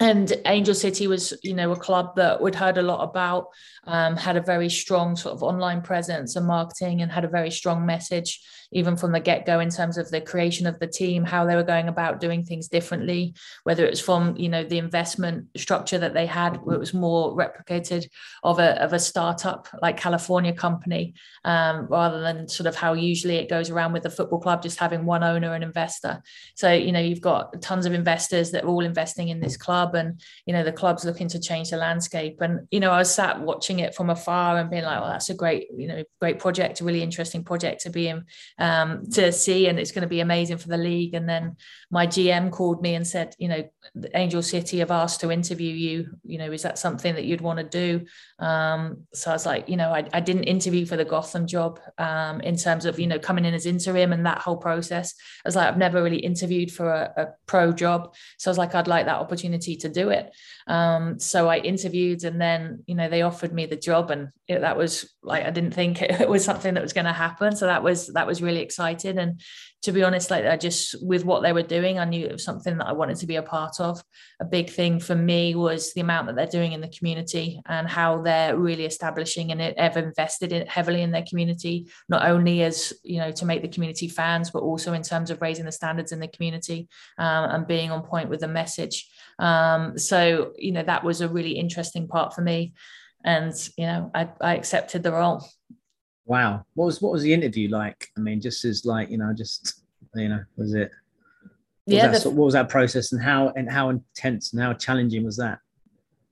and 0.00 0.32
Angel 0.46 0.74
City 0.74 1.06
was, 1.06 1.38
you 1.42 1.54
know, 1.54 1.72
a 1.72 1.76
club 1.76 2.16
that 2.16 2.40
we'd 2.40 2.54
heard 2.54 2.78
a 2.78 2.82
lot 2.82 3.02
about, 3.02 3.48
um, 3.84 4.16
had 4.16 4.36
a 4.36 4.40
very 4.40 4.70
strong 4.70 5.14
sort 5.14 5.34
of 5.34 5.42
online 5.42 5.82
presence 5.82 6.36
and 6.36 6.46
marketing, 6.46 7.02
and 7.02 7.12
had 7.12 7.24
a 7.24 7.28
very 7.28 7.50
strong 7.50 7.84
message 7.84 8.40
even 8.72 8.96
from 8.96 9.12
the 9.12 9.20
get 9.20 9.46
go 9.46 9.60
in 9.60 9.70
terms 9.70 9.98
of 9.98 10.10
the 10.10 10.20
creation 10.20 10.66
of 10.66 10.78
the 10.78 10.86
team, 10.86 11.24
how 11.24 11.44
they 11.44 11.56
were 11.56 11.62
going 11.62 11.88
about 11.88 12.20
doing 12.20 12.44
things 12.44 12.68
differently, 12.68 13.34
whether 13.64 13.84
it's 13.84 14.00
from 14.00 14.36
you 14.36 14.48
know 14.48 14.62
the 14.64 14.78
investment 14.78 15.48
structure 15.56 15.98
that 15.98 16.14
they 16.14 16.26
had, 16.26 16.56
it 16.56 16.64
was 16.64 16.94
more 16.94 17.36
replicated 17.36 18.06
of 18.42 18.58
a 18.58 18.80
of 18.82 18.92
a 18.92 18.98
startup 18.98 19.68
like 19.82 19.96
California 19.96 20.52
company, 20.52 21.14
um, 21.44 21.86
rather 21.86 22.20
than 22.20 22.48
sort 22.48 22.66
of 22.66 22.76
how 22.76 22.92
usually 22.92 23.36
it 23.36 23.50
goes 23.50 23.70
around 23.70 23.92
with 23.92 24.04
the 24.04 24.10
football 24.10 24.40
club 24.40 24.62
just 24.62 24.78
having 24.78 25.04
one 25.04 25.24
owner 25.24 25.54
and 25.54 25.64
investor. 25.64 26.22
So 26.54 26.72
you 26.72 26.92
know 26.92 27.00
you've 27.00 27.20
got 27.20 27.60
tons 27.60 27.86
of 27.86 27.92
investors 27.92 28.52
that 28.52 28.64
are 28.64 28.68
all 28.68 28.84
investing 28.84 29.28
in 29.28 29.40
this 29.40 29.56
club, 29.56 29.89
and 29.94 30.20
you 30.46 30.52
know 30.52 30.62
the 30.62 30.72
club's 30.72 31.04
looking 31.04 31.28
to 31.28 31.40
change 31.40 31.70
the 31.70 31.76
landscape. 31.76 32.40
And 32.40 32.66
you 32.70 32.80
know 32.80 32.90
I 32.90 32.98
was 32.98 33.14
sat 33.14 33.40
watching 33.40 33.80
it 33.80 33.94
from 33.94 34.10
afar 34.10 34.58
and 34.58 34.70
being 34.70 34.84
like, 34.84 35.00
well, 35.00 35.10
that's 35.10 35.30
a 35.30 35.34
great 35.34 35.68
you 35.76 35.88
know 35.88 36.04
great 36.20 36.38
project, 36.38 36.80
a 36.80 36.84
really 36.84 37.02
interesting 37.02 37.44
project 37.44 37.82
to 37.82 37.90
be 37.90 38.08
in 38.08 38.24
um, 38.58 39.06
to 39.12 39.32
see, 39.32 39.68
and 39.68 39.78
it's 39.78 39.92
going 39.92 40.02
to 40.02 40.08
be 40.08 40.20
amazing 40.20 40.58
for 40.58 40.68
the 40.68 40.76
league. 40.76 41.14
And 41.14 41.28
then 41.28 41.56
my 41.90 42.06
GM 42.06 42.50
called 42.50 42.82
me 42.82 42.94
and 42.94 43.06
said, 43.06 43.34
you 43.38 43.48
know, 43.48 43.68
Angel 44.14 44.42
City 44.42 44.78
have 44.78 44.90
asked 44.90 45.20
to 45.20 45.30
interview 45.30 45.74
you. 45.74 46.06
You 46.24 46.38
know, 46.38 46.52
is 46.52 46.62
that 46.62 46.78
something 46.78 47.14
that 47.14 47.24
you'd 47.24 47.40
want 47.40 47.58
to 47.58 47.64
do? 47.64 48.06
Um, 48.38 49.06
so 49.12 49.30
I 49.30 49.34
was 49.34 49.46
like, 49.46 49.68
you 49.68 49.76
know, 49.76 49.90
I, 49.92 50.06
I 50.12 50.20
didn't 50.20 50.44
interview 50.44 50.86
for 50.86 50.96
the 50.96 51.04
Gotham 51.04 51.46
job 51.46 51.80
um, 51.98 52.40
in 52.40 52.56
terms 52.56 52.84
of 52.84 52.98
you 52.98 53.06
know 53.06 53.18
coming 53.18 53.44
in 53.44 53.54
as 53.54 53.66
interim 53.66 54.12
and 54.12 54.26
that 54.26 54.38
whole 54.38 54.56
process. 54.56 55.14
I 55.44 55.48
was 55.48 55.56
like, 55.56 55.68
I've 55.68 55.78
never 55.78 56.02
really 56.02 56.18
interviewed 56.18 56.72
for 56.72 56.90
a, 56.90 57.12
a 57.16 57.26
pro 57.46 57.72
job, 57.72 58.14
so 58.38 58.50
I 58.50 58.52
was 58.52 58.58
like, 58.58 58.74
I'd 58.74 58.88
like 58.88 59.06
that 59.06 59.18
opportunity 59.18 59.76
to 59.80 59.88
do 59.88 60.10
it. 60.10 60.30
Um, 60.70 61.18
so 61.18 61.48
I 61.48 61.58
interviewed, 61.58 62.22
and 62.22 62.40
then 62.40 62.84
you 62.86 62.94
know 62.94 63.08
they 63.08 63.22
offered 63.22 63.52
me 63.52 63.66
the 63.66 63.74
job, 63.74 64.12
and 64.12 64.28
it, 64.46 64.60
that 64.60 64.76
was 64.76 65.12
like 65.20 65.44
I 65.44 65.50
didn't 65.50 65.72
think 65.72 66.00
it, 66.02 66.28
was 66.28 66.44
something 66.44 66.74
that 66.74 66.82
was 66.82 66.92
going 66.92 67.06
to 67.06 67.12
happen. 67.12 67.56
So 67.56 67.66
that 67.66 67.82
was 67.82 68.06
that 68.08 68.26
was 68.26 68.40
really 68.40 68.60
excited, 68.60 69.18
and 69.18 69.40
to 69.82 69.90
be 69.90 70.04
honest, 70.04 70.30
like 70.30 70.44
I 70.46 70.56
just 70.56 70.94
with 71.04 71.24
what 71.24 71.42
they 71.42 71.52
were 71.52 71.64
doing, 71.64 71.98
I 71.98 72.04
knew 72.04 72.24
it 72.24 72.32
was 72.32 72.44
something 72.44 72.78
that 72.78 72.86
I 72.86 72.92
wanted 72.92 73.16
to 73.16 73.26
be 73.26 73.34
a 73.34 73.42
part 73.42 73.80
of. 73.80 74.00
A 74.40 74.44
big 74.44 74.70
thing 74.70 75.00
for 75.00 75.16
me 75.16 75.56
was 75.56 75.92
the 75.92 76.02
amount 76.02 76.28
that 76.28 76.36
they're 76.36 76.46
doing 76.46 76.70
in 76.70 76.80
the 76.80 76.88
community 76.96 77.60
and 77.66 77.88
how 77.88 78.22
they're 78.22 78.56
really 78.56 78.84
establishing 78.84 79.50
and 79.50 79.60
have 79.76 79.96
invested 79.96 80.52
in 80.52 80.68
heavily 80.68 81.02
in 81.02 81.10
their 81.10 81.24
community, 81.28 81.88
not 82.08 82.28
only 82.28 82.62
as 82.62 82.92
you 83.02 83.18
know 83.18 83.32
to 83.32 83.44
make 83.44 83.62
the 83.62 83.68
community 83.68 84.06
fans, 84.06 84.50
but 84.50 84.62
also 84.62 84.92
in 84.92 85.02
terms 85.02 85.30
of 85.30 85.42
raising 85.42 85.64
the 85.64 85.72
standards 85.72 86.12
in 86.12 86.20
the 86.20 86.28
community 86.28 86.88
um, 87.18 87.50
and 87.50 87.66
being 87.66 87.90
on 87.90 88.02
point 88.02 88.28
with 88.28 88.38
the 88.38 88.48
message. 88.48 89.10
Um, 89.40 89.98
so, 89.98 90.52
you 90.60 90.72
know, 90.72 90.82
that 90.82 91.04
was 91.04 91.20
a 91.20 91.28
really 91.28 91.52
interesting 91.52 92.08
part 92.08 92.34
for 92.34 92.42
me. 92.42 92.74
And, 93.24 93.52
you 93.76 93.86
know, 93.86 94.10
I, 94.14 94.28
I 94.40 94.56
accepted 94.56 95.02
the 95.02 95.12
role. 95.12 95.44
Wow. 96.24 96.64
What 96.74 96.86
was 96.86 97.02
what 97.02 97.12
was 97.12 97.22
the 97.22 97.34
interview 97.34 97.68
like? 97.68 98.08
I 98.16 98.20
mean, 98.20 98.40
just 98.40 98.64
as 98.64 98.84
like, 98.84 99.10
you 99.10 99.18
know, 99.18 99.32
just 99.36 99.82
you 100.14 100.28
know, 100.28 100.44
was 100.56 100.74
it 100.74 100.90
what 101.84 101.96
yeah, 101.96 102.08
was 102.08 102.22
that, 102.22 102.28
the, 102.28 102.34
what 102.34 102.44
was 102.44 102.54
that 102.54 102.68
process 102.68 103.12
and 103.12 103.22
how 103.22 103.48
and 103.56 103.70
how 103.70 103.88
intense 103.88 104.52
and 104.52 104.62
how 104.62 104.72
challenging 104.72 105.24
was 105.24 105.36
that? 105.38 105.58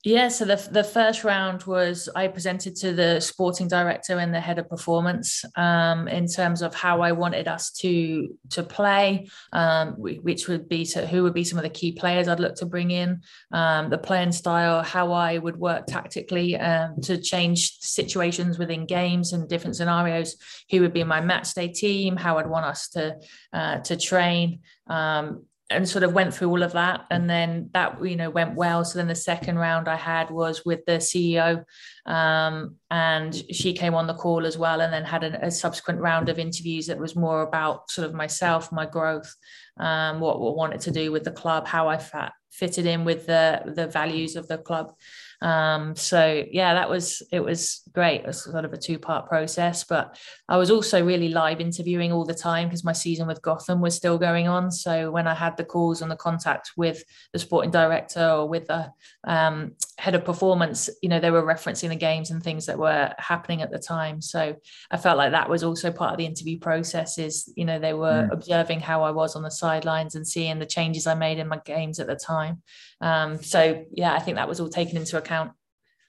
Yeah, 0.08 0.28
so 0.28 0.46
the, 0.46 0.56
the 0.70 0.84
first 0.84 1.22
round 1.22 1.64
was 1.64 2.08
I 2.16 2.28
presented 2.28 2.74
to 2.76 2.94
the 2.94 3.20
sporting 3.20 3.68
director 3.68 4.18
and 4.18 4.32
the 4.32 4.40
head 4.40 4.58
of 4.58 4.66
performance 4.66 5.44
um, 5.54 6.08
in 6.08 6.26
terms 6.26 6.62
of 6.62 6.74
how 6.74 7.02
I 7.02 7.12
wanted 7.12 7.46
us 7.46 7.70
to 7.82 8.34
to 8.52 8.62
play, 8.62 9.28
um, 9.52 9.96
which 9.98 10.48
would 10.48 10.66
be 10.66 10.86
to, 10.86 11.06
who 11.06 11.24
would 11.24 11.34
be 11.34 11.44
some 11.44 11.58
of 11.58 11.62
the 11.62 11.68
key 11.68 11.92
players 11.92 12.26
I'd 12.26 12.40
look 12.40 12.54
to 12.54 12.64
bring 12.64 12.90
in, 12.90 13.20
um, 13.52 13.90
the 13.90 13.98
playing 13.98 14.32
style, 14.32 14.82
how 14.82 15.12
I 15.12 15.36
would 15.36 15.58
work 15.58 15.84
tactically 15.86 16.56
um, 16.56 17.02
to 17.02 17.20
change 17.20 17.78
situations 17.80 18.58
within 18.58 18.86
games 18.86 19.34
and 19.34 19.46
different 19.46 19.76
scenarios, 19.76 20.36
who 20.70 20.80
would 20.80 20.94
be 20.94 21.04
my 21.04 21.20
match 21.20 21.52
day 21.52 21.68
team, 21.68 22.16
how 22.16 22.38
I'd 22.38 22.48
want 22.48 22.64
us 22.64 22.88
to 22.94 23.18
uh, 23.52 23.80
to 23.80 23.94
train. 23.94 24.60
Um, 24.86 25.44
and 25.70 25.86
sort 25.88 26.02
of 26.02 26.14
went 26.14 26.32
through 26.32 26.48
all 26.48 26.62
of 26.62 26.72
that 26.72 27.04
and 27.10 27.28
then 27.28 27.68
that 27.74 28.02
you 28.04 28.16
know 28.16 28.30
went 28.30 28.54
well. 28.54 28.84
So 28.84 28.98
then 28.98 29.08
the 29.08 29.14
second 29.14 29.58
round 29.58 29.88
i 29.88 29.96
had 29.96 30.30
was 30.30 30.64
with 30.64 30.84
the 30.86 30.92
ceo 30.92 31.64
um, 32.06 32.76
and 32.90 33.34
she 33.52 33.72
came 33.72 33.94
on 33.94 34.06
the 34.06 34.14
call 34.14 34.46
as 34.46 34.56
well 34.56 34.80
and 34.80 34.92
then 34.92 35.04
had 35.04 35.24
a, 35.24 35.46
a, 35.46 35.50
subsequent 35.50 36.00
round 36.00 36.28
of 36.28 36.38
interviews 36.38 36.86
that 36.86 36.98
was 36.98 37.14
more 37.14 37.42
about 37.42 37.90
sort 37.90 38.06
of 38.06 38.14
myself 38.14 38.72
my 38.72 38.86
growth 38.86 39.34
um, 39.78 40.20
what, 40.20 40.40
what 40.40 40.52
I 40.52 40.54
wanted 40.54 40.80
to 40.82 40.90
do 40.90 41.12
with 41.12 41.24
the 41.24 41.30
club 41.30 41.66
how 41.66 41.88
i 41.88 41.98
fat, 41.98 42.32
fitted 42.50 42.86
in 42.86 43.04
with 43.04 43.26
the 43.26 43.62
the 43.74 43.86
values 43.86 44.36
of 44.36 44.48
the 44.48 44.58
club 44.58 44.94
um, 45.40 45.94
so 45.94 46.44
yeah, 46.50 46.74
that 46.74 46.90
was 46.90 47.22
it 47.30 47.40
was 47.40 47.82
great. 47.92 48.22
It 48.22 48.26
was 48.26 48.42
sort 48.42 48.64
of 48.64 48.72
a 48.72 48.76
two 48.76 48.98
part 48.98 49.28
process, 49.28 49.84
but 49.84 50.18
I 50.48 50.56
was 50.56 50.70
also 50.70 51.04
really 51.04 51.28
live 51.28 51.60
interviewing 51.60 52.12
all 52.12 52.24
the 52.24 52.34
time 52.34 52.68
because 52.68 52.84
my 52.84 52.92
season 52.92 53.28
with 53.28 53.42
Gotham 53.42 53.80
was 53.80 53.94
still 53.94 54.18
going 54.18 54.48
on. 54.48 54.70
So 54.72 55.12
when 55.12 55.28
I 55.28 55.34
had 55.34 55.56
the 55.56 55.64
calls 55.64 56.02
and 56.02 56.10
the 56.10 56.16
contact 56.16 56.72
with 56.76 57.04
the 57.32 57.38
sporting 57.38 57.70
director 57.70 58.28
or 58.28 58.48
with 58.48 58.66
the 58.66 58.90
um, 59.24 59.72
head 59.98 60.16
of 60.16 60.24
performance, 60.24 60.90
you 61.02 61.08
know, 61.08 61.20
they 61.20 61.30
were 61.30 61.42
referencing 61.42 61.90
the 61.90 61.96
games 61.96 62.30
and 62.30 62.42
things 62.42 62.66
that 62.66 62.78
were 62.78 63.14
happening 63.18 63.62
at 63.62 63.70
the 63.70 63.78
time. 63.78 64.20
So 64.20 64.56
I 64.90 64.96
felt 64.96 65.18
like 65.18 65.32
that 65.32 65.48
was 65.48 65.62
also 65.62 65.92
part 65.92 66.12
of 66.12 66.18
the 66.18 66.26
interview 66.26 66.58
process. 66.58 67.16
Is 67.16 67.52
you 67.54 67.64
know 67.64 67.78
they 67.78 67.94
were 67.94 68.28
mm. 68.28 68.32
observing 68.32 68.80
how 68.80 69.04
I 69.04 69.12
was 69.12 69.36
on 69.36 69.42
the 69.42 69.50
sidelines 69.50 70.16
and 70.16 70.26
seeing 70.26 70.58
the 70.58 70.66
changes 70.66 71.06
I 71.06 71.14
made 71.14 71.38
in 71.38 71.46
my 71.46 71.60
games 71.64 72.00
at 72.00 72.08
the 72.08 72.16
time. 72.16 72.62
Um, 73.00 73.40
so 73.40 73.84
yeah, 73.92 74.14
I 74.14 74.18
think 74.18 74.36
that 74.36 74.48
was 74.48 74.58
all 74.58 74.68
taken 74.68 74.96
into 74.96 75.16
account. 75.16 75.27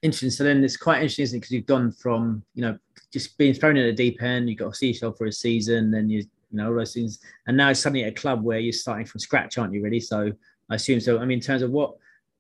Interesting. 0.01 0.29
So 0.29 0.43
then 0.43 0.63
it's 0.63 0.77
quite 0.77 1.01
interesting 1.01 1.23
isn't 1.23 1.37
it? 1.37 1.39
because 1.41 1.51
you've 1.51 1.65
gone 1.65 1.91
from 1.91 2.43
you 2.53 2.61
know 2.61 2.77
just 3.11 3.37
being 3.37 3.53
thrown 3.53 3.77
in 3.77 3.85
a 3.85 3.93
deep 3.93 4.21
end, 4.21 4.49
you've 4.49 4.59
got 4.59 4.71
to 4.71 4.77
see 4.77 4.87
yourself 4.89 5.17
for 5.17 5.25
a 5.25 5.31
season, 5.31 5.91
then 5.91 6.09
you 6.09 6.19
you 6.19 6.57
know 6.57 6.69
all 6.69 6.75
those 6.75 6.93
things, 6.93 7.19
and 7.47 7.57
now 7.57 7.69
it's 7.69 7.79
suddenly 7.79 8.03
at 8.03 8.13
a 8.13 8.15
club 8.15 8.43
where 8.43 8.59
you're 8.59 8.73
starting 8.73 9.05
from 9.05 9.19
scratch, 9.19 9.57
aren't 9.57 9.73
you? 9.73 9.83
Really? 9.83 9.99
So 9.99 10.31
I 10.69 10.75
assume 10.75 10.99
so. 10.99 11.19
I 11.19 11.25
mean, 11.25 11.39
in 11.39 11.43
terms 11.43 11.61
of 11.61 11.71
what 11.71 11.95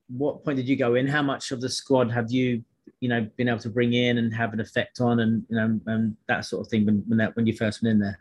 what 0.07 0.43
point 0.43 0.57
did 0.57 0.67
you 0.67 0.75
go 0.75 0.95
in? 0.95 1.05
How 1.05 1.21
much 1.21 1.51
of 1.51 1.61
the 1.61 1.69
squad 1.69 2.11
have 2.11 2.31
you 2.31 2.63
you 3.01 3.09
know 3.09 3.27
been 3.37 3.47
able 3.47 3.59
to 3.59 3.69
bring 3.69 3.93
in 3.93 4.17
and 4.17 4.33
have 4.33 4.53
an 4.53 4.59
effect 4.59 5.01
on, 5.01 5.19
and 5.19 5.45
you 5.49 5.55
know 5.55 5.79
and 5.87 6.15
that 6.27 6.45
sort 6.45 6.65
of 6.65 6.71
thing 6.71 6.85
when 6.85 7.03
when 7.07 7.17
that 7.17 7.35
when 7.35 7.45
you 7.45 7.53
first 7.53 7.83
went 7.83 7.91
in 7.91 7.99
there? 7.99 8.19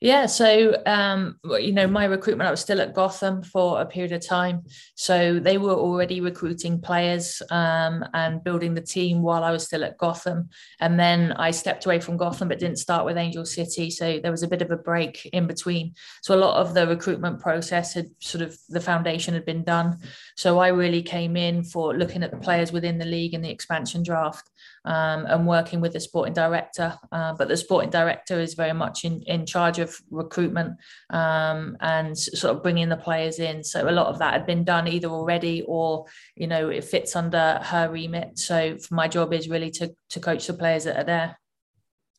Yeah, 0.00 0.26
so 0.26 0.76
um, 0.84 1.38
you 1.42 1.72
know, 1.72 1.86
my 1.86 2.04
recruitment, 2.04 2.46
I 2.46 2.50
was 2.50 2.60
still 2.60 2.82
at 2.82 2.92
Gotham 2.92 3.42
for 3.42 3.80
a 3.80 3.86
period 3.86 4.12
of 4.12 4.26
time, 4.26 4.64
so 4.94 5.40
they 5.40 5.56
were 5.56 5.72
already 5.72 6.20
recruiting 6.20 6.82
players 6.82 7.40
um, 7.50 8.04
and 8.12 8.44
building 8.44 8.74
the 8.74 8.82
team 8.82 9.22
while 9.22 9.42
I 9.42 9.52
was 9.52 9.64
still 9.64 9.84
at 9.84 9.96
Gotham, 9.96 10.50
and 10.80 11.00
then 11.00 11.32
I 11.32 11.50
stepped 11.50 11.86
away 11.86 11.98
from 12.00 12.18
Gotham, 12.18 12.48
but 12.48 12.58
didn't 12.58 12.76
start 12.76 13.06
with 13.06 13.16
Angel 13.16 13.46
City, 13.46 13.88
so 13.88 14.20
there 14.20 14.30
was 14.30 14.42
a 14.42 14.48
bit 14.48 14.60
of 14.60 14.70
a 14.70 14.76
break 14.76 15.24
in 15.32 15.46
between. 15.46 15.94
So 16.22 16.34
a 16.34 16.44
lot 16.44 16.60
of 16.60 16.74
the 16.74 16.86
recruitment 16.86 17.40
process 17.40 17.94
had 17.94 18.08
sort 18.20 18.42
of 18.42 18.54
the 18.68 18.82
foundation 18.82 19.32
had 19.32 19.46
been 19.46 19.64
done, 19.64 19.98
so 20.36 20.58
I 20.58 20.68
really 20.68 21.02
came 21.02 21.38
in 21.38 21.64
for 21.64 21.96
looking 21.96 22.22
at 22.22 22.32
the 22.32 22.36
players 22.36 22.70
within 22.70 22.98
the 22.98 23.06
league 23.06 23.32
and 23.32 23.42
the 23.42 23.50
expansion 23.50 24.02
draft 24.02 24.50
um, 24.86 25.26
and 25.26 25.46
working 25.46 25.80
with 25.80 25.92
the 25.92 26.00
sporting 26.00 26.34
director. 26.34 26.94
Uh, 27.10 27.34
but 27.34 27.48
the 27.48 27.56
sporting 27.56 27.90
director 27.90 28.38
is 28.38 28.54
very 28.54 28.72
much 28.72 29.04
in, 29.04 29.22
in 29.22 29.44
charge 29.46 29.78
of 29.78 29.85
recruitment 30.10 30.76
um, 31.10 31.76
and 31.80 32.16
sort 32.16 32.56
of 32.56 32.62
bringing 32.62 32.88
the 32.88 32.96
players 32.96 33.38
in. 33.38 33.62
So 33.64 33.88
a 33.88 33.90
lot 33.90 34.06
of 34.06 34.18
that 34.18 34.32
had 34.32 34.46
been 34.46 34.64
done 34.64 34.88
either 34.88 35.08
already 35.08 35.62
or, 35.66 36.06
you 36.34 36.46
know, 36.46 36.68
it 36.68 36.84
fits 36.84 37.16
under 37.16 37.60
her 37.62 37.90
remit. 37.90 38.38
So 38.38 38.76
my 38.90 39.08
job 39.08 39.32
is 39.32 39.48
really 39.48 39.70
to, 39.72 39.94
to 40.10 40.20
coach 40.20 40.46
the 40.46 40.54
players 40.54 40.84
that 40.84 40.96
are 40.96 41.04
there. 41.04 41.38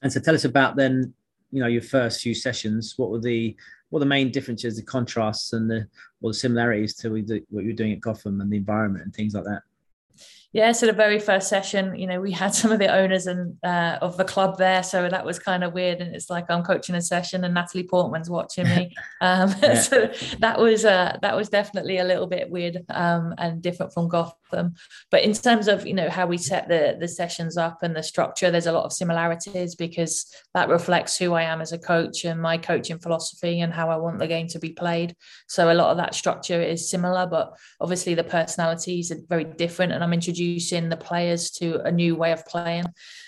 And 0.01 0.11
so 0.11 0.19
tell 0.19 0.35
us 0.35 0.45
about 0.45 0.75
then, 0.75 1.13
you 1.51 1.61
know, 1.61 1.67
your 1.67 1.81
first 1.81 2.21
few 2.21 2.33
sessions. 2.33 2.93
What 2.97 3.09
were 3.09 3.19
the 3.19 3.55
what 3.89 3.99
were 3.99 4.05
the 4.05 4.09
main 4.09 4.31
differences, 4.31 4.75
the 4.75 4.83
contrasts, 4.83 5.53
and 5.53 5.69
the 5.69 5.87
or 6.21 6.31
the 6.31 6.33
similarities 6.33 6.93
to 6.95 7.09
what 7.09 7.63
you 7.63 7.69
were 7.69 7.73
doing 7.73 7.93
at 7.93 8.01
Gotham 8.01 8.41
and 8.41 8.51
the 8.51 8.57
environment 8.57 9.05
and 9.05 9.15
things 9.15 9.33
like 9.33 9.45
that? 9.45 9.61
Yeah 10.57 10.71
so 10.71 10.87
the 10.87 10.91
very 10.91 11.19
first 11.19 11.49
session 11.49 11.95
you 11.95 12.07
know 12.07 12.19
we 12.19 12.31
had 12.31 12.51
some 12.53 12.71
of 12.71 12.79
the 12.79 12.91
owners 12.91 13.27
and 13.27 13.55
uh, 13.63 13.99
of 14.01 14.17
the 14.17 14.23
club 14.23 14.57
there 14.57 14.81
so 14.81 15.07
that 15.07 15.23
was 15.23 15.37
kind 15.37 15.63
of 15.63 15.71
weird 15.71 16.01
and 16.01 16.15
it's 16.15 16.31
like 16.31 16.49
i'm 16.49 16.63
coaching 16.63 16.95
a 16.95 17.01
session 17.01 17.43
and 17.43 17.53
natalie 17.53 17.83
portman's 17.83 18.29
watching 18.29 18.65
me. 18.65 18.93
Um, 19.19 19.49
yeah. 19.63 19.81
so 19.81 20.11
that 20.39 20.59
was 20.59 20.85
uh, 20.85 21.17
that 21.23 21.35
was 21.35 21.49
definitely 21.49 21.97
a 21.97 22.03
little 22.03 22.27
bit 22.27 22.51
weird 22.51 22.85
um, 22.89 23.33
and 23.39 23.63
different 23.63 23.91
from 23.91 24.07
gotham. 24.07 24.75
But 25.09 25.23
in 25.23 25.33
terms 25.33 25.67
of 25.67 25.87
you 25.87 25.95
know 25.95 26.09
how 26.09 26.27
we 26.27 26.37
set 26.37 26.67
the 26.67 26.97
the 26.99 27.07
sessions 27.07 27.57
up 27.57 27.81
and 27.81 27.95
the 27.95 28.03
structure 28.03 28.51
there's 28.51 28.67
a 28.67 28.71
lot 28.71 28.85
of 28.85 28.93
similarities 28.93 29.73
because 29.73 30.31
that 30.53 30.69
reflects 30.69 31.17
who 31.17 31.33
i 31.33 31.41
am 31.41 31.61
as 31.61 31.71
a 31.71 31.79
coach 31.79 32.25
and 32.25 32.39
my 32.39 32.57
coaching 32.59 32.99
philosophy 32.99 33.61
and 33.61 33.73
how 33.73 33.89
i 33.89 33.97
want 33.97 34.19
the 34.19 34.27
game 34.27 34.47
to 34.49 34.59
be 34.59 34.69
played. 34.69 35.15
So 35.47 35.71
a 35.71 35.79
lot 35.81 35.89
of 35.89 35.97
that 35.97 36.13
structure 36.13 36.61
is 36.61 36.91
similar 36.91 37.25
but 37.25 37.57
obviously 37.81 38.13
the 38.13 38.23
personalities 38.23 39.11
are 39.11 39.19
very 39.27 39.45
different 39.45 39.93
and 39.93 40.03
i'm 40.03 40.13
introducing 40.13 40.46
introducing 40.47 40.89
the 40.89 40.97
players 40.97 41.51
to 41.51 41.81
a 41.81 41.91
new 41.91 42.15
way 42.15 42.31
of 42.31 42.45
playing. 42.45 42.85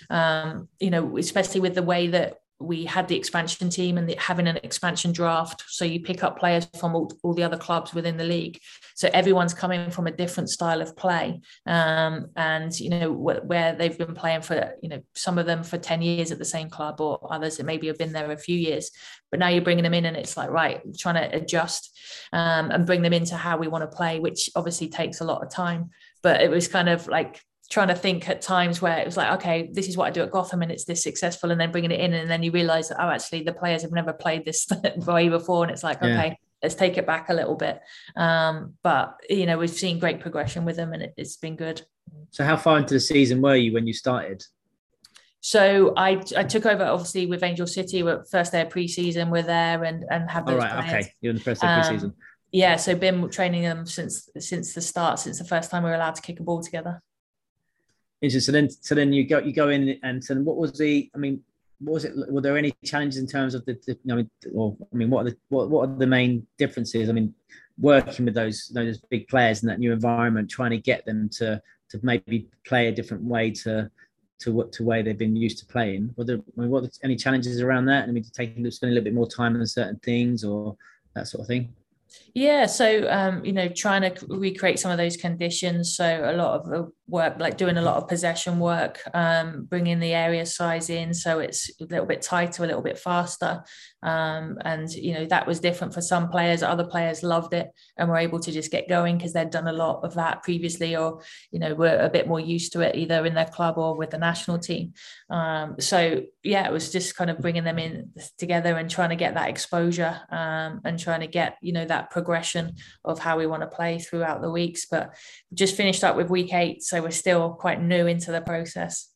Um, 0.08 0.68
you 0.78 0.90
know, 0.90 1.16
especially 1.18 1.60
with 1.60 1.74
the 1.74 1.82
way 1.82 2.08
that 2.08 2.38
we 2.62 2.84
had 2.84 3.08
the 3.08 3.16
expansion 3.16 3.70
team 3.70 3.96
and 3.96 4.06
the, 4.06 4.14
having 4.18 4.46
an 4.46 4.58
expansion 4.62 5.12
draft. 5.12 5.64
So 5.68 5.86
you 5.86 6.00
pick 6.00 6.22
up 6.22 6.38
players 6.38 6.68
from 6.78 6.94
all, 6.94 7.10
all, 7.22 7.32
the 7.32 7.42
other 7.42 7.56
clubs 7.56 7.94
within 7.94 8.18
the 8.18 8.24
league. 8.24 8.60
So 8.94 9.08
everyone's 9.14 9.54
coming 9.54 9.90
from 9.90 10.06
a 10.06 10.10
different 10.10 10.50
style 10.50 10.82
of 10.82 10.94
play. 10.94 11.40
Um, 11.64 12.26
and, 12.36 12.78
you 12.78 12.90
know, 12.90 13.14
wh- 13.14 13.42
where 13.48 13.74
they've 13.74 13.96
been 13.96 14.14
playing 14.14 14.42
for, 14.42 14.74
you 14.82 14.90
know, 14.90 15.02
some 15.14 15.38
of 15.38 15.46
them 15.46 15.62
for 15.62 15.78
10 15.78 16.02
years 16.02 16.32
at 16.32 16.38
the 16.38 16.44
same 16.44 16.68
club 16.68 17.00
or 17.00 17.32
others 17.32 17.56
that 17.56 17.64
maybe 17.64 17.86
have 17.86 17.96
been 17.96 18.12
there 18.12 18.30
a 18.30 18.36
few 18.36 18.58
years. 18.58 18.90
But 19.30 19.40
now 19.40 19.48
you're 19.48 19.64
bringing 19.64 19.84
them 19.84 19.94
in 19.94 20.04
and 20.04 20.16
it's 20.16 20.36
like, 20.36 20.50
right, 20.50 20.82
trying 20.98 21.14
to 21.14 21.34
adjust 21.34 21.98
um, 22.34 22.70
and 22.70 22.84
bring 22.84 23.00
them 23.00 23.14
into 23.14 23.36
how 23.36 23.56
we 23.56 23.68
want 23.68 23.90
to 23.90 23.96
play, 23.96 24.20
which 24.20 24.50
obviously 24.54 24.88
takes 24.88 25.22
a 25.22 25.24
lot 25.24 25.42
of 25.42 25.50
time 25.50 25.88
but 26.22 26.40
it 26.40 26.50
was 26.50 26.68
kind 26.68 26.88
of 26.88 27.06
like 27.08 27.40
trying 27.70 27.88
to 27.88 27.94
think 27.94 28.28
at 28.28 28.42
times 28.42 28.82
where 28.82 28.98
it 28.98 29.06
was 29.06 29.16
like, 29.16 29.32
okay, 29.34 29.70
this 29.72 29.88
is 29.88 29.96
what 29.96 30.08
I 30.08 30.10
do 30.10 30.22
at 30.22 30.32
Gotham 30.32 30.62
and 30.62 30.72
it's 30.72 30.84
this 30.84 31.02
successful, 31.02 31.50
and 31.50 31.60
then 31.60 31.70
bringing 31.70 31.92
it 31.92 32.00
in, 32.00 32.12
and 32.12 32.30
then 32.30 32.42
you 32.42 32.50
realize 32.50 32.88
that, 32.88 33.02
oh, 33.02 33.08
actually, 33.08 33.42
the 33.42 33.52
players 33.52 33.82
have 33.82 33.92
never 33.92 34.12
played 34.12 34.44
this 34.44 34.66
way 35.06 35.28
before, 35.28 35.62
and 35.64 35.72
it's 35.72 35.84
like, 35.84 35.98
yeah. 36.02 36.08
okay, 36.08 36.38
let's 36.62 36.74
take 36.74 36.98
it 36.98 37.06
back 37.06 37.28
a 37.28 37.34
little 37.34 37.56
bit. 37.56 37.80
Um, 38.16 38.74
but 38.82 39.14
you 39.28 39.46
know, 39.46 39.58
we've 39.58 39.70
seen 39.70 39.98
great 39.98 40.20
progression 40.20 40.64
with 40.64 40.76
them, 40.76 40.92
and 40.92 41.02
it, 41.02 41.14
has 41.16 41.36
been 41.36 41.56
good. 41.56 41.82
So, 42.30 42.44
how 42.44 42.56
far 42.56 42.78
into 42.78 42.94
the 42.94 43.00
season 43.00 43.40
were 43.40 43.56
you 43.56 43.72
when 43.72 43.86
you 43.86 43.92
started? 43.92 44.42
So 45.42 45.94
I 45.96 46.22
I 46.36 46.44
took 46.44 46.66
over 46.66 46.84
obviously 46.84 47.26
with 47.26 47.42
Angel 47.42 47.66
City. 47.66 48.04
First 48.30 48.52
day 48.52 48.60
of 48.60 48.68
preseason, 48.68 49.30
we're 49.30 49.42
there 49.42 49.84
and 49.84 50.04
and 50.10 50.30
have 50.30 50.44
those. 50.44 50.54
All 50.54 50.60
right, 50.60 50.84
players. 50.84 51.04
okay, 51.06 51.12
you're 51.22 51.30
in 51.30 51.36
the 51.36 51.42
first 51.42 51.62
day 51.62 51.68
of 51.68 51.86
preseason. 51.86 52.04
Um, 52.04 52.14
yeah, 52.52 52.76
so 52.76 52.94
been 52.94 53.28
training 53.30 53.62
them 53.62 53.86
since 53.86 54.28
since 54.38 54.74
the 54.74 54.80
start, 54.80 55.18
since 55.18 55.38
the 55.38 55.44
first 55.44 55.70
time 55.70 55.84
we 55.84 55.90
were 55.90 55.96
allowed 55.96 56.16
to 56.16 56.22
kick 56.22 56.40
a 56.40 56.42
ball 56.42 56.62
together. 56.62 57.02
Interesting. 58.20 58.40
So 58.40 58.52
then, 58.52 58.70
so 58.70 58.94
then 58.94 59.12
you 59.12 59.26
go 59.26 59.38
you 59.38 59.52
go 59.52 59.68
in 59.68 59.98
and 60.02 60.22
so 60.22 60.34
what 60.36 60.56
was 60.56 60.76
the? 60.76 61.10
I 61.14 61.18
mean, 61.18 61.42
what 61.78 61.94
was 61.94 62.04
it? 62.04 62.12
Were 62.16 62.40
there 62.40 62.58
any 62.58 62.74
challenges 62.84 63.18
in 63.18 63.26
terms 63.26 63.54
of 63.54 63.64
the? 63.64 63.78
the 63.86 63.98
I 64.10 64.16
mean, 64.16 64.30
or 64.52 64.76
I 64.92 64.96
mean, 64.96 65.10
what 65.10 65.26
are 65.26 65.30
the 65.30 65.36
what, 65.48 65.70
what 65.70 65.88
are 65.88 65.96
the 65.96 66.06
main 66.06 66.46
differences? 66.58 67.08
I 67.08 67.12
mean, 67.12 67.34
working 67.78 68.24
with 68.24 68.34
those 68.34 68.68
those 68.74 68.98
big 68.98 69.28
players 69.28 69.62
in 69.62 69.68
that 69.68 69.78
new 69.78 69.92
environment, 69.92 70.50
trying 70.50 70.70
to 70.70 70.78
get 70.78 71.06
them 71.06 71.28
to 71.34 71.62
to 71.90 72.00
maybe 72.02 72.48
play 72.64 72.88
a 72.88 72.92
different 72.92 73.22
way 73.22 73.50
to 73.52 73.90
to 74.40 74.52
what 74.52 74.72
to 74.72 74.82
way 74.82 75.02
they've 75.02 75.16
been 75.16 75.36
used 75.36 75.58
to 75.58 75.66
playing. 75.66 76.12
Were 76.16 76.24
there 76.24 76.36
I 76.36 76.60
mean, 76.60 76.70
what 76.70 76.98
any 77.04 77.14
challenges 77.14 77.60
around 77.60 77.86
that? 77.86 78.08
I 78.08 78.12
mean, 78.12 78.24
taking 78.24 78.68
spending 78.70 78.92
a 78.92 78.94
little 78.94 79.04
bit 79.04 79.14
more 79.14 79.28
time 79.28 79.54
on 79.54 79.66
certain 79.66 80.00
things 80.00 80.42
or 80.42 80.76
that 81.14 81.28
sort 81.28 81.42
of 81.42 81.46
thing. 81.46 81.72
Yeah, 82.34 82.66
so 82.66 83.08
um, 83.10 83.44
you 83.44 83.52
know, 83.52 83.68
trying 83.68 84.02
to 84.02 84.26
recreate 84.28 84.78
some 84.78 84.90
of 84.90 84.98
those 84.98 85.16
conditions. 85.16 85.96
So 85.96 86.22
a 86.24 86.32
lot 86.36 86.60
of 86.60 86.66
the 86.66 86.90
work, 87.10 87.36
like 87.38 87.56
doing 87.56 87.76
a 87.76 87.82
lot 87.82 87.96
of 87.96 88.08
possession 88.08 88.58
work, 88.58 89.00
um, 89.14 89.64
bringing 89.64 89.98
the 89.98 90.14
area 90.14 90.46
size 90.46 90.88
in 90.90 91.12
so 91.12 91.40
it's 91.40 91.70
a 91.80 91.84
little 91.84 92.06
bit 92.06 92.22
tighter, 92.22 92.64
a 92.64 92.66
little 92.66 92.82
bit 92.82 92.98
faster. 92.98 93.62
Um, 94.02 94.56
and 94.64 94.90
you 94.90 95.12
know 95.12 95.26
that 95.26 95.46
was 95.46 95.60
different 95.60 95.92
for 95.92 96.00
some 96.00 96.30
players. 96.30 96.62
Other 96.62 96.84
players 96.84 97.22
loved 97.22 97.52
it 97.52 97.70
and 97.98 98.08
were 98.08 98.16
able 98.16 98.40
to 98.40 98.50
just 98.50 98.70
get 98.70 98.88
going 98.88 99.18
because 99.18 99.34
they'd 99.34 99.50
done 99.50 99.68
a 99.68 99.72
lot 99.72 100.00
of 100.04 100.14
that 100.14 100.42
previously, 100.42 100.96
or 100.96 101.20
you 101.50 101.58
know 101.58 101.74
were 101.74 101.98
a 101.98 102.08
bit 102.08 102.26
more 102.26 102.40
used 102.40 102.72
to 102.72 102.80
it 102.80 102.96
either 102.96 103.26
in 103.26 103.34
their 103.34 103.46
club 103.46 103.76
or 103.76 103.96
with 103.96 104.10
the 104.10 104.18
national 104.18 104.58
team. 104.58 104.94
Um, 105.28 105.76
so 105.78 106.22
yeah, 106.42 106.66
it 106.66 106.72
was 106.72 106.90
just 106.90 107.14
kind 107.14 107.28
of 107.28 107.40
bringing 107.40 107.64
them 107.64 107.78
in 107.78 108.12
together 108.38 108.76
and 108.76 108.88
trying 108.88 109.10
to 109.10 109.16
get 109.16 109.34
that 109.34 109.50
exposure 109.50 110.18
um, 110.30 110.80
and 110.84 110.98
trying 110.98 111.20
to 111.20 111.26
get 111.26 111.58
you 111.60 111.72
know 111.72 111.84
that 111.84 112.10
progression 112.10 112.76
of 113.04 113.18
how 113.18 113.36
we 113.36 113.46
want 113.46 113.62
to 113.62 113.76
play 113.76 113.98
throughout 113.98 114.40
the 114.40 114.50
weeks. 114.50 114.86
But 114.86 115.14
just 115.52 115.76
finished 115.76 116.04
up 116.04 116.16
with 116.16 116.30
week 116.30 116.54
eight, 116.54 116.82
so 116.82 116.99
we're 117.02 117.10
still 117.10 117.50
quite 117.50 117.82
new 117.82 118.06
into 118.06 118.32
the 118.32 118.40
process. 118.40 119.08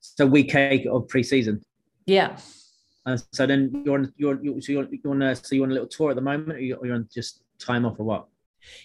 So 0.00 0.26
week 0.26 0.54
eight 0.54 0.86
of 0.86 1.08
pre-season. 1.08 1.62
Yeah. 2.06 2.38
And 3.06 3.22
so 3.32 3.46
then 3.46 3.82
you're 3.84 3.94
on 3.94 4.12
you're 4.16 4.42
you're 4.42 4.60
so 4.60 4.72
you're, 4.72 4.88
you're 4.90 5.12
on 5.12 5.22
a, 5.22 5.34
so 5.34 5.54
you're 5.54 5.64
on 5.64 5.70
a 5.70 5.74
little 5.74 5.88
tour 5.88 6.10
at 6.10 6.16
the 6.16 6.22
moment, 6.22 6.52
or 6.52 6.60
you're, 6.60 6.84
you're 6.84 6.94
on 6.94 7.08
just 7.12 7.42
time 7.58 7.84
off 7.86 7.98
or 7.98 8.04
what? 8.04 8.26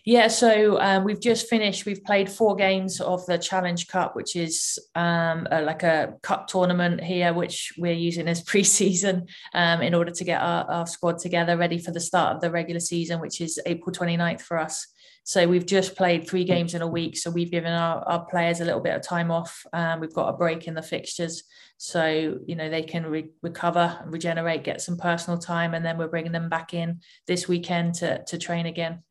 Yeah, 0.06 0.28
so 0.28 0.80
um, 0.80 1.04
we've 1.04 1.19
just 1.19 1.50
finished. 1.50 1.86
We've 1.86 2.04
played 2.04 2.30
four 2.30 2.56
games 2.56 3.02
of 3.02 3.26
the 3.26 3.38
Challenge 3.38 3.88
Cup, 3.88 4.15
which 4.15 4.36
is 4.36 4.80
um, 4.96 5.48
a, 5.52 5.62
like 5.62 5.84
a 5.84 6.15
cup 6.22 6.48
tournament 6.48 7.04
here, 7.04 7.34
which 7.34 7.74
we're 7.78 7.93
using 7.93 8.28
as 8.28 8.41
pre-season 8.46 9.28
um, 9.54 9.82
in 9.82 9.93
order 9.93 10.12
to 10.12 10.24
get 10.24 10.41
our, 10.41 10.69
our, 10.69 10.88
squad 10.88 11.19
together, 11.19 11.58
ready 11.58 11.80
for 11.80 11.91
the 11.91 12.00
start 12.00 12.36
of 12.36 12.41
the 12.41 12.52
regular 12.52 12.80
season, 12.80 13.19
which 13.19 13.41
is 13.41 13.60
April 13.65 13.93
29th 13.93 14.41
for 14.41 14.58
us. 14.58 14.88
So 15.25 15.47
we've 15.47 15.65
just 15.65 15.95
played 15.95 16.28
three 16.28 16.43
games 16.43 16.74
in 16.74 16.82
a 16.82 16.88
week. 16.88 17.17
So 17.17 17.32
we've 17.32 17.49
given 17.49 17.71
our, 17.71 18.03
our 18.09 18.26
players 18.26 18.59
a 18.59 18.65
little 18.65 18.82
bit 18.82 18.93
of 18.93 19.01
time 19.01 19.32
off. 19.32 19.65
Um, 19.71 20.01
we've 20.01 20.13
got 20.13 20.28
a 20.28 20.34
break 20.34 20.67
in 20.67 20.74
the 20.74 20.82
fixtures. 20.82 21.43
So, 21.78 22.39
you 22.45 22.55
know, 22.55 22.69
they 22.69 22.84
can 22.84 23.05
re- 23.05 23.32
recover 23.41 23.97
and 24.01 24.11
regenerate, 24.11 24.65
get 24.65 24.82
some 24.82 24.97
personal 24.97 25.39
time. 25.39 25.74
And 25.74 25.86
then 25.86 25.97
we're 25.97 26.09
bringing 26.09 26.34
them 26.34 26.49
back 26.49 26.74
in 26.74 26.99
this 27.26 27.47
weekend 27.47 27.95
to, 27.95 28.24
to 28.26 28.38
train 28.38 28.65
again. 28.65 29.01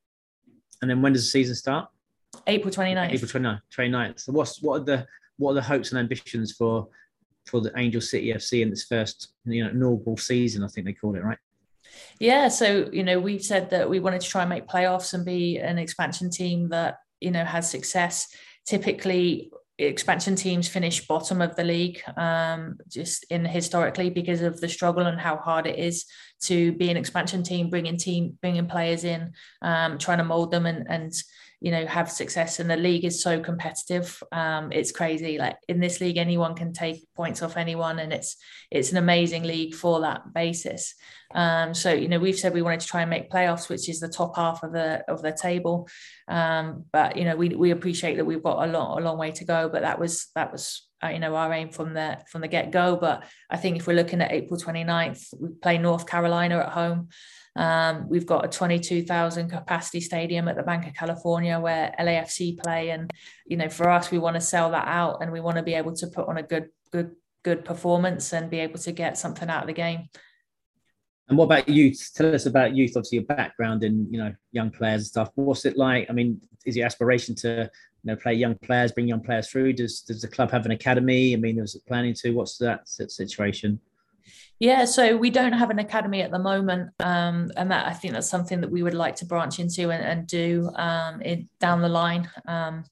And 0.82 0.90
then 0.90 1.00
when 1.00 1.14
does 1.14 1.24
the 1.24 1.30
season 1.30 1.54
start? 1.54 1.88
April 2.46 2.72
29th. 2.72 3.12
April 3.12 3.30
29th. 3.30 3.60
29th. 3.74 4.20
So 4.20 4.32
what's, 4.32 4.60
what 4.60 4.82
are 4.82 4.84
the, 4.84 5.06
what 5.38 5.52
are 5.52 5.54
the 5.54 5.62
hopes 5.62 5.92
and 5.92 5.98
ambitions 5.98 6.52
for, 6.52 6.88
for 7.46 7.62
the 7.62 7.72
Angel 7.76 8.02
City 8.02 8.34
FC 8.34 8.60
in 8.60 8.68
this 8.68 8.84
first, 8.84 9.32
you 9.46 9.64
know, 9.64 9.70
inaugural 9.70 10.18
season, 10.18 10.62
I 10.62 10.68
think 10.68 10.86
they 10.86 10.92
call 10.92 11.16
it, 11.16 11.24
right? 11.24 11.38
Yeah, 12.18 12.48
so 12.48 12.88
you 12.92 13.02
know, 13.02 13.18
we've 13.18 13.42
said 13.42 13.70
that 13.70 13.88
we 13.88 14.00
wanted 14.00 14.20
to 14.20 14.28
try 14.28 14.42
and 14.42 14.50
make 14.50 14.66
playoffs 14.66 15.14
and 15.14 15.24
be 15.24 15.58
an 15.58 15.78
expansion 15.78 16.30
team 16.30 16.68
that 16.68 16.98
you 17.20 17.30
know 17.30 17.44
has 17.44 17.70
success. 17.70 18.28
Typically, 18.66 19.50
expansion 19.78 20.36
teams 20.36 20.68
finish 20.68 21.06
bottom 21.06 21.40
of 21.40 21.56
the 21.56 21.64
league 21.64 22.02
um, 22.16 22.78
just 22.88 23.24
in 23.30 23.44
historically 23.44 24.10
because 24.10 24.42
of 24.42 24.60
the 24.60 24.68
struggle 24.68 25.06
and 25.06 25.20
how 25.20 25.36
hard 25.36 25.66
it 25.66 25.78
is 25.78 26.04
to 26.40 26.72
be 26.72 26.90
an 26.90 26.96
expansion 26.96 27.42
team 27.42 27.70
bringing 27.70 27.96
team 27.96 28.38
bringing 28.40 28.66
players 28.66 29.04
in 29.04 29.32
um, 29.62 29.98
trying 29.98 30.18
to 30.18 30.24
mold 30.24 30.50
them 30.50 30.66
and 30.66 30.86
and 30.88 31.12
you 31.62 31.70
know 31.70 31.86
have 31.86 32.10
success 32.10 32.58
and 32.58 32.68
the 32.68 32.76
league 32.76 33.04
is 33.04 33.22
so 33.22 33.40
competitive 33.40 34.20
um, 34.32 34.72
it's 34.72 34.90
crazy. 34.90 35.38
Like 35.38 35.56
in 35.68 35.78
this 35.78 36.00
league 36.00 36.16
anyone 36.16 36.54
can 36.54 36.72
take 36.72 37.06
points 37.14 37.40
off 37.40 37.56
anyone 37.56 38.00
and 38.00 38.12
it's 38.12 38.36
it's 38.70 38.90
an 38.90 38.98
amazing 38.98 39.44
league 39.44 39.74
for 39.74 40.00
that 40.00 40.34
basis. 40.34 40.94
Um, 41.34 41.72
so 41.72 41.92
you 41.92 42.08
know 42.08 42.18
we've 42.18 42.38
said 42.38 42.52
we 42.52 42.62
wanted 42.62 42.80
to 42.80 42.86
try 42.86 43.02
and 43.02 43.10
make 43.10 43.30
playoffs 43.30 43.68
which 43.68 43.88
is 43.88 44.00
the 44.00 44.08
top 44.08 44.36
half 44.36 44.62
of 44.62 44.72
the 44.72 45.04
of 45.08 45.22
the 45.22 45.32
table. 45.32 45.88
Um, 46.26 46.84
but 46.92 47.16
you 47.16 47.24
know 47.24 47.36
we, 47.36 47.50
we 47.50 47.70
appreciate 47.70 48.16
that 48.16 48.24
we've 48.24 48.42
got 48.42 48.68
a 48.68 48.72
long 48.72 48.98
a 48.98 49.04
long 49.04 49.16
way 49.16 49.30
to 49.32 49.44
go 49.44 49.68
but 49.68 49.82
that 49.82 50.00
was 50.00 50.28
that 50.34 50.50
was 50.50 50.88
uh, 51.04 51.08
you 51.08 51.20
know 51.20 51.36
our 51.36 51.52
aim 51.52 51.70
from 51.70 51.94
the 51.94 52.18
from 52.28 52.40
the 52.40 52.48
get-go. 52.48 52.96
But 52.96 53.24
i 53.50 53.56
think 53.56 53.76
if 53.76 53.86
we're 53.86 53.96
looking 53.96 54.20
at 54.20 54.32
april 54.32 54.58
29th 54.58 55.34
we 55.40 55.48
play 55.60 55.78
north 55.78 56.06
carolina 56.06 56.58
at 56.58 56.70
home 56.70 57.08
um, 57.54 58.08
we've 58.08 58.26
got 58.26 58.44
a 58.44 58.48
22,000 58.48 59.50
capacity 59.50 60.00
stadium 60.00 60.48
at 60.48 60.56
the 60.56 60.62
Bank 60.62 60.86
of 60.86 60.94
California 60.94 61.60
where 61.60 61.94
LAFC 61.98 62.62
play, 62.62 62.90
and 62.90 63.10
you 63.46 63.56
know, 63.56 63.68
for 63.68 63.90
us, 63.90 64.10
we 64.10 64.18
want 64.18 64.34
to 64.34 64.40
sell 64.40 64.70
that 64.70 64.88
out, 64.88 65.22
and 65.22 65.30
we 65.30 65.40
want 65.40 65.56
to 65.58 65.62
be 65.62 65.74
able 65.74 65.94
to 65.94 66.06
put 66.06 66.28
on 66.28 66.38
a 66.38 66.42
good, 66.42 66.68
good, 66.90 67.12
good 67.42 67.64
performance 67.64 68.32
and 68.32 68.50
be 68.50 68.60
able 68.60 68.78
to 68.78 68.92
get 68.92 69.18
something 69.18 69.50
out 69.50 69.62
of 69.62 69.66
the 69.66 69.74
game. 69.74 70.08
And 71.28 71.38
what 71.38 71.44
about 71.44 71.68
youth? 71.68 72.10
Tell 72.14 72.34
us 72.34 72.46
about 72.46 72.74
youth. 72.74 72.92
Obviously, 72.96 73.18
your 73.18 73.26
background 73.26 73.84
in 73.84 74.06
you 74.10 74.18
know 74.18 74.34
young 74.50 74.70
players 74.70 75.02
and 75.02 75.06
stuff. 75.06 75.30
What's 75.34 75.64
it 75.64 75.76
like? 75.76 76.06
I 76.08 76.12
mean, 76.12 76.40
is 76.64 76.76
your 76.76 76.86
aspiration 76.86 77.34
to 77.36 77.70
you 78.02 78.10
know 78.10 78.16
play 78.16 78.34
young 78.34 78.54
players, 78.56 78.92
bring 78.92 79.08
young 79.08 79.22
players 79.22 79.48
through? 79.48 79.74
Does 79.74 80.00
does 80.02 80.22
the 80.22 80.28
club 80.28 80.50
have 80.50 80.64
an 80.64 80.72
academy? 80.72 81.34
I 81.34 81.36
mean, 81.36 81.58
is 81.58 81.74
it 81.74 81.86
planning 81.86 82.14
to? 82.14 82.30
What's 82.30 82.56
that 82.58 82.88
situation? 82.88 83.78
Yeah, 84.62 84.84
so 84.84 85.16
we 85.16 85.30
don't 85.30 85.54
have 85.54 85.70
an 85.70 85.80
academy 85.80 86.22
at 86.22 86.30
the 86.30 86.38
moment, 86.38 86.90
um, 87.00 87.50
and 87.56 87.68
that 87.72 87.88
I 87.88 87.92
think 87.92 88.14
that's 88.14 88.30
something 88.30 88.60
that 88.60 88.70
we 88.70 88.84
would 88.84 88.94
like 88.94 89.16
to 89.16 89.26
branch 89.26 89.58
into 89.58 89.90
and, 89.90 90.04
and 90.04 90.24
do 90.24 90.70
um, 90.76 91.20
in, 91.20 91.48
down 91.58 91.82
the 91.82 91.88
line. 91.88 92.30
Um, 92.46 92.84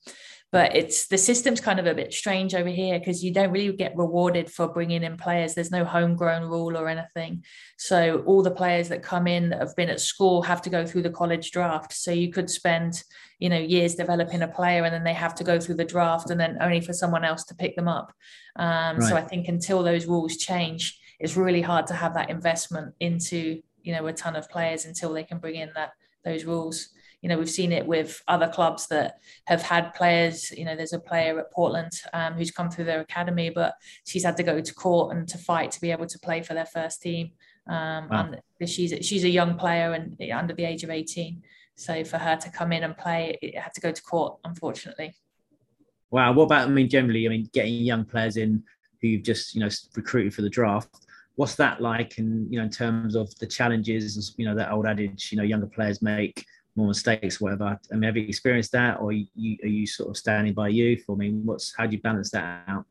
but 0.51 0.75
it's 0.75 1.07
the 1.07 1.17
system's 1.17 1.61
kind 1.61 1.79
of 1.79 1.87
a 1.87 1.95
bit 1.95 2.13
strange 2.13 2.57
over 2.57 2.69
here 2.69 2.99
because 2.99 3.23
you 3.23 3.33
don't 3.33 3.53
really 3.53 3.73
get 3.73 3.97
rewarded 3.97 4.51
for 4.51 4.67
bringing 4.67 5.05
in 5.05 5.17
players. 5.17 5.55
There's 5.55 5.71
no 5.71 5.85
homegrown 5.85 6.51
rule 6.51 6.77
or 6.77 6.89
anything, 6.89 7.45
so 7.79 8.25
all 8.27 8.43
the 8.43 8.51
players 8.51 8.89
that 8.89 9.05
come 9.05 9.29
in 9.29 9.51
that 9.51 9.61
have 9.61 9.77
been 9.77 9.91
at 9.91 10.01
school 10.01 10.43
have 10.43 10.63
to 10.63 10.71
go 10.71 10.85
through 10.85 11.03
the 11.03 11.11
college 11.11 11.53
draft. 11.53 11.93
So 11.93 12.11
you 12.11 12.33
could 12.33 12.51
spend, 12.51 13.05
you 13.39 13.49
know, 13.49 13.61
years 13.61 13.95
developing 13.95 14.43
a 14.43 14.49
player, 14.49 14.83
and 14.83 14.93
then 14.93 15.05
they 15.05 15.15
have 15.15 15.37
to 15.37 15.45
go 15.45 15.61
through 15.61 15.77
the 15.77 15.85
draft, 15.85 16.31
and 16.31 16.41
then 16.41 16.59
only 16.61 16.81
for 16.81 16.93
someone 16.93 17.25
else 17.25 17.45
to 17.45 17.55
pick 17.55 17.77
them 17.77 17.87
up. 17.87 18.13
Um, 18.57 18.97
right. 18.97 19.09
So 19.09 19.15
I 19.15 19.23
think 19.23 19.47
until 19.47 19.85
those 19.85 20.07
rules 20.07 20.37
change 20.37 21.00
it's 21.21 21.37
really 21.37 21.61
hard 21.61 21.87
to 21.89 21.95
have 21.95 22.15
that 22.15 22.31
investment 22.31 22.95
into 22.99 23.61
you 23.83 23.95
know 23.95 24.07
a 24.07 24.13
ton 24.13 24.35
of 24.37 24.49
players 24.49 24.87
until 24.87 25.13
they 25.13 25.23
can 25.23 25.39
bring 25.39 25.55
in 25.55 25.71
that 25.75 25.93
those 26.25 26.45
rules. 26.45 26.89
You 27.23 27.29
know 27.29 27.39
we've 27.39 27.51
seen 27.51 27.71
it 27.71 27.87
with 27.87 28.23
other 28.29 28.49
clubs 28.49 28.87
that 28.89 29.21
have 29.45 29.61
had 29.61 29.93
players 29.93 30.51
you 30.53 30.65
know 30.65 30.75
there's 30.75 30.95
a 30.95 30.99
player 30.99 31.39
at 31.39 31.53
portland 31.53 31.93
um, 32.15 32.33
who's 32.33 32.51
come 32.51 32.71
through 32.71 32.87
their 32.87 33.03
academy 33.03 33.51
but 33.51 33.75
she's 34.07 34.25
had 34.25 34.39
to 34.39 34.43
go 34.43 34.59
to 34.59 34.75
court 34.75 35.15
and 35.15 35.29
to 35.29 35.37
fight 35.37 35.71
to 35.73 35.83
be 35.83 35.91
able 35.91 36.07
to 36.07 36.19
play 36.21 36.41
for 36.41 36.55
their 36.55 36.65
first 36.65 37.03
team. 37.03 37.33
Um, 37.69 38.09
wow. 38.09 38.31
and 38.59 38.71
she's 38.71 38.95
she's 39.07 39.25
a 39.25 39.29
young 39.29 39.59
player 39.59 39.93
and 39.93 40.17
under 40.33 40.55
the 40.55 40.65
age 40.65 40.83
of 40.83 40.89
18 40.89 41.43
so 41.75 42.03
for 42.05 42.17
her 42.17 42.37
to 42.37 42.51
come 42.51 42.73
in 42.73 42.85
and 42.85 42.97
play 42.97 43.37
it 43.43 43.59
had 43.59 43.75
to 43.75 43.83
go 43.83 43.93
to 43.93 44.03
court 44.03 44.39
unfortunately. 44.45 45.15
Wow 46.11 46.33
what 46.33 46.45
about 46.45 46.69
i 46.69 46.71
mean 46.71 46.89
generally 46.89 47.27
i 47.27 47.29
mean 47.29 47.51
getting 47.53 47.75
young 47.75 48.07
players 48.07 48.39
in 48.39 48.65
who 49.03 49.09
you've 49.09 49.23
just 49.25 49.55
you 49.55 49.61
know 49.61 49.69
recruited 49.95 50.33
for 50.33 50.41
the 50.41 50.49
draft 50.49 51.07
what's 51.37 51.55
that 51.57 51.81
like 51.81 52.19
and 52.19 52.51
you 52.53 52.59
know 52.59 52.65
in 52.65 52.71
terms 52.71 53.15
of 53.15 53.35
the 53.39 53.47
challenges 53.47 54.35
you 54.37 54.45
know 54.45 54.55
that 54.55 54.71
old 54.71 54.87
adage 54.87 55.31
you 55.31 55.39
know 55.39 55.45
younger 55.45 55.67
players 55.67 56.03
make 56.03 56.45
more 56.77 56.89
mistakes 56.89 57.41
whatever. 57.41 57.79
I 57.91 57.95
mean 57.95 58.05
have 58.05 58.17
you 58.17 58.27
experienced 58.27 58.73
that 58.73 59.01
or 59.01 59.13
you, 59.13 59.57
are 59.63 59.69
you 59.69 59.87
sort 59.87 60.11
of 60.11 60.17
standing 60.17 60.55
by 60.55 60.69
youth 60.69 61.05
i 61.11 61.15
mean 61.15 61.43
what's 61.45 61.75
how 61.77 61.87
do 61.87 61.97
you 61.97 62.03
balance 62.03 62.31
that 62.31 62.65
out 62.69 62.85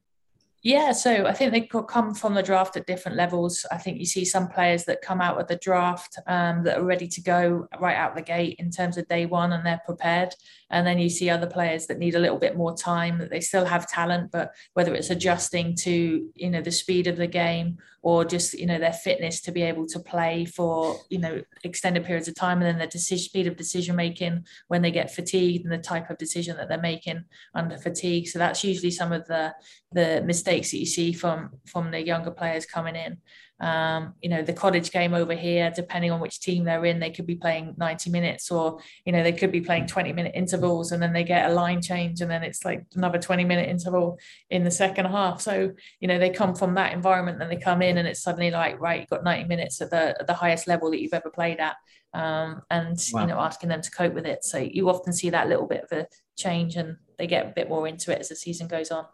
yeah, 0.61 0.91
so 0.91 1.25
I 1.25 1.31
think 1.31 1.53
they 1.53 1.61
could 1.61 1.87
come 1.87 2.13
from 2.13 2.33
the 2.33 2.43
draft 2.43 2.75
at 2.75 2.85
different 2.85 3.15
levels. 3.15 3.65
I 3.71 3.77
think 3.77 3.97
you 3.97 4.05
see 4.05 4.25
some 4.25 4.49
players 4.49 4.83
that 4.85 5.01
come 5.01 5.21
out 5.21 5.39
of 5.39 5.47
the 5.47 5.55
draft 5.55 6.19
um, 6.27 6.63
that 6.63 6.77
are 6.77 6.83
ready 6.83 7.07
to 7.07 7.21
go 7.21 7.67
right 7.79 7.95
out 7.95 8.15
the 8.15 8.21
gate 8.21 8.57
in 8.59 8.69
terms 8.69 8.97
of 8.97 9.07
day 9.07 9.25
one 9.25 9.53
and 9.53 9.65
they're 9.65 9.81
prepared. 9.85 10.35
And 10.69 10.85
then 10.85 10.99
you 10.99 11.09
see 11.09 11.29
other 11.29 11.47
players 11.47 11.87
that 11.87 11.97
need 11.97 12.13
a 12.13 12.19
little 12.19 12.37
bit 12.37 12.57
more 12.57 12.75
time, 12.75 13.17
that 13.19 13.29
they 13.29 13.39
still 13.39 13.65
have 13.65 13.87
talent, 13.87 14.31
but 14.31 14.51
whether 14.73 14.93
it's 14.93 15.09
adjusting 15.09 15.75
to, 15.77 16.29
you 16.35 16.49
know, 16.49 16.61
the 16.61 16.71
speed 16.71 17.07
of 17.07 17.17
the 17.17 17.25
game 17.25 17.77
or 18.01 18.23
just, 18.23 18.53
you 18.53 18.65
know, 18.65 18.77
their 18.77 18.93
fitness 18.93 19.41
to 19.41 19.51
be 19.51 19.61
able 19.61 19.85
to 19.87 19.99
play 19.99 20.45
for, 20.45 20.97
you 21.09 21.19
know, 21.19 21.41
extended 21.63 22.05
periods 22.05 22.27
of 22.27 22.35
time 22.35 22.61
and 22.61 22.67
then 22.67 22.77
the 22.77 22.87
decision 22.87 23.23
speed 23.23 23.47
of 23.47 23.57
decision 23.57 23.95
making 23.95 24.45
when 24.67 24.81
they 24.81 24.91
get 24.91 25.13
fatigued 25.13 25.63
and 25.63 25.73
the 25.73 25.77
type 25.77 26.09
of 26.09 26.17
decision 26.17 26.55
that 26.57 26.69
they're 26.69 26.79
making 26.79 27.23
under 27.55 27.77
fatigue. 27.77 28.27
So 28.27 28.39
that's 28.39 28.63
usually 28.63 28.91
some 28.91 29.11
of 29.11 29.25
the 29.27 29.53
the 29.91 30.21
mistakes 30.23 30.48
that 30.49 30.73
you 30.73 30.85
see 30.85 31.13
from 31.13 31.51
from 31.65 31.91
the 31.91 32.05
younger 32.05 32.31
players 32.31 32.65
coming 32.65 32.95
in. 32.95 33.17
Um, 33.61 34.13
you 34.21 34.29
know, 34.29 34.41
the 34.41 34.53
cottage 34.53 34.89
game 34.91 35.13
over 35.13 35.33
here, 35.33 35.69
depending 35.75 36.11
on 36.11 36.21
which 36.21 36.39
team 36.39 36.63
they're 36.63 36.85
in, 36.85 36.99
they 36.99 37.11
could 37.11 37.27
be 37.27 37.35
playing 37.35 37.75
90 37.77 38.09
minutes 38.09 38.51
or, 38.51 38.79
you 39.03 39.11
know, 39.11 39.21
they 39.21 39.33
could 39.33 39.51
be 39.51 39.59
playing 39.59 39.85
20 39.85 40.13
minute 40.13 40.31
intervals 40.33 40.93
and 40.93 41.03
then 41.03 41.11
they 41.11 41.25
get 41.25 41.51
a 41.51 41.53
line 41.53 41.81
change 41.81 42.21
and 42.21 42.31
then 42.31 42.41
it's 42.41 42.63
like 42.63 42.85
another 42.95 43.19
20 43.19 43.43
minute 43.43 43.67
interval 43.67 44.17
in 44.49 44.63
the 44.63 44.71
second 44.71 45.07
half. 45.07 45.41
So, 45.41 45.71
you 45.99 46.07
know, 46.07 46.17
they 46.17 46.29
come 46.29 46.55
from 46.55 46.75
that 46.75 46.93
environment 46.93 47.41
and 47.41 47.51
they 47.51 47.57
come 47.57 47.81
in 47.81 47.97
and 47.97 48.07
it's 48.07 48.23
suddenly 48.23 48.49
like, 48.49 48.79
right, 48.79 49.01
you've 49.01 49.09
got 49.09 49.25
90 49.25 49.49
minutes 49.49 49.81
at 49.81 49.89
the, 49.89 50.17
at 50.17 50.27
the 50.27 50.33
highest 50.33 50.65
level 50.65 50.89
that 50.91 51.01
you've 51.01 51.13
ever 51.13 51.29
played 51.29 51.59
at. 51.59 51.75
Um, 52.13 52.61
and, 52.71 52.97
wow. 53.11 53.21
you 53.21 53.27
know, 53.27 53.39
asking 53.39 53.69
them 53.69 53.81
to 53.81 53.91
cope 53.91 54.13
with 54.13 54.25
it. 54.25 54.45
So 54.45 54.57
you 54.57 54.89
often 54.89 55.11
see 55.11 55.31
that 55.31 55.49
little 55.49 55.67
bit 55.67 55.83
of 55.83 55.91
a 55.91 56.07
change 56.37 56.77
and 56.77 56.95
they 57.17 57.27
get 57.27 57.45
a 57.45 57.49
bit 57.49 57.67
more 57.67 57.89
into 57.89 58.13
it 58.13 58.19
as 58.19 58.29
the 58.29 58.37
season 58.37 58.69
goes 58.69 58.89
on 58.89 59.05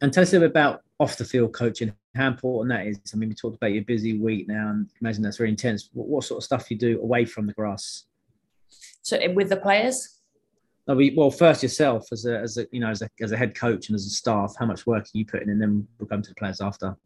and 0.00 0.12
tell 0.12 0.22
us 0.22 0.32
a 0.32 0.40
bit 0.40 0.50
about 0.50 0.82
off 1.00 1.16
the 1.16 1.24
field 1.24 1.52
coaching, 1.52 1.92
how 2.14 2.28
important 2.28 2.70
that 2.70 2.86
is. 2.86 2.98
I 3.12 3.16
mean, 3.16 3.28
we 3.28 3.34
talked 3.34 3.56
about 3.56 3.72
your 3.72 3.84
busy 3.84 4.18
week 4.18 4.48
now, 4.48 4.70
and 4.70 4.88
imagine 5.00 5.22
that's 5.22 5.36
very 5.36 5.50
intense. 5.50 5.90
What, 5.92 6.08
what 6.08 6.24
sort 6.24 6.38
of 6.38 6.44
stuff 6.44 6.70
you 6.70 6.76
do 6.76 7.00
away 7.00 7.24
from 7.24 7.46
the 7.46 7.52
grass? 7.52 8.04
So 9.02 9.16
eh, 9.16 9.28
with 9.28 9.48
the 9.48 9.56
players? 9.56 10.14
well, 10.86 11.30
first 11.30 11.62
yourself 11.62 12.06
as 12.12 12.24
a, 12.24 12.38
as 12.38 12.56
a 12.56 12.66
you 12.72 12.80
know 12.80 12.88
as 12.88 13.02
a, 13.02 13.10
as 13.20 13.32
a 13.32 13.36
head 13.36 13.54
coach 13.54 13.88
and 13.88 13.94
as 13.94 14.06
a 14.06 14.10
staff, 14.10 14.54
how 14.58 14.66
much 14.66 14.86
work 14.86 15.04
are 15.04 15.18
you 15.18 15.26
putting 15.26 15.50
in? 15.50 15.58
Then 15.58 15.86
we'll 15.98 16.08
come 16.08 16.22
to 16.22 16.28
the 16.30 16.34
players 16.34 16.60
after. 16.60 16.96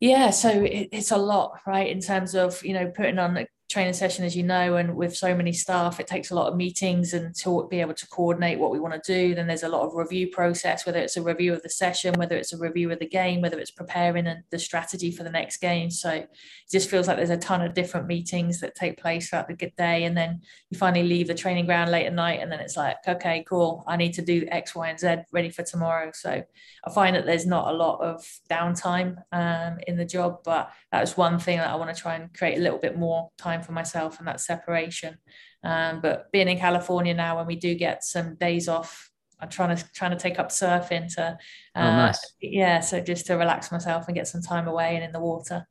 Yeah, 0.00 0.30
so 0.30 0.50
it, 0.50 0.88
it's 0.92 1.10
a 1.10 1.16
lot, 1.16 1.60
right? 1.66 1.88
In 1.88 2.00
terms 2.00 2.34
of 2.34 2.64
you 2.64 2.72
know 2.72 2.88
putting 2.88 3.18
on 3.18 3.34
training 3.72 3.94
session, 3.94 4.24
as 4.24 4.36
you 4.36 4.42
know, 4.42 4.76
and 4.76 4.94
with 4.94 5.16
so 5.16 5.34
many 5.34 5.52
staff, 5.52 5.98
it 5.98 6.06
takes 6.06 6.30
a 6.30 6.34
lot 6.34 6.48
of 6.48 6.56
meetings 6.56 7.14
and 7.14 7.34
to 7.36 7.66
be 7.70 7.80
able 7.80 7.94
to 7.94 8.06
coordinate 8.08 8.58
what 8.58 8.70
we 8.70 8.78
want 8.78 8.94
to 8.94 9.12
do. 9.12 9.34
Then 9.34 9.46
there's 9.46 9.62
a 9.62 9.68
lot 9.68 9.86
of 9.86 9.94
review 9.94 10.28
process, 10.28 10.84
whether 10.84 10.98
it's 10.98 11.16
a 11.16 11.22
review 11.22 11.52
of 11.52 11.62
the 11.62 11.70
session, 11.70 12.14
whether 12.14 12.36
it's 12.36 12.52
a 12.52 12.58
review 12.58 12.90
of 12.92 12.98
the 12.98 13.08
game, 13.08 13.40
whether 13.40 13.58
it's 13.58 13.70
preparing 13.70 14.26
and 14.26 14.44
the 14.50 14.58
strategy 14.58 15.10
for 15.10 15.22
the 15.24 15.30
next 15.30 15.56
game. 15.56 15.90
So 15.90 16.10
it 16.10 16.30
just 16.70 16.90
feels 16.90 17.08
like 17.08 17.16
there's 17.16 17.30
a 17.30 17.36
ton 17.38 17.62
of 17.62 17.74
different 17.74 18.06
meetings 18.06 18.60
that 18.60 18.74
take 18.74 19.00
place 19.00 19.28
throughout 19.28 19.48
the 19.48 19.54
day. 19.76 20.04
And 20.04 20.16
then 20.16 20.42
you 20.70 20.78
finally 20.78 21.06
leave 21.08 21.28
the 21.28 21.34
training 21.34 21.66
ground 21.66 21.90
late 21.90 22.06
at 22.06 22.12
night, 22.14 22.40
and 22.40 22.52
then 22.52 22.60
it's 22.60 22.76
like, 22.76 22.96
okay, 23.08 23.44
cool, 23.48 23.84
I 23.86 23.96
need 23.96 24.12
to 24.14 24.22
do 24.22 24.46
X, 24.48 24.74
Y, 24.74 24.88
and 24.88 25.00
Z 25.00 25.16
ready 25.32 25.50
for 25.50 25.62
tomorrow. 25.62 26.10
So 26.12 26.42
I 26.84 26.90
find 26.90 27.16
that 27.16 27.26
there's 27.26 27.46
not 27.46 27.72
a 27.72 27.76
lot 27.76 28.00
of 28.00 28.24
downtime 28.50 29.16
um, 29.32 29.78
in 29.86 29.96
the 29.96 30.04
job, 30.04 30.40
but 30.44 30.70
that's 30.90 31.16
one 31.16 31.38
thing 31.38 31.58
that 31.58 31.70
I 31.70 31.76
want 31.76 31.94
to 31.94 32.00
try 32.00 32.16
and 32.16 32.32
create 32.34 32.58
a 32.58 32.60
little 32.60 32.78
bit 32.78 32.98
more 32.98 33.30
time 33.38 33.61
for 33.62 33.72
myself 33.72 34.18
and 34.18 34.28
that 34.28 34.40
separation. 34.40 35.18
Um, 35.64 36.00
but 36.00 36.30
being 36.32 36.48
in 36.48 36.58
California 36.58 37.14
now, 37.14 37.36
when 37.36 37.46
we 37.46 37.56
do 37.56 37.74
get 37.74 38.04
some 38.04 38.34
days 38.36 38.68
off, 38.68 39.10
I'm 39.40 39.48
trying 39.48 39.76
to 39.76 39.92
trying 39.92 40.12
to 40.12 40.16
take 40.16 40.38
up 40.38 40.50
surfing 40.50 41.12
to, 41.16 41.22
uh, 41.24 41.34
oh, 41.76 41.82
nice. 41.82 42.34
yeah, 42.40 42.80
so 42.80 43.00
just 43.00 43.26
to 43.26 43.34
relax 43.34 43.72
myself 43.72 44.06
and 44.06 44.14
get 44.14 44.28
some 44.28 44.40
time 44.40 44.68
away 44.68 44.94
and 44.94 45.04
in 45.04 45.10
the 45.10 45.20
water. 45.20 45.66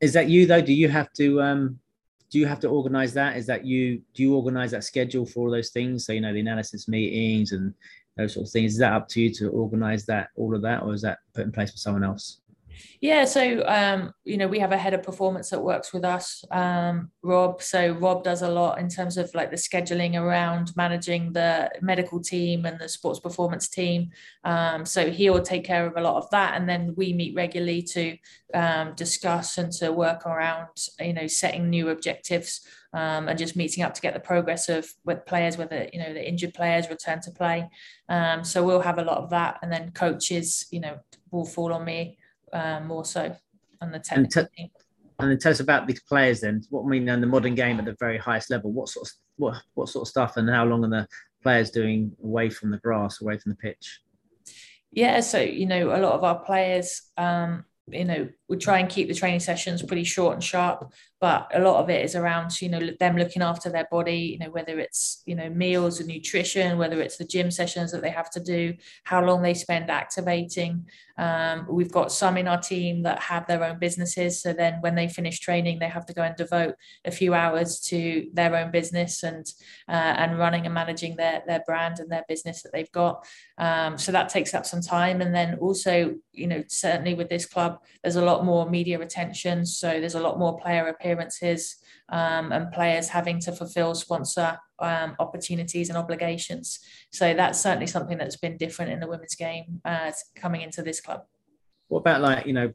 Is 0.00 0.12
that 0.12 0.28
you 0.28 0.46
though? 0.46 0.60
Do 0.60 0.72
you 0.72 0.88
have 0.88 1.12
to 1.14 1.42
um, 1.42 1.80
do 2.30 2.38
you 2.38 2.46
have 2.46 2.60
to 2.60 2.68
organize 2.68 3.14
that? 3.14 3.36
Is 3.36 3.46
that 3.46 3.64
you? 3.64 4.02
Do 4.14 4.22
you 4.22 4.34
organize 4.34 4.70
that 4.70 4.84
schedule 4.84 5.26
for 5.26 5.40
all 5.40 5.50
those 5.50 5.70
things? 5.70 6.06
So 6.06 6.12
you 6.12 6.20
know 6.20 6.32
the 6.32 6.40
analysis 6.40 6.86
meetings 6.86 7.52
and 7.52 7.74
those 8.16 8.34
sort 8.34 8.46
of 8.46 8.52
things. 8.52 8.72
Is 8.72 8.78
that 8.78 8.92
up 8.92 9.08
to 9.08 9.20
you 9.20 9.32
to 9.34 9.48
organize 9.48 10.06
that 10.06 10.28
all 10.36 10.54
of 10.54 10.62
that, 10.62 10.82
or 10.82 10.94
is 10.94 11.02
that 11.02 11.18
put 11.34 11.44
in 11.44 11.52
place 11.52 11.72
for 11.72 11.78
someone 11.78 12.04
else? 12.04 12.40
Yeah, 13.00 13.24
so 13.24 13.64
um, 13.66 14.12
you 14.24 14.36
know, 14.36 14.48
we 14.48 14.58
have 14.58 14.72
a 14.72 14.76
head 14.76 14.94
of 14.94 15.02
performance 15.02 15.50
that 15.50 15.62
works 15.62 15.92
with 15.92 16.04
us, 16.04 16.44
um, 16.50 17.10
Rob. 17.22 17.62
So 17.62 17.92
Rob 17.92 18.24
does 18.24 18.42
a 18.42 18.50
lot 18.50 18.78
in 18.78 18.88
terms 18.88 19.16
of 19.16 19.32
like 19.34 19.50
the 19.50 19.56
scheduling 19.56 20.20
around 20.20 20.74
managing 20.76 21.32
the 21.32 21.70
medical 21.80 22.20
team 22.20 22.66
and 22.66 22.78
the 22.78 22.88
sports 22.88 23.20
performance 23.20 23.68
team. 23.68 24.10
Um, 24.44 24.84
so 24.84 25.10
he'll 25.10 25.42
take 25.42 25.64
care 25.64 25.86
of 25.86 25.96
a 25.96 26.00
lot 26.00 26.16
of 26.16 26.28
that, 26.30 26.54
and 26.56 26.68
then 26.68 26.94
we 26.96 27.12
meet 27.12 27.34
regularly 27.34 27.82
to 27.82 28.16
um, 28.54 28.94
discuss 28.94 29.58
and 29.58 29.72
to 29.74 29.92
work 29.92 30.26
around, 30.26 30.68
you 31.00 31.12
know, 31.12 31.26
setting 31.26 31.70
new 31.70 31.90
objectives 31.90 32.66
um, 32.92 33.28
and 33.28 33.38
just 33.38 33.56
meeting 33.56 33.84
up 33.84 33.94
to 33.94 34.00
get 34.00 34.14
the 34.14 34.20
progress 34.20 34.68
of 34.68 34.88
with 35.04 35.26
players, 35.26 35.58
whether 35.58 35.88
you 35.92 35.98
know 35.98 36.12
the 36.12 36.26
injured 36.26 36.54
players 36.54 36.88
return 36.88 37.20
to 37.20 37.30
play. 37.30 37.68
Um, 38.08 38.44
so 38.44 38.64
we'll 38.64 38.80
have 38.80 38.98
a 38.98 39.04
lot 39.04 39.18
of 39.18 39.30
that, 39.30 39.58
and 39.62 39.70
then 39.70 39.92
coaches, 39.92 40.66
you 40.70 40.80
know, 40.80 40.98
will 41.30 41.44
fall 41.44 41.72
on 41.72 41.84
me 41.84 42.18
uh, 42.52 42.80
more 42.80 43.04
so 43.04 43.34
on 43.80 43.92
the 43.92 43.98
technical 43.98 44.46
and, 44.58 44.70
and 45.18 45.30
then 45.30 45.38
tell 45.38 45.52
us 45.52 45.60
about 45.60 45.86
these 45.86 46.02
players 46.02 46.40
then. 46.40 46.62
What 46.70 46.84
I 46.84 46.88
mean 46.88 47.08
in 47.08 47.20
the 47.20 47.26
modern 47.26 47.54
game 47.54 47.78
at 47.78 47.84
the 47.84 47.96
very 47.98 48.18
highest 48.18 48.50
level. 48.50 48.72
What 48.72 48.88
sort 48.88 49.08
of 49.08 49.12
what 49.36 49.62
what 49.74 49.88
sort 49.88 50.06
of 50.06 50.08
stuff 50.08 50.36
and 50.36 50.48
how 50.48 50.64
long 50.64 50.84
are 50.84 50.90
the 50.90 51.08
players 51.42 51.70
doing 51.70 52.12
away 52.22 52.50
from 52.50 52.70
the 52.70 52.78
grass, 52.78 53.20
away 53.20 53.38
from 53.38 53.50
the 53.50 53.56
pitch? 53.56 54.00
Yeah, 54.92 55.20
so 55.20 55.40
you 55.40 55.66
know 55.66 55.96
a 55.96 56.00
lot 56.00 56.12
of 56.12 56.24
our 56.24 56.38
players 56.38 57.02
um, 57.16 57.64
you 57.92 58.04
know 58.04 58.28
we 58.48 58.56
try 58.56 58.78
and 58.78 58.88
keep 58.88 59.08
the 59.08 59.14
training 59.14 59.40
sessions 59.40 59.82
pretty 59.82 60.04
short 60.04 60.34
and 60.34 60.42
sharp 60.42 60.92
but 61.20 61.50
a 61.54 61.60
lot 61.60 61.82
of 61.82 61.90
it 61.90 62.04
is 62.04 62.14
around 62.14 62.60
you 62.60 62.68
know 62.68 62.80
them 63.00 63.16
looking 63.16 63.42
after 63.42 63.70
their 63.70 63.86
body 63.90 64.16
you 64.16 64.38
know 64.38 64.50
whether 64.50 64.78
it's 64.78 65.22
you 65.26 65.34
know 65.34 65.48
meals 65.48 66.00
and 66.00 66.08
nutrition 66.08 66.78
whether 66.78 67.00
it's 67.00 67.16
the 67.16 67.24
gym 67.24 67.50
sessions 67.50 67.92
that 67.92 68.02
they 68.02 68.10
have 68.10 68.30
to 68.30 68.40
do 68.40 68.74
how 69.04 69.24
long 69.24 69.42
they 69.42 69.54
spend 69.54 69.90
activating 69.90 70.84
um, 71.18 71.66
we've 71.68 71.92
got 71.92 72.12
some 72.12 72.36
in 72.36 72.48
our 72.48 72.60
team 72.60 73.02
that 73.02 73.18
have 73.20 73.46
their 73.46 73.64
own 73.64 73.78
businesses. 73.78 74.40
So 74.40 74.52
then 74.52 74.78
when 74.80 74.94
they 74.94 75.08
finish 75.08 75.40
training 75.40 75.78
they 75.78 75.88
have 75.88 76.06
to 76.06 76.14
go 76.14 76.22
and 76.22 76.36
devote 76.36 76.74
a 77.04 77.10
few 77.10 77.34
hours 77.34 77.80
to 77.88 78.28
their 78.32 78.56
own 78.56 78.70
business 78.70 79.22
and 79.22 79.46
uh, 79.88 79.92
and 79.92 80.38
running 80.38 80.64
and 80.64 80.74
managing 80.74 81.16
their 81.16 81.42
their 81.46 81.62
brand 81.66 81.98
and 81.98 82.10
their 82.10 82.24
business 82.28 82.62
that 82.62 82.72
they've 82.72 82.92
got. 82.92 83.26
Um, 83.58 83.98
so 83.98 84.12
that 84.12 84.28
takes 84.28 84.54
up 84.54 84.64
some 84.64 84.80
time. 84.80 85.20
And 85.20 85.34
then 85.34 85.58
also 85.60 86.14
you 86.32 86.46
know 86.46 86.62
certainly 86.68 87.14
with 87.14 87.28
this 87.28 87.46
club 87.46 87.78
there's 88.02 88.16
a 88.16 88.24
lot 88.24 88.44
more 88.44 88.70
media 88.70 89.00
attention 89.00 89.66
so 89.66 90.00
there's 90.00 90.14
a 90.14 90.20
lot 90.20 90.38
more 90.38 90.58
player 90.58 90.88
appearances 90.88 91.76
um, 92.10 92.52
and 92.52 92.72
players 92.72 93.08
having 93.08 93.38
to 93.40 93.52
fulfill 93.52 93.94
sponsor 93.94 94.58
um, 94.78 95.16
opportunities 95.18 95.88
and 95.88 95.98
obligations. 95.98 96.80
So 97.10 97.34
that's 97.34 97.60
certainly 97.60 97.86
something 97.86 98.18
that's 98.18 98.36
been 98.36 98.56
different 98.56 98.92
in 98.92 99.00
the 99.00 99.08
women's 99.08 99.34
game 99.34 99.80
uh, 99.84 100.12
coming 100.34 100.62
into 100.62 100.82
this 100.82 101.00
club. 101.00 101.24
What 101.88 102.00
about 102.00 102.20
like 102.20 102.46
you 102.46 102.52
know, 102.52 102.72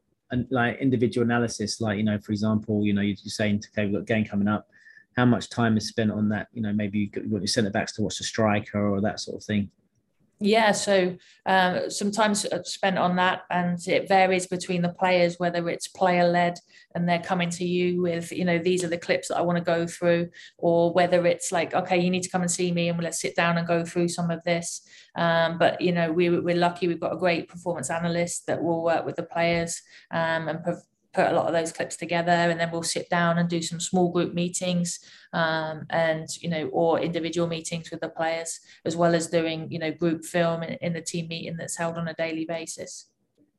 like 0.49 0.79
individual 0.79 1.25
analysis? 1.25 1.81
Like 1.81 1.97
you 1.97 2.03
know, 2.03 2.19
for 2.19 2.31
example, 2.31 2.85
you 2.85 2.93
know, 2.93 3.01
you're 3.01 3.15
saying 3.17 3.63
okay, 3.71 3.85
we've 3.85 3.93
got 3.93 4.01
a 4.01 4.05
game 4.05 4.25
coming 4.25 4.47
up. 4.47 4.67
How 5.15 5.25
much 5.25 5.49
time 5.49 5.77
is 5.77 5.87
spent 5.87 6.11
on 6.11 6.29
that? 6.29 6.47
You 6.53 6.63
know, 6.63 6.73
maybe 6.73 6.99
you 6.99 7.07
got 7.09 7.23
your 7.23 7.47
centre 7.47 7.69
backs 7.69 7.93
to 7.93 8.01
watch 8.01 8.17
the 8.17 8.23
striker 8.23 8.89
or 8.89 9.01
that 9.01 9.19
sort 9.19 9.37
of 9.37 9.43
thing 9.43 9.69
yeah 10.43 10.71
so 10.71 11.15
um, 11.45 11.89
sometimes 11.89 12.45
spent 12.63 12.97
on 12.97 13.15
that 13.15 13.41
and 13.49 13.79
it 13.87 14.07
varies 14.07 14.47
between 14.47 14.81
the 14.81 14.89
players 14.89 15.35
whether 15.37 15.69
it's 15.69 15.87
player 15.87 16.27
led 16.27 16.57
and 16.95 17.07
they're 17.07 17.19
coming 17.19 17.49
to 17.49 17.65
you 17.65 18.01
with 18.01 18.31
you 18.31 18.45
know 18.45 18.57
these 18.57 18.83
are 18.83 18.89
the 18.89 18.97
clips 18.97 19.27
that 19.27 19.37
i 19.37 19.41
want 19.41 19.57
to 19.57 19.63
go 19.63 19.85
through 19.85 20.29
or 20.57 20.93
whether 20.93 21.25
it's 21.25 21.51
like 21.51 21.73
okay 21.73 21.99
you 21.99 22.09
need 22.09 22.23
to 22.23 22.29
come 22.29 22.41
and 22.41 22.51
see 22.51 22.71
me 22.71 22.89
and 22.89 23.03
let's 23.03 23.21
sit 23.21 23.35
down 23.35 23.57
and 23.57 23.67
go 23.67 23.83
through 23.83 24.07
some 24.07 24.31
of 24.31 24.43
this. 24.43 24.81
Um, 25.15 25.57
but 25.57 25.79
you 25.81 25.91
know 25.91 26.11
we, 26.11 26.29
we're 26.29 26.55
lucky 26.55 26.87
we've 26.87 26.99
got 26.99 27.13
a 27.13 27.17
great 27.17 27.47
performance 27.47 27.89
analyst 27.89 28.47
that 28.47 28.63
will 28.63 28.83
work 28.83 29.05
with 29.05 29.15
the 29.15 29.23
players 29.23 29.81
um, 30.11 30.47
and 30.47 30.63
put 31.13 31.27
a 31.27 31.33
lot 31.33 31.47
of 31.47 31.53
those 31.53 31.71
clips 31.71 31.95
together 31.95 32.31
and 32.31 32.59
then 32.59 32.71
we'll 32.71 32.83
sit 32.83 33.09
down 33.09 33.37
and 33.37 33.49
do 33.49 33.61
some 33.61 33.79
small 33.79 34.11
group 34.11 34.33
meetings 34.33 34.99
um, 35.33 35.85
and 35.89 36.27
you 36.41 36.49
know 36.49 36.67
or 36.69 36.99
individual 36.99 37.47
meetings 37.47 37.91
with 37.91 38.01
the 38.01 38.09
players 38.09 38.59
as 38.85 38.95
well 38.95 39.13
as 39.13 39.27
doing 39.27 39.71
you 39.71 39.79
know 39.79 39.91
group 39.91 40.25
film 40.25 40.63
in, 40.63 40.73
in 40.75 40.93
the 40.93 41.01
team 41.01 41.27
meeting 41.27 41.55
that's 41.57 41.77
held 41.77 41.97
on 41.97 42.07
a 42.07 42.13
daily 42.15 42.45
basis. 42.45 43.09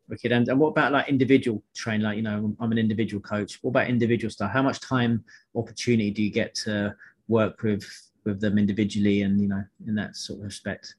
Wicked. 0.09 0.33
And, 0.33 0.47
and 0.49 0.61
what 0.61 0.69
about 0.69 0.93
like 0.93 1.09
individual 1.09 1.63
train 1.75 2.03
like 2.03 2.17
you 2.17 2.23
know 2.23 2.55
i'm 2.61 2.73
an 2.73 2.79
individual 2.79 3.23
coach. 3.23 3.59
What 3.63 3.71
about 3.71 3.89
individual 3.89 4.31
stuff? 4.31 4.51
How 4.51 4.63
much 4.63 4.81
time 4.81 5.25
opportunity 5.55 6.11
do 6.11 6.23
you 6.23 6.31
get 6.31 6.55
to 6.67 6.95
work 7.29 7.63
with 7.63 7.85
with 8.25 8.41
them 8.41 8.59
individually 8.59 9.23
and 9.23 9.41
you 9.41 9.49
know 9.49 9.63
in 9.87 9.95
that 9.95 10.17
sort 10.17 10.41
of 10.41 10.45
respect 10.45 10.97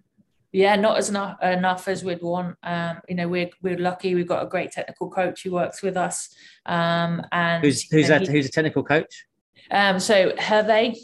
yeah, 0.56 0.78
not 0.78 0.97
as 0.97 1.10
enough, 1.10 1.38
enough 1.43 1.88
as 1.89 2.03
we'd 2.03 2.22
want. 2.22 2.56
Um, 2.64 3.01
you 3.10 3.16
know, 3.16 3.28
we're 3.28 3.49
we're 3.62 3.78
lucky. 3.78 4.16
We've 4.16 4.28
got 4.28 4.41
a 4.41 4.47
great 4.47 4.72
technical 4.72 5.10
coach 5.10 5.43
who 5.43 5.51
works 5.51 5.82
with 5.82 5.97
us. 5.97 6.34
Um, 6.66 7.22
and 7.34 7.62
who's 7.62 7.84
who's 7.89 8.08
that? 8.08 8.26
Who's 8.26 8.45
a 8.45 8.51
technical 8.51 8.84
coach? 8.84 9.26
Um, 9.70 9.99
so 9.99 10.32
Hervé. 10.32 10.68
Right. 10.68 10.97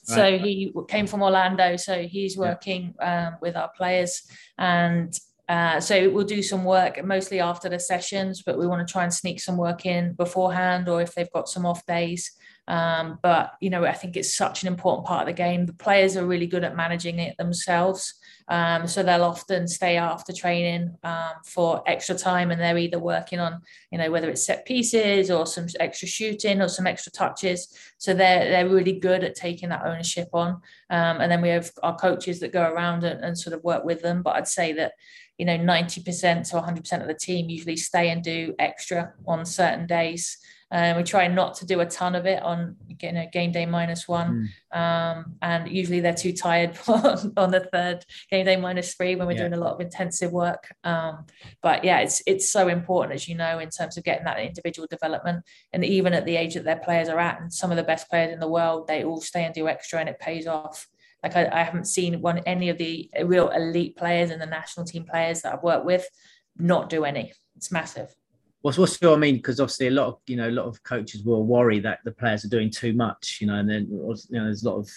So 0.00 0.38
he 0.38 0.72
came 0.88 1.06
from 1.06 1.22
Orlando. 1.22 1.76
So 1.76 2.02
he's 2.04 2.36
working 2.36 2.94
yeah. 2.98 3.28
um, 3.28 3.36
with 3.42 3.56
our 3.56 3.70
players, 3.76 4.22
and 4.56 5.14
uh, 5.50 5.78
so 5.78 6.08
we'll 6.08 6.24
do 6.24 6.42
some 6.42 6.64
work 6.64 7.04
mostly 7.04 7.40
after 7.40 7.68
the 7.68 7.78
sessions, 7.78 8.42
but 8.42 8.58
we 8.58 8.66
want 8.66 8.86
to 8.86 8.90
try 8.90 9.04
and 9.04 9.12
sneak 9.12 9.38
some 9.38 9.58
work 9.58 9.84
in 9.84 10.14
beforehand, 10.14 10.88
or 10.88 11.02
if 11.02 11.14
they've 11.14 11.32
got 11.32 11.46
some 11.46 11.66
off 11.66 11.84
days. 11.84 12.32
Um, 12.68 13.18
but 13.22 13.52
you 13.60 13.70
know, 13.70 13.84
I 13.84 13.92
think 13.92 14.16
it's 14.16 14.36
such 14.36 14.62
an 14.62 14.68
important 14.68 15.06
part 15.06 15.22
of 15.22 15.26
the 15.26 15.42
game. 15.42 15.66
The 15.66 15.72
players 15.72 16.16
are 16.16 16.26
really 16.26 16.46
good 16.46 16.64
at 16.64 16.76
managing 16.76 17.18
it 17.18 17.36
themselves. 17.36 18.14
Um, 18.48 18.86
so 18.86 19.02
they'll 19.02 19.24
often 19.24 19.66
stay 19.66 19.96
after 19.96 20.32
training 20.32 20.96
um, 21.04 21.32
for 21.44 21.82
extra 21.86 22.14
time, 22.14 22.50
and 22.50 22.60
they're 22.60 22.78
either 22.78 22.98
working 22.98 23.40
on, 23.40 23.62
you 23.90 23.98
know, 23.98 24.10
whether 24.10 24.28
it's 24.28 24.44
set 24.46 24.66
pieces 24.66 25.30
or 25.30 25.46
some 25.46 25.66
extra 25.80 26.06
shooting 26.06 26.60
or 26.60 26.68
some 26.68 26.86
extra 26.86 27.10
touches. 27.12 27.76
So 27.98 28.14
they're 28.14 28.50
they're 28.50 28.68
really 28.68 28.98
good 28.98 29.24
at 29.24 29.34
taking 29.34 29.68
that 29.70 29.84
ownership 29.84 30.28
on. 30.32 30.60
Um, 30.90 31.20
and 31.20 31.32
then 31.32 31.40
we 31.40 31.48
have 31.48 31.70
our 31.82 31.96
coaches 31.96 32.40
that 32.40 32.52
go 32.52 32.62
around 32.62 33.04
and, 33.04 33.24
and 33.24 33.38
sort 33.38 33.54
of 33.54 33.64
work 33.64 33.84
with 33.84 34.02
them. 34.02 34.22
But 34.22 34.36
I'd 34.36 34.48
say 34.48 34.72
that 34.74 34.92
you 35.38 35.46
know 35.46 35.58
90% 35.58 36.04
to 36.50 36.56
100% 36.56 37.00
of 37.00 37.08
the 37.08 37.14
team 37.14 37.48
usually 37.48 37.76
stay 37.76 38.10
and 38.10 38.22
do 38.22 38.54
extra 38.58 39.12
on 39.26 39.44
certain 39.44 39.86
days 39.86 40.38
um, 40.72 40.96
we 40.96 41.02
try 41.02 41.28
not 41.28 41.54
to 41.56 41.66
do 41.66 41.80
a 41.80 41.86
ton 41.86 42.14
of 42.14 42.24
it 42.24 42.42
on 42.42 42.76
you 43.00 43.12
know, 43.12 43.26
game 43.30 43.52
day 43.52 43.66
minus 43.66 44.08
one. 44.08 44.48
Mm. 44.72 44.78
Um, 44.78 45.36
and 45.42 45.68
usually 45.68 46.00
they're 46.00 46.14
too 46.14 46.32
tired 46.32 46.78
on 46.88 47.50
the 47.50 47.68
third 47.70 48.06
game 48.30 48.46
day 48.46 48.56
minus 48.56 48.94
three 48.94 49.14
when 49.14 49.26
we're 49.26 49.34
yeah. 49.34 49.40
doing 49.40 49.52
a 49.52 49.58
lot 49.58 49.74
of 49.74 49.80
intensive 49.80 50.32
work. 50.32 50.74
Um, 50.82 51.26
but 51.62 51.84
yeah, 51.84 51.98
it's 51.98 52.22
it's 52.26 52.48
so 52.48 52.68
important, 52.68 53.14
as 53.14 53.28
you 53.28 53.34
know, 53.34 53.58
in 53.58 53.68
terms 53.68 53.98
of 53.98 54.04
getting 54.04 54.24
that 54.24 54.40
individual 54.40 54.88
development. 54.90 55.44
And 55.74 55.84
even 55.84 56.14
at 56.14 56.24
the 56.24 56.36
age 56.36 56.54
that 56.54 56.64
their 56.64 56.76
players 56.76 57.10
are 57.10 57.18
at, 57.18 57.42
and 57.42 57.52
some 57.52 57.70
of 57.70 57.76
the 57.76 57.82
best 57.82 58.08
players 58.08 58.32
in 58.32 58.40
the 58.40 58.48
world, 58.48 58.88
they 58.88 59.04
all 59.04 59.20
stay 59.20 59.44
and 59.44 59.54
do 59.54 59.68
extra 59.68 60.00
and 60.00 60.08
it 60.08 60.18
pays 60.18 60.46
off. 60.46 60.88
Like 61.22 61.36
I, 61.36 61.48
I 61.52 61.62
haven't 61.62 61.84
seen 61.84 62.22
one 62.22 62.38
any 62.46 62.70
of 62.70 62.78
the 62.78 63.10
real 63.24 63.50
elite 63.50 63.96
players 63.96 64.30
and 64.30 64.40
the 64.40 64.46
national 64.46 64.86
team 64.86 65.04
players 65.04 65.42
that 65.42 65.52
I've 65.52 65.62
worked 65.62 65.84
with 65.84 66.08
not 66.56 66.88
do 66.88 67.04
any. 67.04 67.32
It's 67.56 67.70
massive. 67.70 68.14
What's 68.62 68.78
what's 68.78 69.00
your 69.02 69.14
I 69.14 69.18
mean? 69.18 69.36
Because 69.36 69.60
obviously 69.60 69.88
a 69.88 69.90
lot 69.90 70.06
of 70.06 70.18
you 70.26 70.36
know 70.36 70.48
a 70.48 70.50
lot 70.50 70.66
of 70.66 70.82
coaches 70.84 71.22
will 71.24 71.44
worry 71.44 71.80
that 71.80 71.98
the 72.04 72.12
players 72.12 72.44
are 72.44 72.48
doing 72.48 72.70
too 72.70 72.92
much, 72.92 73.38
you 73.40 73.46
know, 73.46 73.56
and 73.56 73.68
then 73.68 73.88
you 73.90 74.16
know 74.30 74.44
there's 74.44 74.62
a 74.62 74.70
lot 74.70 74.78
of 74.78 74.90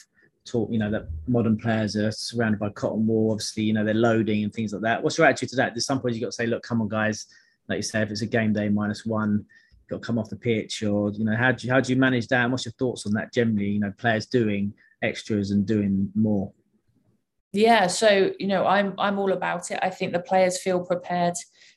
talk, 0.46 0.72
you 0.72 0.80
know, 0.80 0.92
that 0.92 1.08
modern 1.28 1.58
players 1.58 1.96
are 1.96 2.12
surrounded 2.12 2.60
by 2.60 2.70
cotton 2.70 3.06
wool. 3.06 3.32
Obviously, 3.32 3.64
you 3.64 3.74
know, 3.74 3.84
they're 3.84 3.94
loading 3.94 4.44
and 4.44 4.54
things 4.54 4.72
like 4.72 4.84
that. 4.84 5.04
What's 5.04 5.18
your 5.18 5.28
attitude 5.28 5.50
to 5.50 5.56
that? 5.58 5.74
There's 5.74 5.86
some 5.86 6.00
point 6.00 6.16
you 6.16 6.22
got 6.22 6.28
to 6.28 6.32
say, 6.32 6.46
look, 6.46 6.64
come 6.64 6.82
on, 6.82 6.88
guys. 6.88 7.26
Like 7.68 7.78
you 7.78 7.84
say, 7.84 8.02
if 8.02 8.12
it's 8.12 8.22
a 8.22 8.28
game 8.28 8.54
day 8.54 8.70
minus 8.70 9.06
one, 9.06 9.46
got 9.90 9.98
to 9.98 10.06
come 10.06 10.20
off 10.20 10.30
the 10.30 10.36
pitch, 10.36 10.84
or 10.84 11.12
you 11.12 11.26
know, 11.26 11.36
how 11.36 11.52
do 11.52 11.66
you, 11.66 11.74
how 11.74 11.80
do 11.80 11.92
you 11.92 12.00
manage 12.00 12.28
that? 12.28 12.44
And 12.44 12.52
what's 12.52 12.66
your 12.66 12.74
thoughts 12.74 13.08
on 13.08 13.14
that 13.14 13.34
generally? 13.34 13.70
You 13.70 13.80
know, 13.80 13.94
players 13.98 14.28
doing 14.28 14.74
extras 15.02 15.52
and 15.52 15.66
doing 15.66 16.12
more. 16.16 16.52
Yeah, 17.54 17.88
so 17.88 18.32
you 18.38 18.48
know, 18.48 18.68
I'm 18.68 18.94
I'm 19.00 19.18
all 19.18 19.32
about 19.32 19.72
it. 19.72 19.80
I 19.82 19.90
think 19.90 20.12
the 20.12 20.20
players 20.20 20.62
feel 20.62 20.86
prepared 20.86 21.36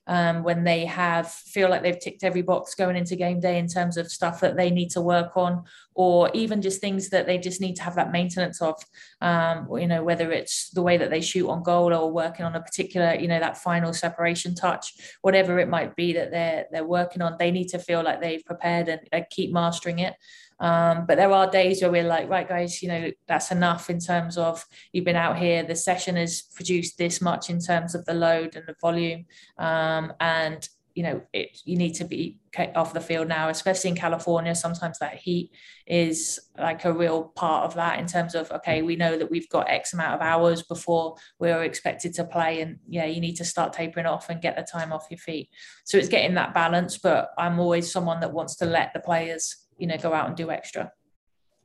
um, 0.09 0.43
when 0.43 0.65
they 0.65 0.87
have 0.87 1.31
feel 1.31 1.69
like 1.69 1.83
they've 1.83 2.01
ticked 2.01 2.25
every 2.25 2.43
box 2.43 2.75
going 2.75 2.97
into 2.97 3.15
game 3.15 3.41
day 3.41 3.59
in 3.59 3.69
terms 3.69 3.97
of 3.97 4.11
stuff 4.11 4.41
that 4.41 4.57
they 4.57 4.71
need 4.71 4.91
to 4.91 5.01
work 5.01 5.37
on, 5.37 5.65
or 5.95 6.31
even 6.33 6.63
just 6.63 6.81
things 6.81 7.11
that 7.11 7.27
they 7.27 7.39
just 7.39 7.61
need 7.61 7.77
to 7.77 7.83
have 7.83 7.95
that 7.95 8.11
maintenance 8.11 8.61
of. 8.63 8.83
Um, 9.21 9.69
you 9.77 9.89
know, 9.89 10.05
whether 10.05 10.31
it's 10.31 10.71
the 10.71 10.83
way 10.83 10.97
that 10.97 11.11
they 11.11 11.21
shoot 11.21 11.49
on 11.49 11.63
goal 11.63 11.93
or 11.93 12.13
working 12.13 12.47
on 12.47 12.55
a 12.55 12.61
particular, 12.61 13.15
you 13.15 13.27
know, 13.27 13.41
that 13.41 13.59
final 13.59 13.93
separation 13.93 14.55
touch, 14.55 14.95
whatever 15.23 15.59
it 15.59 15.69
might 15.69 15.97
be 15.97 16.13
that 16.13 16.31
they're 16.31 16.67
they're 16.71 16.87
working 16.87 17.23
on, 17.23 17.37
they 17.39 17.51
need 17.51 17.69
to 17.69 17.79
feel 17.79 18.03
like 18.03 18.21
they've 18.21 18.45
prepared 18.45 18.89
and, 18.89 19.27
keep 19.31 19.53
mastering 19.53 19.99
it. 19.99 20.15
Um, 20.61 21.07
but 21.07 21.17
there 21.17 21.33
are 21.33 21.51
days 21.51 21.83
where 21.83 21.91
we're 21.91 22.05
like, 22.05 22.29
right, 22.29 22.49
guys, 22.49 22.83
you 22.83 22.89
know, 22.89 23.11
that's 23.27 23.51
enough 23.51 23.91
in 23.91 24.01
terms 24.01 24.37
of 24.37 24.65
you've 24.93 25.05
been 25.05 25.17
out 25.17 25.39
here. 25.39 25.63
The 25.63 25.77
session 25.77 26.17
has 26.17 26.43
produced 26.43 26.99
this 26.99 27.21
much 27.21 27.51
in 27.51 27.61
terms 27.61 27.95
of 27.95 28.05
the 28.05 28.15
load 28.15 28.57
and 28.57 28.67
the 28.67 28.75
volume, 28.81 29.27
um, 29.59 30.13
and 30.21 30.69
you 30.95 31.03
know, 31.03 31.23
it 31.33 31.61
you 31.65 31.77
need 31.77 31.95
to 31.95 32.05
be 32.05 32.39
off 32.75 32.93
the 32.93 33.01
field 33.01 33.29
now, 33.29 33.49
especially 33.49 33.91
in 33.91 33.97
California. 33.97 34.55
Sometimes 34.55 34.99
that 34.99 35.15
heat 35.15 35.53
is 35.87 36.41
like 36.59 36.85
a 36.85 36.93
real 36.93 37.25
part 37.37 37.65
of 37.65 37.75
that 37.75 37.99
in 37.99 38.07
terms 38.07 38.35
of 38.35 38.51
okay, 38.51 38.83
we 38.83 38.97
know 38.97 39.17
that 39.17 39.31
we've 39.31 39.49
got 39.49 39.71
X 39.71 39.93
amount 39.93 40.15
of 40.15 40.21
hours 40.21 40.63
before 40.63 41.17
we're 41.39 41.63
expected 41.63 42.15
to 42.15 42.25
play, 42.25 42.61
and 42.61 42.79
yeah, 42.89 43.07
you 43.07 43.21
need 43.21 43.37
to 43.37 43.45
start 43.45 43.73
tapering 43.73 44.07
off 44.07 44.29
and 44.29 44.43
get 44.43 44.57
the 44.57 44.63
time 44.63 44.93
off 44.93 45.07
your 45.11 45.19
feet. 45.19 45.51
So 45.85 45.99
it's 45.99 46.09
getting 46.09 46.35
that 46.35 46.55
balance. 46.55 46.99
But 46.99 47.31
I'm 47.39 47.61
always 47.61 47.91
someone 47.91 48.21
that 48.21 48.33
wants 48.33 48.57
to 48.57 48.67
let 48.67 48.93
the 48.93 49.01
players 49.01 49.57
you 49.79 49.87
know 49.87 49.99
go 49.99 50.13
out 50.13 50.27
and 50.27 50.37
do 50.37 50.51
extra. 50.51 50.93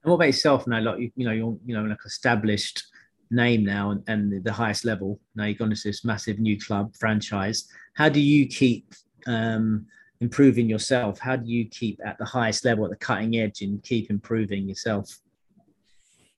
And 0.04 0.12
what 0.12 0.16
about 0.16 0.26
yourself 0.26 0.68
now? 0.68 0.82
Like 0.82 1.00
you, 1.00 1.12
you 1.16 1.26
know, 1.26 1.34
you're 1.34 1.58
you 1.66 1.76
know 1.76 1.84
like 1.84 2.06
established 2.06 2.84
name 3.32 3.66
now 3.66 3.92
and, 3.92 4.04
and, 4.08 4.44
the 4.44 4.54
highest 4.54 4.86
level. 4.86 5.20
Now 5.36 5.46
you've 5.46 5.58
gone 5.58 5.72
to 5.72 5.82
this 5.84 6.06
massive 6.06 6.40
new 6.40 6.60
club 6.60 6.96
franchise. 6.96 7.68
How 7.96 8.10
do 8.10 8.20
you 8.20 8.48
keep 8.48 8.94
um, 9.28 9.86
improving 10.22 10.70
yourself? 10.70 11.20
How 11.20 11.36
do 11.36 11.50
you 11.50 11.66
keep 11.66 12.00
at 12.06 12.18
the 12.18 12.26
highest 12.26 12.66
level, 12.66 12.86
at 12.86 12.92
the 12.92 12.98
cutting 12.98 13.36
edge, 13.38 13.62
and 13.62 13.82
keep 13.84 14.10
improving 14.10 14.68
yourself? 14.68 15.20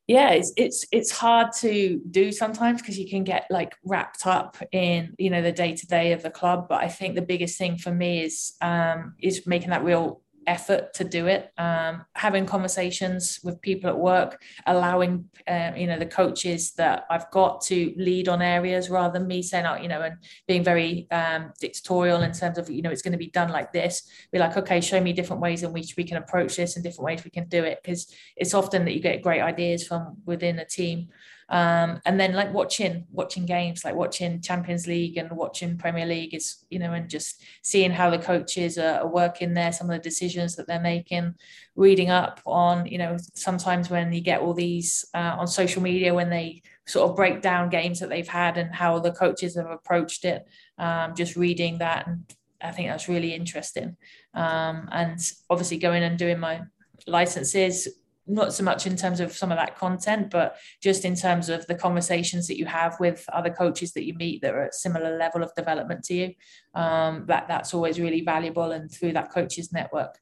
yeah 0.08 0.30
it's 0.30 0.54
it's 0.56 0.86
it's 0.92 1.12
hard 1.12 1.52
to 1.52 2.00
do 2.12 2.32
sometimes 2.32 2.82
because 2.82 2.98
you 2.98 3.10
can 3.10 3.24
get 3.24 3.48
like 3.50 3.74
wrapped 3.84 4.28
up 4.28 4.58
in 4.72 5.14
you 5.18 5.30
know 5.30 5.42
the 5.42 5.52
day 5.52 5.76
to 5.76 5.88
day 5.88 6.12
of 6.12 6.22
the 6.22 6.30
club 6.30 6.68
but 6.70 6.84
i 6.84 6.88
think 6.88 7.16
the 7.16 7.22
biggest 7.22 7.58
thing 7.58 7.78
for 7.78 7.92
me 7.92 8.24
is 8.24 8.54
um 8.62 9.16
is 9.20 9.48
making 9.48 9.70
that 9.70 9.84
real 9.84 10.22
effort 10.48 10.94
to 10.96 11.04
do 11.04 11.28
it. 11.28 11.52
Um, 11.58 12.06
having 12.16 12.46
conversations 12.46 13.40
with 13.44 13.62
people 13.62 13.90
at 13.90 13.98
work 13.98 14.42
allowing 14.66 15.26
uh, 15.48 15.72
you 15.76 15.88
know 15.88 16.00
the 16.00 16.06
coaches 16.06 16.74
that 16.74 17.06
i've 17.10 17.30
got 17.32 17.62
to 17.62 17.94
lead 17.98 18.28
on 18.28 18.42
areas 18.42 18.90
rather 18.90 19.18
than 19.18 19.28
me 19.28 19.42
saying 19.42 19.66
out 19.66 19.80
oh, 19.80 19.82
you 19.82 19.88
know 19.88 20.02
and 20.02 20.18
being 20.48 20.64
very 20.64 21.08
um, 21.12 21.52
dictatorial 21.60 22.22
in 22.22 22.32
terms 22.32 22.58
of 22.58 22.70
you 22.70 22.82
know 22.82 22.90
it's 22.90 23.02
going 23.02 23.12
to 23.12 23.18
be 23.18 23.30
done 23.30 23.50
like 23.50 23.72
this. 23.72 24.04
Be 24.32 24.40
like 24.40 24.58
okay 24.58 24.82
show 24.82 25.02
me 25.02 25.14
different 25.14 25.42
ways 25.42 25.64
in 25.64 25.74
which 25.74 25.96
we 25.98 26.04
can 26.04 26.18
approach 26.18 26.56
this 26.56 26.76
and 26.76 26.84
different 26.84 27.06
ways 27.06 27.24
we 27.24 27.32
can 27.32 27.48
do 27.48 27.64
it. 27.64 27.80
Because 27.82 28.14
it's 28.36 28.54
often 28.54 28.86
that 28.86 28.94
you 28.94 29.00
get 29.00 29.22
great 29.22 29.42
ideas 29.42 29.88
from 29.88 30.18
within 30.26 30.60
a 30.60 30.66
team 30.66 31.10
um, 31.50 32.02
and 32.06 32.20
then 32.20 32.34
like 32.34 32.54
watching 32.54 33.06
watching 33.12 33.46
games 33.46 33.86
like 33.86 33.96
watching 33.96 34.42
champions 34.42 34.88
league 34.88 35.18
and 35.18 35.30
watching 35.32 35.78
premier 35.78 36.06
league 36.06 36.34
is 36.34 36.66
you 36.70 36.80
know 36.80 36.94
and 36.94 37.10
just 37.10 37.44
seeing 37.62 37.92
how 37.92 38.10
the 38.10 38.18
coaches 38.18 38.78
are, 38.78 39.00
are 39.02 39.08
working 39.08 39.54
there 39.54 39.72
some 39.72 39.90
of 39.90 39.96
the 39.96 40.10
decisions 40.10 40.56
that 40.56 40.68
they're 40.68 40.80
making 40.80 41.34
reading 41.76 42.10
up 42.10 42.42
on 42.46 42.86
you 42.86 42.98
know 42.98 43.16
sometimes 43.36 43.90
when 43.90 44.12
you 44.12 44.22
get 44.22 44.42
all 44.42 44.54
these 44.54 45.06
uh, 45.14 45.36
on 45.38 45.48
social 45.48 45.82
media 45.82 46.14
when 46.14 46.30
they 46.30 46.62
sort 46.88 47.10
of 47.10 47.16
break 47.16 47.42
down 47.42 47.70
games 47.70 48.00
that 48.00 48.10
they've 48.10 48.28
had 48.28 48.58
and 48.58 48.74
how 48.74 49.00
the 49.00 49.12
coaches 49.12 49.56
have 49.56 49.70
approached 49.70 50.26
it 50.26 50.48
um, 50.78 51.14
just 51.16 51.36
reading 51.36 51.78
that 51.78 52.08
and 52.08 52.24
i 52.62 52.72
think 52.72 52.90
that's 52.90 53.10
really 53.10 53.34
interesting. 53.34 53.96
Um, 54.34 54.90
and 54.92 55.20
obviously 55.50 55.78
going 55.78 56.04
and 56.04 56.18
doing 56.18 56.40
my 56.40 56.62
licenses 57.08 57.88
not 58.28 58.54
so 58.54 58.64
much 58.64 58.88
in 58.88 58.96
terms 58.96 59.20
of 59.20 59.32
some 59.34 59.52
of 59.52 59.58
that 59.58 59.78
content, 59.78 60.32
but 60.32 60.58
just 60.82 61.06
in 61.06 61.16
terms 61.16 61.50
of 61.50 61.66
the 61.68 61.76
conversations 61.76 62.48
that 62.48 62.58
you 62.58 62.66
have 62.66 63.00
with 63.00 63.24
other 63.32 63.50
coaches 63.50 63.94
that 63.94 64.06
you 64.06 64.14
meet 64.16 64.42
that 64.42 64.54
are 64.54 64.64
at 64.64 64.74
similar 64.74 65.18
level 65.18 65.44
of 65.44 65.54
development 65.56 66.04
to 66.06 66.14
you. 66.14 66.34
Um, 66.74 67.26
that 67.28 67.48
that's 67.48 67.74
always 67.74 68.00
really 68.00 68.22
valuable, 68.22 68.72
and 68.72 68.92
through 68.92 69.14
that 69.14 69.32
coaches 69.32 69.72
network. 69.72 70.18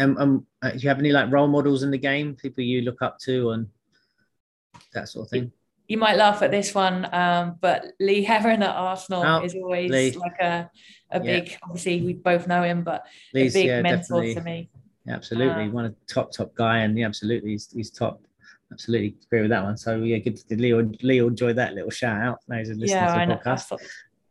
Um, 0.00 0.16
um, 0.18 0.46
uh, 0.62 0.70
do 0.70 0.78
you 0.78 0.88
have 0.88 0.98
any 0.98 1.12
like 1.12 1.30
role 1.32 1.48
models 1.48 1.82
in 1.82 1.90
the 1.90 1.98
game, 1.98 2.36
people 2.36 2.62
you 2.62 2.82
look 2.82 3.02
up 3.02 3.18
to, 3.20 3.50
and 3.50 3.68
that 4.92 5.08
sort 5.08 5.26
of 5.26 5.30
thing? 5.30 5.52
You 5.88 5.98
might 5.98 6.16
laugh 6.16 6.42
at 6.42 6.50
this 6.50 6.74
one, 6.74 7.12
um, 7.12 7.56
but 7.60 7.92
Lee 8.00 8.22
Heron 8.22 8.62
at 8.62 8.74
Arsenal 8.74 9.22
oh, 9.22 9.44
is 9.44 9.54
always 9.54 9.90
Lee. 9.90 10.12
like 10.12 10.40
a 10.40 10.70
a 11.10 11.20
big. 11.20 11.50
Yeah. 11.50 11.56
Obviously, 11.64 12.02
we 12.02 12.12
both 12.12 12.46
know 12.46 12.62
him, 12.62 12.84
but 12.84 13.04
Lee's, 13.34 13.54
a 13.54 13.58
big 13.58 13.66
yeah, 13.66 13.82
mentor 13.82 14.22
definitely. 14.22 14.34
to 14.34 14.40
me 14.42 14.70
absolutely. 15.08 15.64
Um, 15.64 15.72
One 15.72 15.84
of 15.84 15.94
top 16.06 16.32
top 16.32 16.54
guy, 16.54 16.78
and 16.78 16.98
yeah, 16.98 17.06
absolutely, 17.06 17.52
he's, 17.52 17.70
he's 17.72 17.90
top. 17.90 18.20
Absolutely 18.72 19.14
agree 19.26 19.42
with 19.42 19.50
that 19.50 19.62
one. 19.62 19.76
So 19.76 19.96
yeah, 19.96 20.18
good. 20.18 20.40
Did 20.48 20.60
Leo 20.60 20.90
Leo 21.02 21.28
enjoy 21.28 21.52
that 21.52 21.74
little 21.74 21.90
shout 21.90 22.20
out? 22.20 22.38
Now 22.48 22.58
he's 22.58 22.68
listening 22.70 22.88
yeah, 22.88 23.24
to 23.24 23.32
the 23.32 23.34
podcast. 23.34 23.66
Thought, 23.66 23.82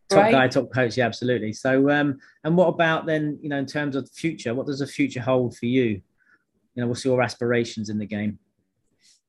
top 0.10 0.24
right? 0.24 0.32
guy, 0.32 0.48
top 0.48 0.74
coach. 0.74 0.98
Yeah, 0.98 1.06
absolutely. 1.06 1.54
So 1.54 1.90
um, 1.90 2.20
and 2.44 2.58
what 2.58 2.68
about 2.68 3.06
then? 3.06 3.38
You 3.42 3.50
know, 3.50 3.58
in 3.58 3.66
terms 3.66 3.96
of 3.96 4.06
the 4.06 4.12
future, 4.14 4.54
what 4.54 4.66
does 4.66 4.80
the 4.80 4.88
future 4.88 5.22
hold 5.22 5.56
for 5.56 5.68
you? 5.68 6.02
You 6.76 6.82
know, 6.82 6.88
what's 6.88 7.06
your 7.06 7.22
aspirations 7.22 7.90
in 7.90 8.00
the 8.00 8.06
game? 8.06 8.40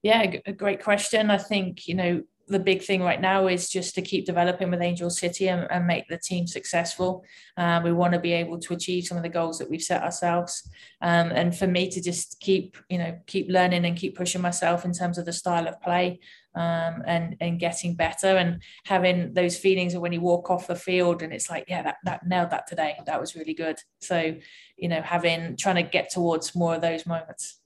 Yeah, 0.02 0.36
a 0.46 0.52
great 0.52 0.82
question. 0.82 1.30
I 1.30 1.38
think 1.38 1.86
you 1.86 1.94
know 1.94 2.22
the 2.48 2.58
big 2.58 2.82
thing 2.82 3.02
right 3.02 3.20
now 3.20 3.46
is 3.46 3.68
just 3.68 3.94
to 3.94 4.02
keep 4.02 4.26
developing 4.26 4.70
with 4.70 4.82
Angel 4.82 5.10
City 5.10 5.48
and, 5.48 5.66
and 5.70 5.86
make 5.86 6.08
the 6.08 6.18
team 6.18 6.46
successful. 6.46 7.24
Uh, 7.56 7.80
we 7.82 7.92
want 7.92 8.12
to 8.12 8.20
be 8.20 8.32
able 8.32 8.58
to 8.60 8.74
achieve 8.74 9.04
some 9.04 9.16
of 9.16 9.22
the 9.22 9.28
goals 9.28 9.58
that 9.58 9.70
we've 9.70 9.82
set 9.82 10.02
ourselves, 10.02 10.68
um, 11.00 11.30
and 11.32 11.56
for 11.56 11.66
me 11.66 11.90
to 11.90 12.02
just 12.02 12.38
keep, 12.40 12.76
you 12.88 12.98
know, 12.98 13.18
keep 13.26 13.48
learning 13.48 13.84
and 13.84 13.96
keep 13.96 14.16
pushing 14.16 14.42
myself 14.42 14.84
in 14.84 14.92
terms 14.92 15.18
of 15.18 15.24
the 15.24 15.32
style 15.32 15.66
of 15.66 15.80
play, 15.80 16.20
um, 16.54 17.02
and 17.06 17.36
and 17.40 17.58
getting 17.60 17.94
better 17.94 18.36
and 18.36 18.62
having 18.84 19.32
those 19.34 19.56
feelings 19.56 19.94
of 19.94 20.02
when 20.02 20.12
you 20.12 20.20
walk 20.20 20.50
off 20.50 20.66
the 20.66 20.76
field 20.76 21.22
and 21.22 21.32
it's 21.32 21.50
like, 21.50 21.64
yeah, 21.68 21.82
that 21.82 21.96
that 22.04 22.26
nailed 22.26 22.50
that 22.50 22.66
today. 22.66 22.94
That 23.06 23.20
was 23.20 23.34
really 23.34 23.54
good. 23.54 23.78
So, 24.00 24.36
you 24.76 24.88
know, 24.88 25.02
having 25.02 25.56
trying 25.56 25.76
to 25.76 25.82
get 25.82 26.10
towards 26.10 26.54
more 26.54 26.74
of 26.74 26.82
those 26.82 27.06
moments. 27.06 27.60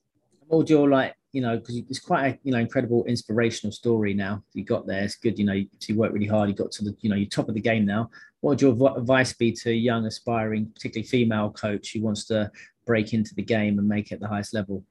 Your 0.51 0.88
like 0.88 1.14
you 1.32 1.42
know, 1.42 1.59
because 1.59 1.76
it's 1.76 1.99
quite 1.99 2.26
a 2.26 2.38
you 2.42 2.53
know 2.53 2.59
incredible 2.59 3.05
inspirational 3.05 3.72
story 3.72 4.14
now. 4.14 4.42
You 4.55 4.64
got 4.64 4.86
there, 4.86 5.05
it's 5.05 5.16
good. 5.16 5.38
You 5.38 5.44
know, 5.44 5.53
you, 5.53 5.68
you 5.86 5.96
worked 5.96 6.14
really 6.14 6.26
hard. 6.26 6.49
You 6.49 6.55
got 6.55 6.72
to 6.72 6.84
the 6.84 6.96
you 7.01 7.11
know 7.11 7.16
you're 7.16 7.28
top 7.28 7.49
of 7.49 7.55
the 7.55 7.61
game 7.61 7.84
now. 7.84 8.11
What 8.40 8.51
would 8.51 8.62
your 8.62 8.96
advice 8.96 9.32
be 9.32 9.53
to 9.53 9.70
a 9.70 9.74
young, 9.74 10.07
aspiring, 10.07 10.70
particularly 10.74 11.07
female 11.07 11.51
coach 11.51 11.92
who 11.92 12.03
wants 12.03 12.24
to 12.26 12.51
break 12.86 13.12
into 13.12 13.34
the 13.34 13.42
game 13.42 13.78
and 13.78 13.88
make 13.88 14.12
it 14.12 14.20
the 14.20 14.28
highest 14.28 14.55
level? 14.55 14.84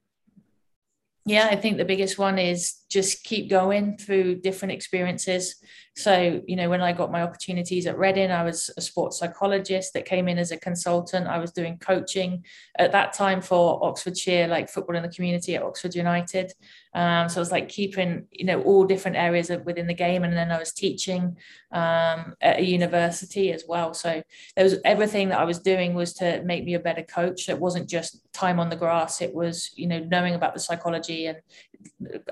Yeah, 1.24 1.48
I 1.50 1.56
think 1.56 1.76
the 1.76 1.84
biggest 1.84 2.18
one 2.18 2.38
is 2.38 2.77
just 2.88 3.24
keep 3.24 3.50
going 3.50 3.96
through 3.98 4.36
different 4.36 4.72
experiences. 4.72 5.56
So, 5.98 6.40
you 6.46 6.54
know, 6.54 6.70
when 6.70 6.80
I 6.80 6.92
got 6.92 7.10
my 7.10 7.22
opportunities 7.22 7.86
at 7.86 7.98
Reading, 7.98 8.30
I 8.30 8.44
was 8.44 8.70
a 8.76 8.80
sports 8.80 9.18
psychologist 9.18 9.92
that 9.94 10.04
came 10.04 10.28
in 10.28 10.38
as 10.38 10.52
a 10.52 10.56
consultant. 10.56 11.26
I 11.26 11.38
was 11.38 11.50
doing 11.50 11.76
coaching 11.78 12.44
at 12.78 12.92
that 12.92 13.14
time 13.14 13.42
for 13.42 13.84
Oxfordshire, 13.84 14.46
like 14.46 14.70
football 14.70 14.94
in 14.94 15.02
the 15.02 15.08
community 15.08 15.56
at 15.56 15.62
Oxford 15.64 15.96
United. 15.96 16.52
Um, 16.94 17.28
so 17.28 17.38
I 17.38 17.40
was 17.40 17.50
like 17.50 17.68
keeping, 17.68 18.26
you 18.30 18.44
know, 18.44 18.62
all 18.62 18.84
different 18.84 19.16
areas 19.16 19.50
of 19.50 19.66
within 19.66 19.88
the 19.88 19.94
game. 19.94 20.22
And 20.22 20.36
then 20.36 20.52
I 20.52 20.58
was 20.58 20.72
teaching 20.72 21.36
um, 21.72 22.34
at 22.40 22.60
a 22.60 22.64
university 22.64 23.52
as 23.52 23.64
well. 23.66 23.92
So 23.92 24.22
there 24.54 24.64
was 24.64 24.76
everything 24.84 25.30
that 25.30 25.40
I 25.40 25.44
was 25.44 25.58
doing 25.58 25.94
was 25.94 26.14
to 26.14 26.42
make 26.44 26.64
me 26.64 26.74
a 26.74 26.80
better 26.80 27.02
coach. 27.02 27.48
It 27.48 27.58
wasn't 27.58 27.88
just 27.88 28.20
time 28.32 28.60
on 28.60 28.70
the 28.70 28.76
grass. 28.76 29.20
It 29.20 29.34
was, 29.34 29.72
you 29.74 29.88
know, 29.88 29.98
knowing 29.98 30.34
about 30.34 30.54
the 30.54 30.60
psychology 30.60 31.26
and 31.26 31.38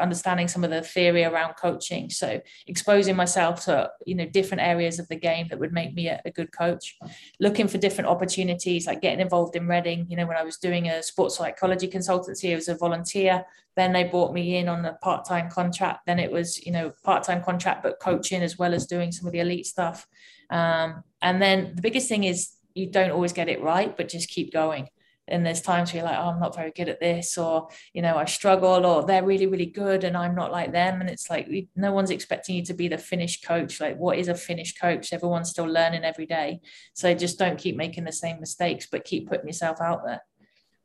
understanding 0.01 0.46
some 0.49 0.65
of 0.65 0.71
the 0.71 0.83
theory 0.83 1.25
around 1.25 1.55
coaching. 1.55 2.11
So 2.11 2.41
exposing 2.67 3.17
myself 3.17 3.65
to 3.65 3.91
you 4.05 4.15
know 4.15 4.27
different 4.27 4.63
areas 4.63 4.99
of 4.99 5.09
the 5.09 5.17
game 5.17 5.47
that 5.49 5.59
would 5.59 5.73
make 5.73 5.95
me 5.95 6.09
a, 6.09 6.21
a, 6.25 6.31
good 6.31 6.53
coach. 6.53 6.97
Looking 7.41 7.69
for 7.69 7.79
different 7.79 8.09
opportunities, 8.09 8.87
like 8.87 9.01
getting 9.01 9.21
involved 9.21 9.57
in 9.57 9.67
Reading. 9.67 10.07
You 10.09 10.17
know, 10.17 10.27
when 10.27 10.37
I 10.37 10.45
was 10.45 10.59
doing 10.59 10.89
a 10.89 11.03
sports 11.03 11.37
psychology 11.37 11.89
consultancy, 11.89 12.53
I 12.53 12.57
was 12.57 12.69
a 12.69 12.77
volunteer. 12.77 13.45
Then 13.77 13.93
they 13.93 14.05
brought 14.05 14.33
me 14.33 14.57
in 14.57 14.69
on 14.69 14.85
a 14.85 14.95
part-time 14.95 15.51
contract. 15.51 16.07
Then 16.07 16.19
it 16.19 16.31
was 16.31 16.65
you 16.65 16.73
know 16.73 16.93
part-time 17.05 17.43
contract, 17.43 17.83
but 17.83 18.01
coaching 18.01 18.43
as 18.43 18.59
well 18.59 18.75
as 18.75 18.87
doing 18.87 19.13
some 19.13 19.27
of 19.27 19.33
the 19.33 19.41
elite 19.41 19.67
stuff. 19.67 20.07
Um, 20.51 21.03
and 21.23 21.43
then 21.43 21.75
the 21.75 21.83
biggest 21.83 22.09
thing 22.09 22.25
is 22.25 22.53
you 22.75 22.91
don't 22.91 23.11
always 23.11 23.33
get 23.33 23.49
it 23.49 23.63
right, 23.63 23.97
but 23.97 24.09
just 24.09 24.29
keep 24.29 24.53
going 24.53 24.89
and 25.29 25.45
there's 25.45 25.61
times 25.61 25.93
where 25.93 26.03
you're 26.03 26.11
like, 26.11 26.19
oh, 26.19 26.29
I'm 26.31 26.41
not 26.41 26.55
very 26.55 26.71
good 26.71 26.89
at 26.89 27.01
this, 27.01 27.37
or 27.37 27.69
you 27.93 28.03
know, 28.03 28.17
I 28.17 28.25
struggle, 28.27 28.87
or 28.87 29.05
they're 29.05 29.25
really, 29.25 29.47
really 29.47 29.67
good, 29.67 30.05
and 30.05 30.17
I'm 30.17 30.35
not 30.35 30.53
like 30.53 30.73
them. 30.73 31.01
And 31.01 31.11
it's 31.11 31.29
like 31.29 31.49
no 31.75 31.93
one's 31.93 32.11
expecting 32.11 32.57
you 32.57 32.65
to 32.65 32.75
be 32.75 32.89
the 32.89 32.99
finished 32.99 33.45
coach. 33.45 33.81
Like, 33.81 33.97
what 33.97 34.19
is 34.19 34.29
a 34.29 34.35
finished 34.35 34.81
coach? 34.81 35.13
Everyone's 35.13 35.51
still 35.51 35.67
learning 35.67 36.05
every 36.05 36.27
day. 36.27 36.61
So 36.95 37.13
just 37.15 37.39
don't 37.39 37.59
keep 37.59 37.77
making 37.77 38.05
the 38.05 38.13
same 38.13 38.41
mistakes, 38.41 38.87
but 38.91 39.05
keep 39.05 39.29
putting 39.29 39.47
yourself 39.47 39.81
out 39.81 40.05
there. 40.05 40.23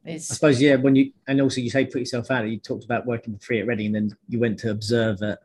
It's, 0.03 0.31
I 0.31 0.33
suppose, 0.33 0.61
yeah. 0.61 0.75
When 0.75 0.95
you 0.95 1.11
and 1.27 1.39
also 1.41 1.61
you 1.61 1.69
say 1.69 1.85
put 1.85 1.99
yourself 1.99 2.31
out. 2.31 2.47
You 2.47 2.57
talked 2.57 2.85
about 2.85 3.05
working 3.05 3.37
for 3.37 3.45
free 3.45 3.59
at 3.59 3.67
Reading, 3.67 3.87
and 3.87 3.95
then 3.95 4.17
you 4.27 4.39
went 4.39 4.57
to 4.59 4.71
observe 4.71 5.21
at, 5.21 5.39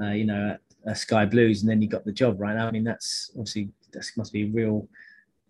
uh, 0.00 0.10
you 0.10 0.24
know, 0.24 0.50
at, 0.54 0.60
at 0.90 0.98
Sky 0.98 1.24
Blues, 1.24 1.62
and 1.62 1.70
then 1.70 1.80
you 1.80 1.88
got 1.88 2.04
the 2.04 2.12
job. 2.12 2.40
Right? 2.40 2.56
I 2.56 2.70
mean, 2.72 2.82
that's 2.82 3.30
obviously 3.34 3.70
that 3.92 4.04
must 4.16 4.32
be 4.32 4.46
real 4.46 4.88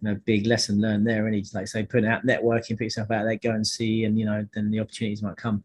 you 0.01 0.09
know, 0.09 0.21
big 0.25 0.47
lesson 0.47 0.81
learned 0.81 1.07
there. 1.07 1.27
And 1.27 1.35
he's 1.35 1.55
like 1.55 1.69
say, 1.69 1.85
putting 1.85 2.09
out 2.09 2.27
networking, 2.27 2.77
put 2.79 2.85
yourself 2.85 3.11
out 3.11 3.25
there, 3.25 3.37
go 3.37 3.51
and 3.51 3.67
see, 3.67 4.05
and 4.05 4.19
you 4.19 4.25
know, 4.25 4.47
then 4.55 4.71
the 4.71 4.81
opportunities 4.81 5.23
might 5.23 5.37
come. 5.37 5.65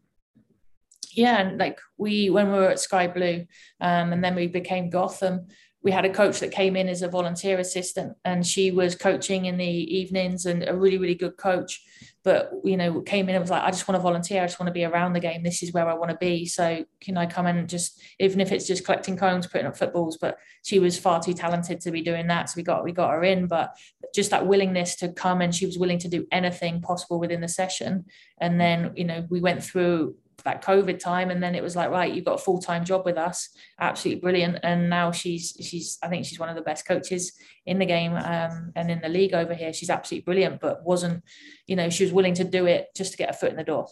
Yeah, 1.12 1.40
and 1.40 1.58
like 1.58 1.80
we 1.96 2.28
when 2.28 2.52
we 2.52 2.58
were 2.58 2.68
at 2.68 2.80
Sky 2.80 3.06
Blue, 3.06 3.46
um, 3.80 4.12
and 4.12 4.22
then 4.22 4.34
we 4.34 4.46
became 4.46 4.90
Gotham. 4.90 5.46
We 5.86 5.92
had 5.92 6.04
a 6.04 6.12
coach 6.12 6.40
that 6.40 6.50
came 6.50 6.74
in 6.74 6.88
as 6.88 7.02
a 7.02 7.08
volunteer 7.08 7.60
assistant, 7.60 8.16
and 8.24 8.44
she 8.44 8.72
was 8.72 8.96
coaching 8.96 9.44
in 9.44 9.56
the 9.56 9.64
evenings, 9.64 10.44
and 10.44 10.68
a 10.68 10.74
really, 10.74 10.98
really 10.98 11.14
good 11.14 11.36
coach. 11.36 11.80
But 12.24 12.50
you 12.64 12.76
know 12.76 13.02
came 13.02 13.28
in 13.28 13.36
and 13.36 13.42
was 13.44 13.52
like 13.52 13.62
i 13.62 13.70
just 13.70 13.86
want 13.86 13.94
to 13.94 14.02
volunteer. 14.02 14.42
I 14.42 14.46
just 14.46 14.58
want 14.58 14.66
to 14.66 14.72
be 14.72 14.84
around 14.84 15.12
the 15.12 15.20
game. 15.20 15.44
This 15.44 15.62
is 15.62 15.72
where 15.72 15.88
i 15.88 15.94
want 15.94 16.10
to 16.10 16.16
be. 16.16 16.44
So 16.44 16.84
can 17.00 17.16
i 17.16 17.24
come 17.24 17.46
in 17.46 17.56
and 17.56 17.68
just 17.68 18.02
even 18.18 18.40
if 18.40 18.50
it's 18.50 18.66
just 18.66 18.84
collecting 18.84 19.16
cones 19.16 19.46
putting 19.46 19.68
up 19.68 19.76
footballs 19.76 20.18
but 20.18 20.36
she 20.64 20.80
was 20.80 20.98
far 20.98 21.22
too 21.22 21.34
talented 21.34 21.80
to 21.82 21.92
be 21.92 22.02
doing 22.02 22.26
that. 22.26 22.50
So 22.50 22.54
we 22.56 22.64
got 22.64 22.82
we 22.82 22.90
got 22.90 23.12
her 23.12 23.22
in. 23.22 23.46
But 23.46 23.76
just 24.12 24.32
that 24.32 24.48
willingness 24.48 24.96
to 24.96 25.12
come 25.12 25.40
and 25.40 25.54
she 25.54 25.66
was 25.66 25.78
willing 25.78 26.00
to 26.00 26.08
do 26.08 26.26
anything 26.32 26.82
possible 26.82 27.20
within 27.20 27.40
the 27.40 27.48
session. 27.48 28.06
And 28.40 28.60
then 28.60 28.92
you 28.96 29.04
know 29.04 29.24
we 29.30 29.40
went 29.40 29.62
through 29.62 30.16
that 30.44 30.64
COVID 30.64 30.98
time, 30.98 31.30
and 31.30 31.42
then 31.42 31.54
it 31.54 31.62
was 31.62 31.76
like, 31.76 31.90
right, 31.90 32.12
you've 32.12 32.24
got 32.24 32.34
a 32.34 32.42
full 32.42 32.60
time 32.60 32.84
job 32.84 33.04
with 33.04 33.16
us, 33.16 33.48
absolutely 33.80 34.20
brilliant. 34.20 34.58
And 34.62 34.90
now 34.90 35.12
she's 35.12 35.56
she's 35.60 35.98
I 36.02 36.08
think 36.08 36.24
she's 36.24 36.38
one 36.38 36.48
of 36.48 36.56
the 36.56 36.62
best 36.62 36.86
coaches 36.86 37.32
in 37.64 37.78
the 37.78 37.86
game 37.86 38.14
um, 38.14 38.72
and 38.74 38.90
in 38.90 39.00
the 39.00 39.08
league 39.08 39.34
over 39.34 39.54
here. 39.54 39.72
She's 39.72 39.90
absolutely 39.90 40.24
brilliant, 40.24 40.60
but 40.60 40.84
wasn't, 40.84 41.22
you 41.66 41.76
know, 41.76 41.90
she 41.90 42.04
was 42.04 42.12
willing 42.12 42.34
to 42.34 42.44
do 42.44 42.66
it 42.66 42.88
just 42.96 43.12
to 43.12 43.18
get 43.18 43.30
a 43.30 43.32
foot 43.32 43.50
in 43.50 43.56
the 43.56 43.64
door. 43.64 43.86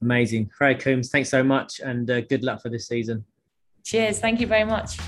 Amazing, 0.00 0.50
Freya 0.56 0.76
Coombs. 0.76 1.10
Thanks 1.10 1.28
so 1.28 1.42
much, 1.42 1.80
and 1.80 2.10
uh, 2.10 2.20
good 2.22 2.44
luck 2.44 2.62
for 2.62 2.68
this 2.68 2.86
season. 2.86 3.24
Cheers. 3.84 4.20
Thank 4.20 4.40
you 4.40 4.46
very 4.46 4.64
much. 4.64 4.98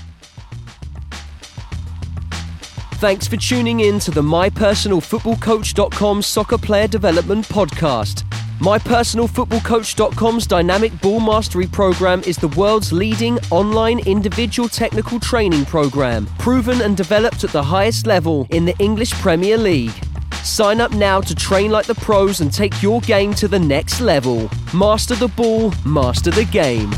Thanks 3.01 3.27
for 3.27 3.37
tuning 3.37 3.79
in 3.79 3.99
to 3.99 4.11
the 4.11 4.21
MyPersonalFootballCoach.com 4.21 6.21
Soccer 6.21 6.59
Player 6.59 6.87
Development 6.87 7.43
Podcast. 7.47 8.23
MyPersonalFootballCoach.com's 8.61 10.45
Dynamic 10.45 11.01
Ball 11.01 11.19
Mastery 11.19 11.65
program 11.65 12.21
is 12.27 12.37
the 12.37 12.49
world's 12.49 12.93
leading 12.93 13.39
online 13.49 13.97
individual 14.07 14.69
technical 14.69 15.19
training 15.19 15.65
program, 15.65 16.27
proven 16.37 16.79
and 16.81 16.95
developed 16.95 17.43
at 17.43 17.49
the 17.49 17.63
highest 17.63 18.05
level 18.05 18.45
in 18.51 18.65
the 18.65 18.77
English 18.77 19.13
Premier 19.13 19.57
League. 19.57 19.99
Sign 20.43 20.79
up 20.79 20.91
now 20.91 21.19
to 21.19 21.33
train 21.33 21.71
like 21.71 21.87
the 21.87 21.95
pros 21.95 22.41
and 22.41 22.53
take 22.53 22.83
your 22.83 23.01
game 23.01 23.33
to 23.33 23.47
the 23.47 23.57
next 23.57 23.99
level. 23.99 24.47
Master 24.75 25.15
the 25.15 25.29
ball, 25.29 25.73
master 25.83 26.29
the 26.29 26.45
game. 26.45 26.91